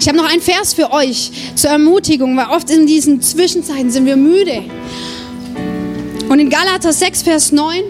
Ich 0.00 0.08
habe 0.10 0.16
noch 0.16 0.32
einen 0.32 0.40
Vers 0.40 0.72
für 0.72 0.90
euch 0.92 1.30
zur 1.54 1.70
Ermutigung, 1.70 2.34
weil 2.36 2.46
oft 2.46 2.70
in 2.70 2.86
diesen 2.86 3.20
Zwischenzeiten 3.20 3.90
sind 3.90 4.06
wir 4.06 4.16
müde. 4.16 4.64
Und 6.28 6.38
in 6.38 6.48
Galater 6.48 6.92
6, 6.92 7.22
Vers 7.22 7.52
9 7.52 7.82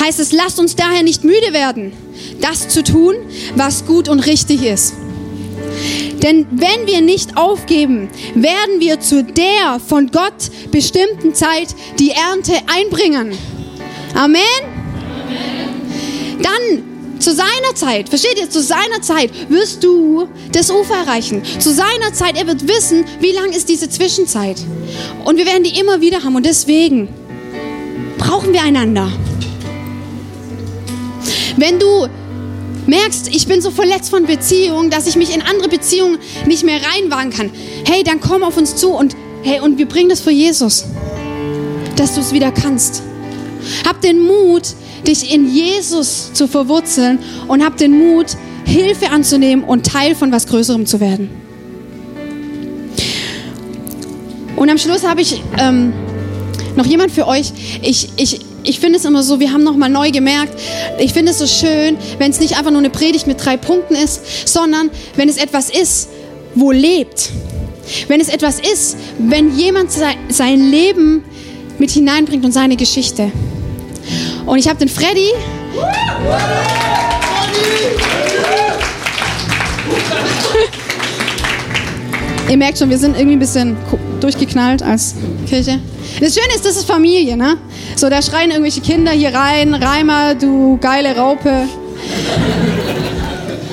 heißt 0.00 0.18
es, 0.18 0.32
lasst 0.32 0.58
uns 0.58 0.74
daher 0.74 1.02
nicht 1.02 1.22
müde 1.22 1.52
werden, 1.52 1.92
das 2.40 2.68
zu 2.68 2.82
tun, 2.82 3.14
was 3.56 3.86
gut 3.86 4.08
und 4.08 4.20
richtig 4.20 4.62
ist. 4.62 4.94
Denn 6.22 6.46
wenn 6.50 6.86
wir 6.86 7.00
nicht 7.00 7.36
aufgeben, 7.36 8.08
werden 8.34 8.80
wir 8.80 9.00
zu 9.00 9.22
der 9.22 9.80
von 9.86 10.08
Gott 10.08 10.50
bestimmten 10.70 11.34
Zeit 11.34 11.68
die 11.98 12.10
Ernte 12.10 12.52
einbringen. 12.66 13.36
Amen. 14.14 14.42
Dann 16.42 16.84
zu 17.18 17.32
seiner 17.32 17.74
Zeit, 17.74 18.08
versteht 18.08 18.38
ihr, 18.38 18.48
zu 18.48 18.62
seiner 18.62 19.02
Zeit 19.02 19.30
wirst 19.48 19.82
du 19.82 20.28
das 20.52 20.70
Ufer 20.70 20.94
erreichen. 20.94 21.42
Zu 21.58 21.72
seiner 21.72 22.12
Zeit, 22.12 22.36
er 22.36 22.46
wird 22.46 22.66
wissen, 22.68 23.04
wie 23.20 23.32
lang 23.32 23.50
ist 23.50 23.68
diese 23.68 23.88
Zwischenzeit. 23.88 24.56
Und 25.24 25.36
wir 25.36 25.46
werden 25.46 25.64
die 25.64 25.78
immer 25.78 26.00
wieder 26.00 26.22
haben. 26.22 26.36
Und 26.36 26.46
deswegen 26.46 27.08
brauchen 28.18 28.52
wir 28.52 28.62
einander. 28.62 29.12
Wenn 31.56 31.78
du 31.78 32.06
merkst, 32.88 33.28
ich 33.28 33.46
bin 33.46 33.60
so 33.60 33.70
verletzt 33.70 34.10
von 34.10 34.26
Beziehungen, 34.26 34.90
dass 34.90 35.06
ich 35.06 35.16
mich 35.16 35.34
in 35.34 35.42
andere 35.42 35.68
Beziehungen 35.68 36.18
nicht 36.46 36.64
mehr 36.64 36.80
reinwagen 36.82 37.30
kann, 37.30 37.50
hey, 37.86 38.02
dann 38.02 38.20
komm 38.20 38.42
auf 38.42 38.56
uns 38.56 38.76
zu 38.76 38.90
und 38.90 39.14
hey, 39.42 39.60
und 39.60 39.78
wir 39.78 39.86
bringen 39.86 40.08
das 40.08 40.20
für 40.20 40.30
Jesus, 40.30 40.86
dass 41.96 42.14
du 42.14 42.20
es 42.20 42.32
wieder 42.32 42.50
kannst. 42.50 43.02
Hab 43.86 44.00
den 44.00 44.20
Mut, 44.20 44.74
dich 45.06 45.32
in 45.32 45.54
Jesus 45.54 46.32
zu 46.32 46.48
verwurzeln 46.48 47.18
und 47.46 47.64
hab 47.64 47.76
den 47.76 47.96
Mut, 47.96 48.36
Hilfe 48.64 49.10
anzunehmen 49.10 49.64
und 49.64 49.86
Teil 49.86 50.14
von 50.14 50.32
was 50.32 50.46
Größerem 50.46 50.86
zu 50.86 51.00
werden. 51.00 51.30
Und 54.56 54.68
am 54.70 54.78
Schluss 54.78 55.06
habe 55.06 55.20
ich 55.20 55.42
ähm, 55.58 55.92
noch 56.76 56.84
jemand 56.84 57.12
für 57.12 57.26
euch. 57.26 57.52
Ich, 57.80 58.10
ich, 58.16 58.40
ich 58.68 58.80
finde 58.80 58.98
es 58.98 59.04
immer 59.06 59.22
so, 59.22 59.40
wir 59.40 59.50
haben 59.52 59.64
nochmal 59.64 59.88
neu 59.88 60.10
gemerkt, 60.10 60.52
ich 60.98 61.14
finde 61.14 61.32
es 61.32 61.38
so 61.38 61.46
schön, 61.46 61.96
wenn 62.18 62.30
es 62.30 62.38
nicht 62.38 62.58
einfach 62.58 62.70
nur 62.70 62.80
eine 62.80 62.90
Predigt 62.90 63.26
mit 63.26 63.42
drei 63.42 63.56
Punkten 63.56 63.94
ist, 63.94 64.46
sondern 64.46 64.90
wenn 65.16 65.28
es 65.28 65.38
etwas 65.38 65.70
ist, 65.70 66.10
wo 66.54 66.70
lebt. 66.70 67.30
Wenn 68.08 68.20
es 68.20 68.28
etwas 68.28 68.60
ist, 68.60 68.98
wenn 69.18 69.56
jemand 69.56 69.90
sein 69.90 70.70
Leben 70.70 71.24
mit 71.78 71.90
hineinbringt 71.90 72.44
und 72.44 72.52
seine 72.52 72.76
Geschichte. 72.76 73.32
Und 74.44 74.58
ich 74.58 74.68
habe 74.68 74.78
den 74.78 74.88
Freddy. 74.88 75.32
Ihr 82.48 82.56
merkt 82.56 82.78
schon, 82.78 82.88
wir 82.88 82.96
sind 82.96 83.14
irgendwie 83.14 83.36
ein 83.36 83.40
bisschen 83.40 83.76
durchgeknallt 84.20 84.82
als 84.82 85.14
Kirche. 85.46 85.80
Das 86.18 86.34
Schöne 86.34 86.54
ist, 86.54 86.64
das 86.64 86.76
ist 86.76 86.86
Familie, 86.86 87.36
ne? 87.36 87.58
So, 87.94 88.08
da 88.08 88.22
schreien 88.22 88.50
irgendwelche 88.50 88.80
Kinder 88.80 89.12
hier 89.12 89.34
rein, 89.34 89.74
Reimer, 89.74 90.34
du 90.34 90.78
geile 90.80 91.14
Raupe. 91.14 91.64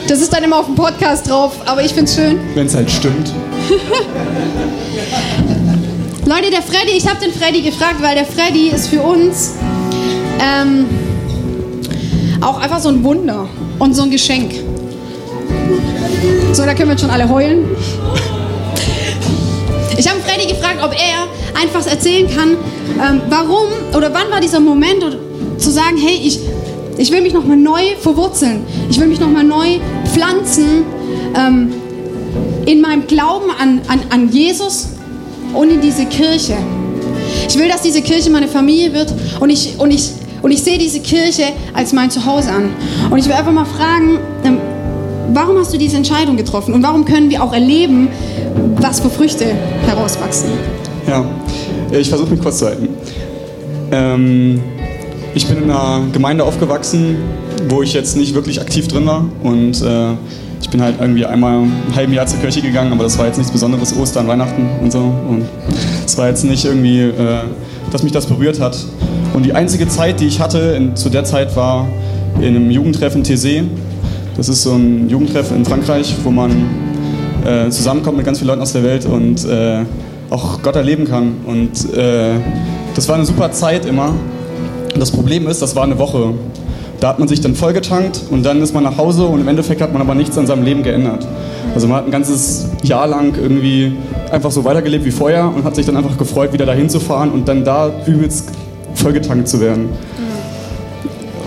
Das 0.10 0.20
ist 0.20 0.34
dann 0.34 0.44
immer 0.44 0.60
auf 0.60 0.66
dem 0.66 0.76
Podcast 0.76 1.30
drauf, 1.30 1.56
aber 1.66 1.84
ich 1.84 1.94
find's 1.94 2.16
schön. 2.16 2.38
Wenn 2.54 2.68
es 2.68 2.76
halt 2.76 2.92
stimmt. 2.92 3.32
Leute, 6.26 6.52
der 6.52 6.62
Freddy, 6.62 6.98
ich 6.98 7.08
habe 7.08 7.24
den 7.24 7.32
Freddy 7.32 7.62
gefragt, 7.62 8.02
weil 8.02 8.16
der 8.16 8.26
Freddy 8.26 8.68
ist 8.70 8.88
für 8.88 9.02
uns 9.02 9.54
ähm, 10.40 10.86
auch 12.42 12.60
einfach 12.60 12.80
so 12.80 12.90
ein 12.90 13.04
Wunder 13.06 13.48
und 13.80 13.96
so 13.96 14.04
ein 14.04 14.12
Geschenk. 14.12 14.52
So, 16.52 16.66
da 16.66 16.74
können 16.74 16.90
wir 16.90 16.94
jetzt 16.94 17.02
schon 17.02 17.10
alle 17.10 17.30
heulen. 17.30 17.66
Ich 19.98 20.10
habe 20.10 20.20
Freddy 20.20 20.48
gefragt, 20.48 20.78
ob 20.84 20.92
er 20.92 21.62
einfach 21.62 21.86
erzählen 21.90 22.28
kann, 22.30 22.52
ähm, 23.00 23.22
warum 23.30 23.68
oder 23.96 24.14
wann 24.14 24.30
war 24.30 24.42
dieser 24.42 24.60
Moment 24.60 25.04
zu 25.58 25.72
sagen, 25.72 25.98
hey, 25.98 26.20
ich, 26.24 26.40
ich 26.98 27.12
will 27.12 27.22
mich 27.22 27.34
nochmal 27.34 27.58
neu 27.58 27.96
verwurzeln, 28.00 28.66
ich 28.90 29.00
will 29.00 29.08
mich 29.08 29.20
nochmal 29.20 29.44
neu 29.44 29.80
pflanzen. 30.14 30.84
Ähm, 31.36 31.74
in 32.66 32.82
meinem 32.82 33.08
Glauben 33.08 33.50
an, 33.60 33.82
an, 33.88 34.02
an 34.10 34.30
Jesus 34.32 34.90
und 35.54 35.70
in 35.70 35.82
diese 35.82 36.06
Kirche. 36.06 36.56
Ich 37.48 37.58
will, 37.58 37.70
dass 37.70 37.82
diese 37.82 38.02
Kirche 38.02 38.30
meine 38.30 38.48
Familie 38.48 38.94
wird 38.94 39.14
und 39.40 39.50
ich, 39.50 39.80
und 39.80 39.92
ich, 39.92 40.12
und 40.42 40.52
ich 40.52 40.64
sehe 40.64 40.78
diese 40.78 41.00
Kirche 41.00 41.44
als 41.74 41.94
mein 41.94 42.10
Zuhause 42.10 42.52
an. 42.52 42.72
Und 43.10 43.18
ich 43.18 43.26
will 43.26 43.34
einfach 43.34 43.52
mal 43.52 43.66
fragen, 43.66 44.20
ähm, 44.44 44.58
warum 45.34 45.58
hast 45.58 45.74
du 45.74 45.78
diese 45.78 45.98
Entscheidung 45.98 46.38
getroffen 46.38 46.74
und 46.74 46.84
warum 46.84 47.06
können 47.06 47.30
wir 47.30 47.44
auch 47.44 47.54
erleben, 47.54 48.10
was 48.78 49.00
für 49.00 49.10
Früchte 49.10 49.46
herauswachsen? 49.86 50.50
Ja, 51.08 51.26
ich 51.92 52.10
versuche 52.10 52.32
mich 52.32 52.42
kurz 52.42 52.60
zu 52.60 52.68
halten. 52.68 52.90
Ähm, 53.92 54.62
ich 55.34 55.48
bin 55.48 55.64
in 55.64 55.70
einer 55.70 56.02
Gemeinde 56.12 56.44
aufgewachsen, 56.44 57.18
wo 57.70 57.82
ich 57.82 57.94
jetzt 57.94 58.16
nicht 58.18 58.34
wirklich 58.34 58.62
aktiv 58.62 58.88
drin 58.88 59.06
war 59.06 59.26
und 59.44 59.82
äh, 59.82 60.14
ich 60.62 60.70
bin 60.70 60.82
halt 60.82 60.96
irgendwie 61.00 61.26
einmal 61.26 61.60
ein 61.60 61.96
halbes 61.96 62.16
Jahr 62.16 62.26
zur 62.26 62.40
Kirche 62.40 62.62
gegangen, 62.62 62.92
aber 62.92 63.04
das 63.04 63.18
war 63.18 63.28
jetzt 63.28 63.38
nichts 63.38 63.52
Besonderes, 63.52 63.96
Ostern, 63.96 64.28
Weihnachten 64.28 64.68
und 64.82 64.92
so. 64.92 65.00
Und 65.00 65.46
es 66.06 66.18
war 66.18 66.28
jetzt 66.28 66.44
nicht 66.44 66.66
irgendwie, 66.66 67.02
äh, 67.02 67.14
dass 67.92 68.02
mich 68.02 68.12
das 68.12 68.26
berührt 68.26 68.60
hat. 68.60 68.78
Und 69.34 69.46
die 69.46 69.54
einzige 69.54 69.88
Zeit, 69.88 70.20
die 70.20 70.26
ich 70.26 70.40
hatte 70.40 70.58
in, 70.76 70.96
zu 70.96 71.10
der 71.10 71.24
Zeit, 71.24 71.56
war 71.56 71.88
in 72.40 72.56
einem 72.56 72.72
Jugendtreff 72.72 73.16
in 73.16 73.24
Thésée. 73.24 73.64
Das 74.38 74.50
ist 74.50 74.64
so 74.64 74.74
ein 74.74 75.08
Jugendtreff 75.08 75.52
in 75.52 75.66
Frankreich, 75.66 76.16
wo 76.24 76.32
man 76.32 76.52
äh, 77.46 77.70
zusammenkommt 77.70 78.18
mit 78.18 78.26
ganz 78.26 78.40
vielen 78.40 78.50
Leuten 78.50 78.62
aus 78.62 78.74
der 78.74 78.84
Welt 78.84 79.06
und 79.06 79.46
äh, 79.46 79.84
auch 80.30 80.62
Gott 80.62 80.76
erleben 80.76 81.06
kann. 81.06 81.36
Und 81.46 81.94
äh, 81.96 82.34
das 82.96 83.08
war 83.08 83.16
eine 83.16 83.26
super 83.26 83.52
Zeit 83.52 83.86
immer. 83.86 84.14
Das 84.98 85.12
Problem 85.12 85.48
ist, 85.48 85.62
das 85.62 85.76
war 85.76 85.84
eine 85.84 86.00
Woche. 86.00 86.34
Da 87.00 87.10
hat 87.10 87.20
man 87.20 87.28
sich 87.28 87.42
dann 87.42 87.56
vollgetankt 87.56 88.22
und 88.32 88.46
dann 88.46 88.62
ist 88.62 88.74
man 88.74 88.84
nach 88.84 88.98
Hause 88.98 89.26
und 89.26 89.42
im 89.42 89.48
Endeffekt 89.48 89.82
hat 89.82 89.92
man 89.92 90.02
aber 90.02 90.16
nichts 90.16 90.38
an 90.38 90.48
seinem 90.48 90.64
Leben 90.64 90.82
geändert. 90.82 91.28
Also 91.74 91.88
man 91.88 91.98
hat 91.98 92.06
ein 92.06 92.12
ganzes 92.12 92.68
Jahr 92.84 93.06
lang 93.06 93.36
irgendwie 93.36 93.98
einfach 94.32 94.50
so 94.50 94.64
weitergelebt 94.64 95.04
wie 95.04 95.12
vorher 95.12 95.52
und 95.54 95.66
hat 95.66 95.76
sich 95.76 95.86
dann 95.86 95.98
einfach 95.98 96.18
gefreut, 96.18 96.54
wieder 96.54 96.66
dahin 96.66 96.90
zu 96.90 97.02
fahren 97.02 97.32
und 97.32 97.48
dann 97.50 97.66
da 97.66 97.92
übelst 98.08 98.50
vollgetankt 98.94 99.50
zu 99.50 99.60
werden. 99.60 99.90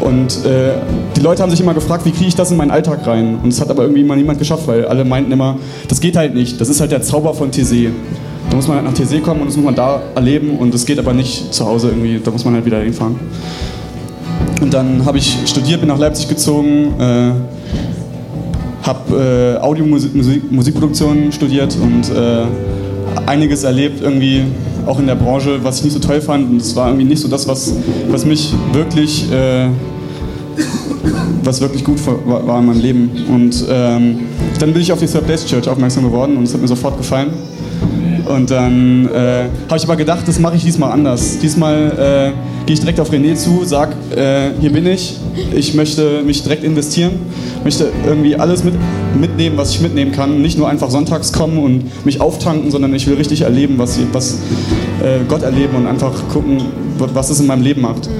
Und 0.01 0.44
äh, 0.44 0.74
die 1.16 1.20
Leute 1.20 1.42
haben 1.42 1.51
sich 1.51 1.61
immer 1.61 1.74
gefragt, 1.74 2.05
wie 2.07 2.12
kriege 2.12 2.28
ich 2.28 2.36
das 2.36 2.51
in 2.51 2.57
meinen 2.57 2.70
Alltag 2.70 3.07
rein? 3.07 3.38
Und 3.42 3.53
es 3.53 3.61
hat 3.61 3.70
aber 3.70 3.82
irgendwie 3.82 4.03
immer 4.03 4.16
niemand 4.16 4.38
geschafft, 4.38 4.66
weil 4.66 4.84
alle 4.84 5.05
meinten 5.05 5.32
immer, 5.32 5.57
das 5.88 6.01
geht 6.01 6.16
halt 6.16 6.34
nicht. 6.34 6.61
Das 6.61 6.68
ist 6.68 6.80
halt 6.80 6.92
der 6.92 7.03
Zauber 7.03 7.34
von 7.34 7.51
Thésée. 7.51 7.90
Da 8.51 8.57
muss 8.57 8.68
man 8.68 8.76
halt 8.76 8.86
nach 8.86 8.94
Thésée 8.94 9.20
kommen 9.20 9.40
und 9.40 9.49
das 9.49 9.57
muss 9.57 9.64
man 9.64 9.74
da 9.74 10.01
erleben 10.14 10.57
und 10.59 10.72
das 10.72 10.86
geht 10.86 10.99
aber 10.99 11.12
nicht 11.12 11.53
zu 11.53 11.66
Hause 11.66 11.88
irgendwie. 11.88 12.20
Da 12.22 12.30
muss 12.30 12.44
man 12.44 12.55
halt 12.55 12.64
wieder 12.64 12.80
hinfahren. 12.80 13.16
Und 14.61 14.72
dann 14.74 15.05
habe 15.05 15.18
ich 15.18 15.38
studiert, 15.46 15.80
bin 15.80 15.88
nach 15.88 15.99
Leipzig 15.99 16.28
gezogen, 16.28 16.94
äh, 16.99 17.32
habe 18.86 19.57
äh, 19.61 19.62
Audio-Musikproduktion 19.62 21.30
studiert 21.32 21.76
und 21.80 22.11
äh, 22.11 22.46
einiges 23.26 23.64
erlebt 23.64 24.01
irgendwie 24.01 24.44
auch 24.89 24.99
in 24.99 25.07
der 25.07 25.14
Branche, 25.14 25.62
was 25.62 25.78
ich 25.78 25.84
nicht 25.84 25.93
so 25.93 25.99
toll 26.01 26.20
fand. 26.20 26.51
Und 26.51 26.57
es 26.61 26.74
war 26.74 26.89
irgendwie 26.89 27.05
nicht 27.05 27.20
so 27.20 27.28
das, 27.28 27.47
was, 27.47 27.74
was 28.09 28.24
mich 28.24 28.55
wirklich, 28.72 29.30
äh, 29.30 29.68
was 31.45 31.61
wirklich 31.61 31.84
gut 31.84 31.99
war, 32.26 32.59
in 32.59 32.66
meinem 32.66 32.80
Leben. 32.80 33.11
Und 33.28 33.64
ähm, 33.68 34.20
dann 34.59 34.72
bin 34.72 34.80
ich 34.80 34.91
auf 34.91 34.99
die 34.99 35.07
Third 35.07 35.26
Place 35.26 35.45
Church 35.45 35.68
aufmerksam 35.68 36.05
geworden 36.05 36.36
und 36.36 36.45
es 36.45 36.55
hat 36.55 36.61
mir 36.61 36.68
sofort 36.68 36.97
gefallen. 36.97 37.30
Und 38.26 38.51
dann 38.51 39.07
äh, 39.09 39.45
habe 39.68 39.76
ich 39.76 39.84
aber 39.84 39.97
gedacht, 39.97 40.26
das 40.26 40.39
mache 40.39 40.57
ich 40.57 40.64
diesmal 40.64 40.93
anders. 40.93 41.39
Diesmal 41.39 42.32
äh, 42.34 42.57
gehe 42.69 42.75
ich 42.75 42.81
direkt 42.81 43.01
auf 43.01 43.11
René 43.11 43.35
zu, 43.35 43.64
sag, 43.64 43.95
äh, 44.14 44.51
hier 44.61 44.71
bin 44.71 44.87
ich, 44.87 45.16
ich 45.57 45.73
möchte 45.73 46.21
mich 46.23 46.43
direkt 46.43 46.64
investieren, 46.64 47.12
möchte 47.64 47.91
irgendwie 48.05 48.37
alles 48.37 48.62
mit, 48.62 48.75
mitnehmen, 49.19 49.57
was 49.57 49.71
ich 49.71 49.81
mitnehmen 49.81 50.12
kann. 50.12 50.43
Nicht 50.43 50.59
nur 50.59 50.69
einfach 50.69 50.91
sonntags 50.91 51.33
kommen 51.33 51.57
und 51.57 52.05
mich 52.05 52.21
auftanken, 52.21 52.71
sondern 52.71 52.95
ich 52.95 53.07
will 53.07 53.14
richtig 53.14 53.41
erleben, 53.41 53.79
was, 53.79 53.99
was 54.12 54.35
äh, 55.03 55.21
Gott 55.27 55.45
erleben 55.45 55.77
und 55.77 55.87
einfach 55.87 56.12
gucken, 56.29 56.61
was 56.99 57.31
es 57.31 57.41
in 57.41 57.47
meinem 57.47 57.62
Leben 57.62 57.81
macht. 57.81 58.11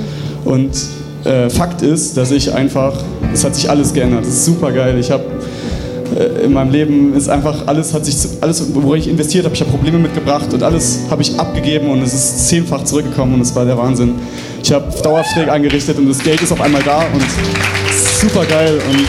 Und 0.47 0.71
äh, 1.25 1.51
Fakt 1.51 1.83
ist, 1.83 2.17
dass 2.17 2.31
ich 2.31 2.55
einfach, 2.55 2.95
es 3.35 3.45
hat 3.45 3.55
sich 3.55 3.69
alles 3.69 3.93
geändert. 3.93 4.23
Das 4.23 4.33
ist 4.33 4.47
super 4.47 4.73
geil. 4.73 4.97
Ich 4.99 5.11
habe 5.11 5.25
äh, 6.19 6.45
in 6.45 6.53
meinem 6.53 6.73
Leben 6.73 7.15
ist 7.15 7.29
einfach 7.29 7.67
alles 7.67 7.95
hat 7.95 8.05
sich 8.05 8.17
alles 8.41 8.75
worin 8.75 9.01
ich 9.01 9.09
investiert 9.09 9.45
habe 9.45 9.55
ich 9.55 9.61
habe 9.61 9.71
Probleme 9.71 9.99
mitgebracht 9.99 10.53
und 10.53 10.63
alles 10.63 11.01
habe 11.11 11.23
ich 11.23 11.39
abgegeben 11.39 11.89
und 11.89 12.03
es 12.03 12.13
ist 12.13 12.49
zehnfach 12.49 12.83
zurückgekommen 12.85 13.35
und 13.35 13.41
es 13.43 13.55
war 13.55 13.65
der 13.65 13.79
Wahnsinn 13.79 14.15
ich 14.63 14.73
habe 14.73 14.93
Daueraufträge 15.03 15.53
eingerichtet 15.53 15.97
und 15.99 16.09
das 16.09 16.19
Geld 16.19 16.43
ist 16.43 16.51
auf 16.51 16.61
einmal 16.61 16.83
da 16.83 16.99
und 16.99 17.23
super 18.21 18.45
geil 18.47 18.81
und 18.91 19.07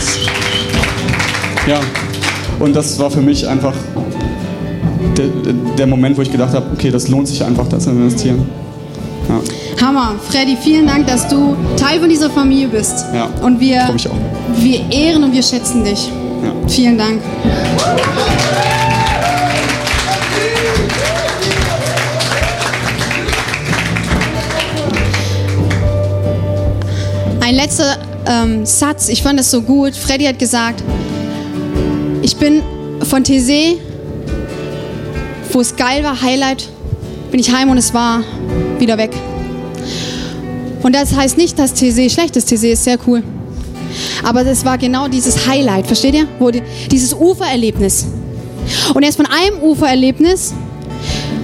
ja 1.67 1.79
und 2.59 2.75
das 2.75 2.99
war 2.99 3.09
für 3.09 3.21
mich 3.21 3.47
einfach 3.47 3.73
der, 5.17 5.27
der 5.77 5.87
Moment 5.87 6.15
wo 6.15 6.21
ich 6.21 6.31
gedacht 6.31 6.53
habe 6.53 6.67
okay 6.73 6.91
das 6.91 7.07
lohnt 7.07 7.27
sich 7.27 7.43
einfach 7.43 7.67
das 7.67 7.85
zu 7.85 7.89
investieren 7.89 8.47
ja. 9.29 9.41
Hammer. 9.81 10.15
Freddy, 10.29 10.57
vielen 10.61 10.87
Dank, 10.87 11.07
dass 11.07 11.27
du 11.29 11.55
Teil 11.77 12.01
von 12.01 12.09
dieser 12.09 12.29
Familie 12.29 12.67
bist. 12.67 13.05
Ja, 13.13 13.29
und 13.41 13.61
wir, 13.61 13.87
wir 14.57 14.91
ehren 14.91 15.23
und 15.23 15.31
wir 15.31 15.43
schätzen 15.43 15.85
dich. 15.85 16.09
Ja. 16.43 16.67
Vielen 16.67 16.97
Dank. 16.97 17.21
Ein 27.41 27.55
letzter 27.55 27.97
ähm, 28.27 28.65
Satz, 28.65 29.09
ich 29.09 29.23
fand 29.23 29.39
das 29.39 29.49
so 29.49 29.61
gut. 29.61 29.95
Freddy 29.95 30.25
hat 30.25 30.37
gesagt, 30.37 30.83
ich 32.21 32.37
bin 32.37 32.61
von 33.01 33.23
TC, 33.23 33.79
wo 35.51 35.61
es 35.61 35.75
geil 35.75 36.03
war, 36.03 36.21
Highlight, 36.21 36.69
bin 37.31 37.39
ich 37.39 37.51
heim 37.51 37.69
und 37.69 37.77
es 37.77 37.93
war 37.93 38.23
wieder 38.77 38.97
weg. 38.97 39.11
Und 40.83 40.93
das 40.93 41.15
heißt 41.15 41.37
nicht, 41.37 41.57
dass 41.57 41.73
TC 41.73 42.11
schlecht 42.11 42.35
ist. 42.35 42.49
TC 42.49 42.71
ist 42.73 42.83
sehr 42.83 42.97
cool. 43.07 43.23
Aber 44.23 44.43
das 44.43 44.65
war 44.65 44.77
genau 44.77 45.07
dieses 45.07 45.47
Highlight, 45.47 45.87
versteht 45.87 46.15
ihr? 46.15 46.27
Wo 46.39 46.51
die, 46.51 46.61
dieses 46.91 47.13
Ufererlebnis. 47.13 48.07
Und 48.93 49.03
er 49.03 49.09
ist 49.09 49.15
von 49.15 49.25
einem 49.25 49.61
Ufererlebnis 49.61 50.53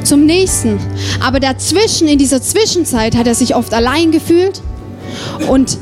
zum 0.04 0.26
nächsten. 0.26 0.80
Aber 1.20 1.39
dazwischen, 1.39 2.08
in 2.08 2.18
dieser 2.18 2.41
Zwischenzeit, 2.41 3.16
hat 3.16 3.28
er 3.28 3.36
sich 3.36 3.56
oft 3.56 3.74
allein 3.74 4.12
gefühlt 4.12 4.62
und 5.50 5.78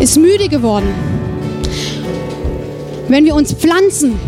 ist 0.00 0.16
müde 0.16 0.48
geworden. 0.48 0.88
Wenn 3.08 3.24
wir 3.24 3.34
uns 3.34 3.52
pflanzen 3.52 4.18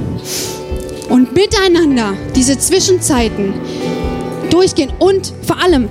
und 1.08 1.32
miteinander 1.32 2.14
diese 2.34 2.58
Zwischenzeiten 2.58 3.54
durchgehen 4.50 4.92
und 4.98 5.32
vor 5.42 5.62
allem 5.62 5.88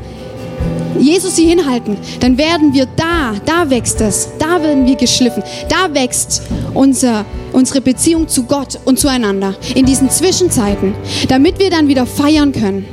Jesus 0.99 1.35
sie 1.35 1.47
hinhalten, 1.47 1.97
dann 2.19 2.37
werden 2.37 2.73
wir 2.73 2.85
da, 2.85 3.33
da 3.45 3.69
wächst 3.69 4.01
es, 4.01 4.29
da 4.45 4.61
werden 4.61 4.85
wir 4.85 4.95
geschliffen, 4.95 5.43
da 5.69 5.93
wächst 5.93 6.43
unser, 6.73 7.25
unsere 7.51 7.81
Beziehung 7.81 8.27
zu 8.27 8.43
Gott 8.43 8.79
und 8.85 8.99
zueinander 8.99 9.55
in 9.73 9.85
diesen 9.85 10.09
Zwischenzeiten, 10.09 10.93
damit 11.27 11.59
wir 11.59 11.69
dann 11.69 11.87
wieder 11.87 12.05
feiern 12.05 12.51
können. 12.51 12.85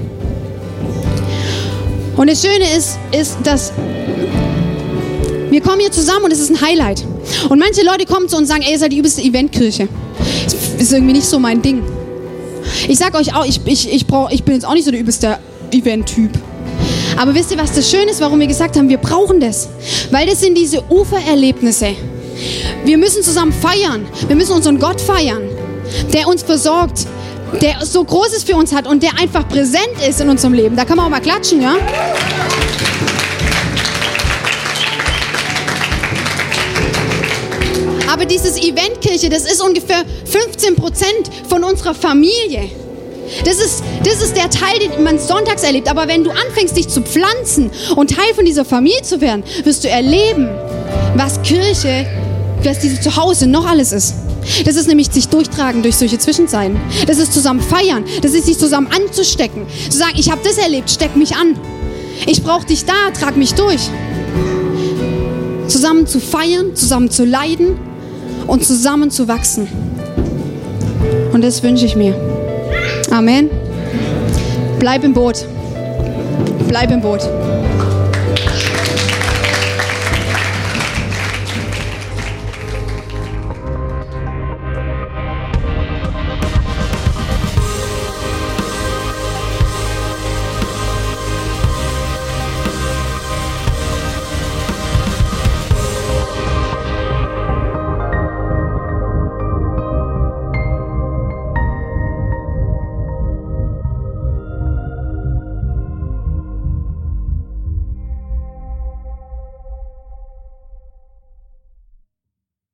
Und 2.16 2.30
das 2.30 2.42
Schöne 2.42 2.64
ist, 2.76 2.98
ist, 3.18 3.36
dass 3.44 3.72
wir 5.50 5.60
kommen 5.60 5.80
hier 5.80 5.92
zusammen 5.92 6.24
und 6.24 6.32
es 6.32 6.40
ist 6.40 6.50
ein 6.50 6.60
Highlight. 6.60 7.04
Und 7.48 7.58
manche 7.58 7.84
Leute 7.84 8.06
kommen 8.06 8.28
zu 8.28 8.36
uns 8.36 8.44
und 8.44 8.46
sagen, 8.46 8.62
ey, 8.62 8.72
ihr 8.72 8.78
seid 8.78 8.92
die 8.92 8.98
übelste 8.98 9.22
Eventkirche. 9.22 9.88
Das 10.44 10.54
ist 10.78 10.92
irgendwie 10.92 11.12
nicht 11.12 11.26
so 11.26 11.38
mein 11.38 11.60
Ding. 11.60 11.82
Ich 12.88 12.98
sag 12.98 13.14
euch 13.14 13.34
auch, 13.34 13.44
ich, 13.44 13.60
ich, 13.66 13.92
ich, 13.92 14.06
brauch, 14.06 14.30
ich 14.30 14.44
bin 14.44 14.54
jetzt 14.54 14.64
auch 14.64 14.74
nicht 14.74 14.84
so 14.84 14.90
der 14.90 15.00
übelste 15.00 15.38
Event-Typ. 15.70 16.30
Aber 17.16 17.34
wisst 17.34 17.50
ihr, 17.50 17.58
was 17.58 17.72
das 17.72 17.90
Schöne 17.90 18.10
ist, 18.10 18.20
warum 18.20 18.40
wir 18.40 18.46
gesagt 18.46 18.76
haben, 18.76 18.88
wir 18.88 18.98
brauchen 18.98 19.40
das? 19.40 19.68
Weil 20.10 20.26
das 20.26 20.40
sind 20.40 20.56
diese 20.56 20.82
Ufererlebnisse. 20.90 21.94
Wir 22.84 22.98
müssen 22.98 23.22
zusammen 23.22 23.52
feiern. 23.52 24.06
Wir 24.26 24.36
müssen 24.36 24.52
unseren 24.52 24.78
Gott 24.78 25.00
feiern, 25.00 25.42
der 26.12 26.26
uns 26.26 26.42
versorgt, 26.42 27.06
der 27.60 27.84
so 27.84 28.02
Großes 28.02 28.44
für 28.44 28.56
uns 28.56 28.72
hat 28.72 28.86
und 28.86 29.02
der 29.02 29.18
einfach 29.18 29.46
präsent 29.48 29.92
ist 30.08 30.20
in 30.20 30.28
unserem 30.28 30.54
Leben. 30.54 30.76
Da 30.76 30.84
kann 30.84 30.96
man 30.96 31.06
auch 31.06 31.10
mal 31.10 31.20
klatschen, 31.20 31.60
ja? 31.60 31.76
Aber 38.12 38.26
dieses 38.26 38.58
Eventkirche, 38.58 39.28
das 39.28 39.44
ist 39.44 39.62
ungefähr 39.62 40.04
15 40.26 40.76
Prozent 40.76 41.30
von 41.48 41.64
unserer 41.64 41.94
Familie. 41.94 42.70
Das 43.44 43.56
ist, 43.56 43.82
das 44.04 44.22
ist 44.22 44.36
der 44.36 44.50
Teil, 44.50 44.78
den 44.78 45.02
man 45.02 45.18
sonntags 45.18 45.62
erlebt. 45.62 45.88
Aber 45.88 46.08
wenn 46.08 46.24
du 46.24 46.30
anfängst, 46.30 46.76
dich 46.76 46.88
zu 46.88 47.02
pflanzen 47.02 47.70
und 47.96 48.10
Teil 48.10 48.34
von 48.34 48.44
dieser 48.44 48.64
Familie 48.64 49.02
zu 49.02 49.20
werden, 49.20 49.42
wirst 49.64 49.84
du 49.84 49.88
erleben, 49.88 50.48
was 51.16 51.40
Kirche, 51.42 52.06
was 52.62 52.78
dieses 52.80 53.00
Zuhause 53.00 53.46
noch 53.46 53.66
alles 53.66 53.92
ist. 53.92 54.14
Das 54.64 54.76
ist 54.76 54.88
nämlich 54.88 55.10
sich 55.10 55.28
durchtragen 55.28 55.82
durch 55.82 55.96
solche 55.96 56.18
Zwischenzeiten. 56.18 56.80
Das 57.06 57.18
ist 57.18 57.32
zusammen 57.32 57.60
feiern. 57.60 58.04
Das 58.22 58.32
ist 58.32 58.46
sich 58.46 58.58
zusammen 58.58 58.88
anzustecken. 58.88 59.66
Zu 59.88 59.98
sagen, 59.98 60.14
ich 60.16 60.30
habe 60.30 60.40
das 60.44 60.58
erlebt, 60.58 60.90
steck 60.90 61.16
mich 61.16 61.36
an. 61.36 61.58
Ich 62.26 62.42
brauche 62.42 62.66
dich 62.66 62.84
da, 62.84 63.10
trag 63.18 63.36
mich 63.36 63.54
durch. 63.54 63.88
Zusammen 65.68 66.06
zu 66.06 66.20
feiern, 66.20 66.74
zusammen 66.74 67.10
zu 67.10 67.24
leiden 67.24 67.78
und 68.46 68.64
zusammen 68.64 69.10
zu 69.10 69.28
wachsen. 69.28 69.68
Und 71.32 71.42
das 71.42 71.62
wünsche 71.62 71.86
ich 71.86 71.96
mir. 71.96 72.31
Amen. 73.12 73.50
Bleib 74.78 75.04
im 75.04 75.12
Boot. 75.12 75.46
Bleib 76.66 76.90
im 76.90 77.02
Boot. 77.02 77.20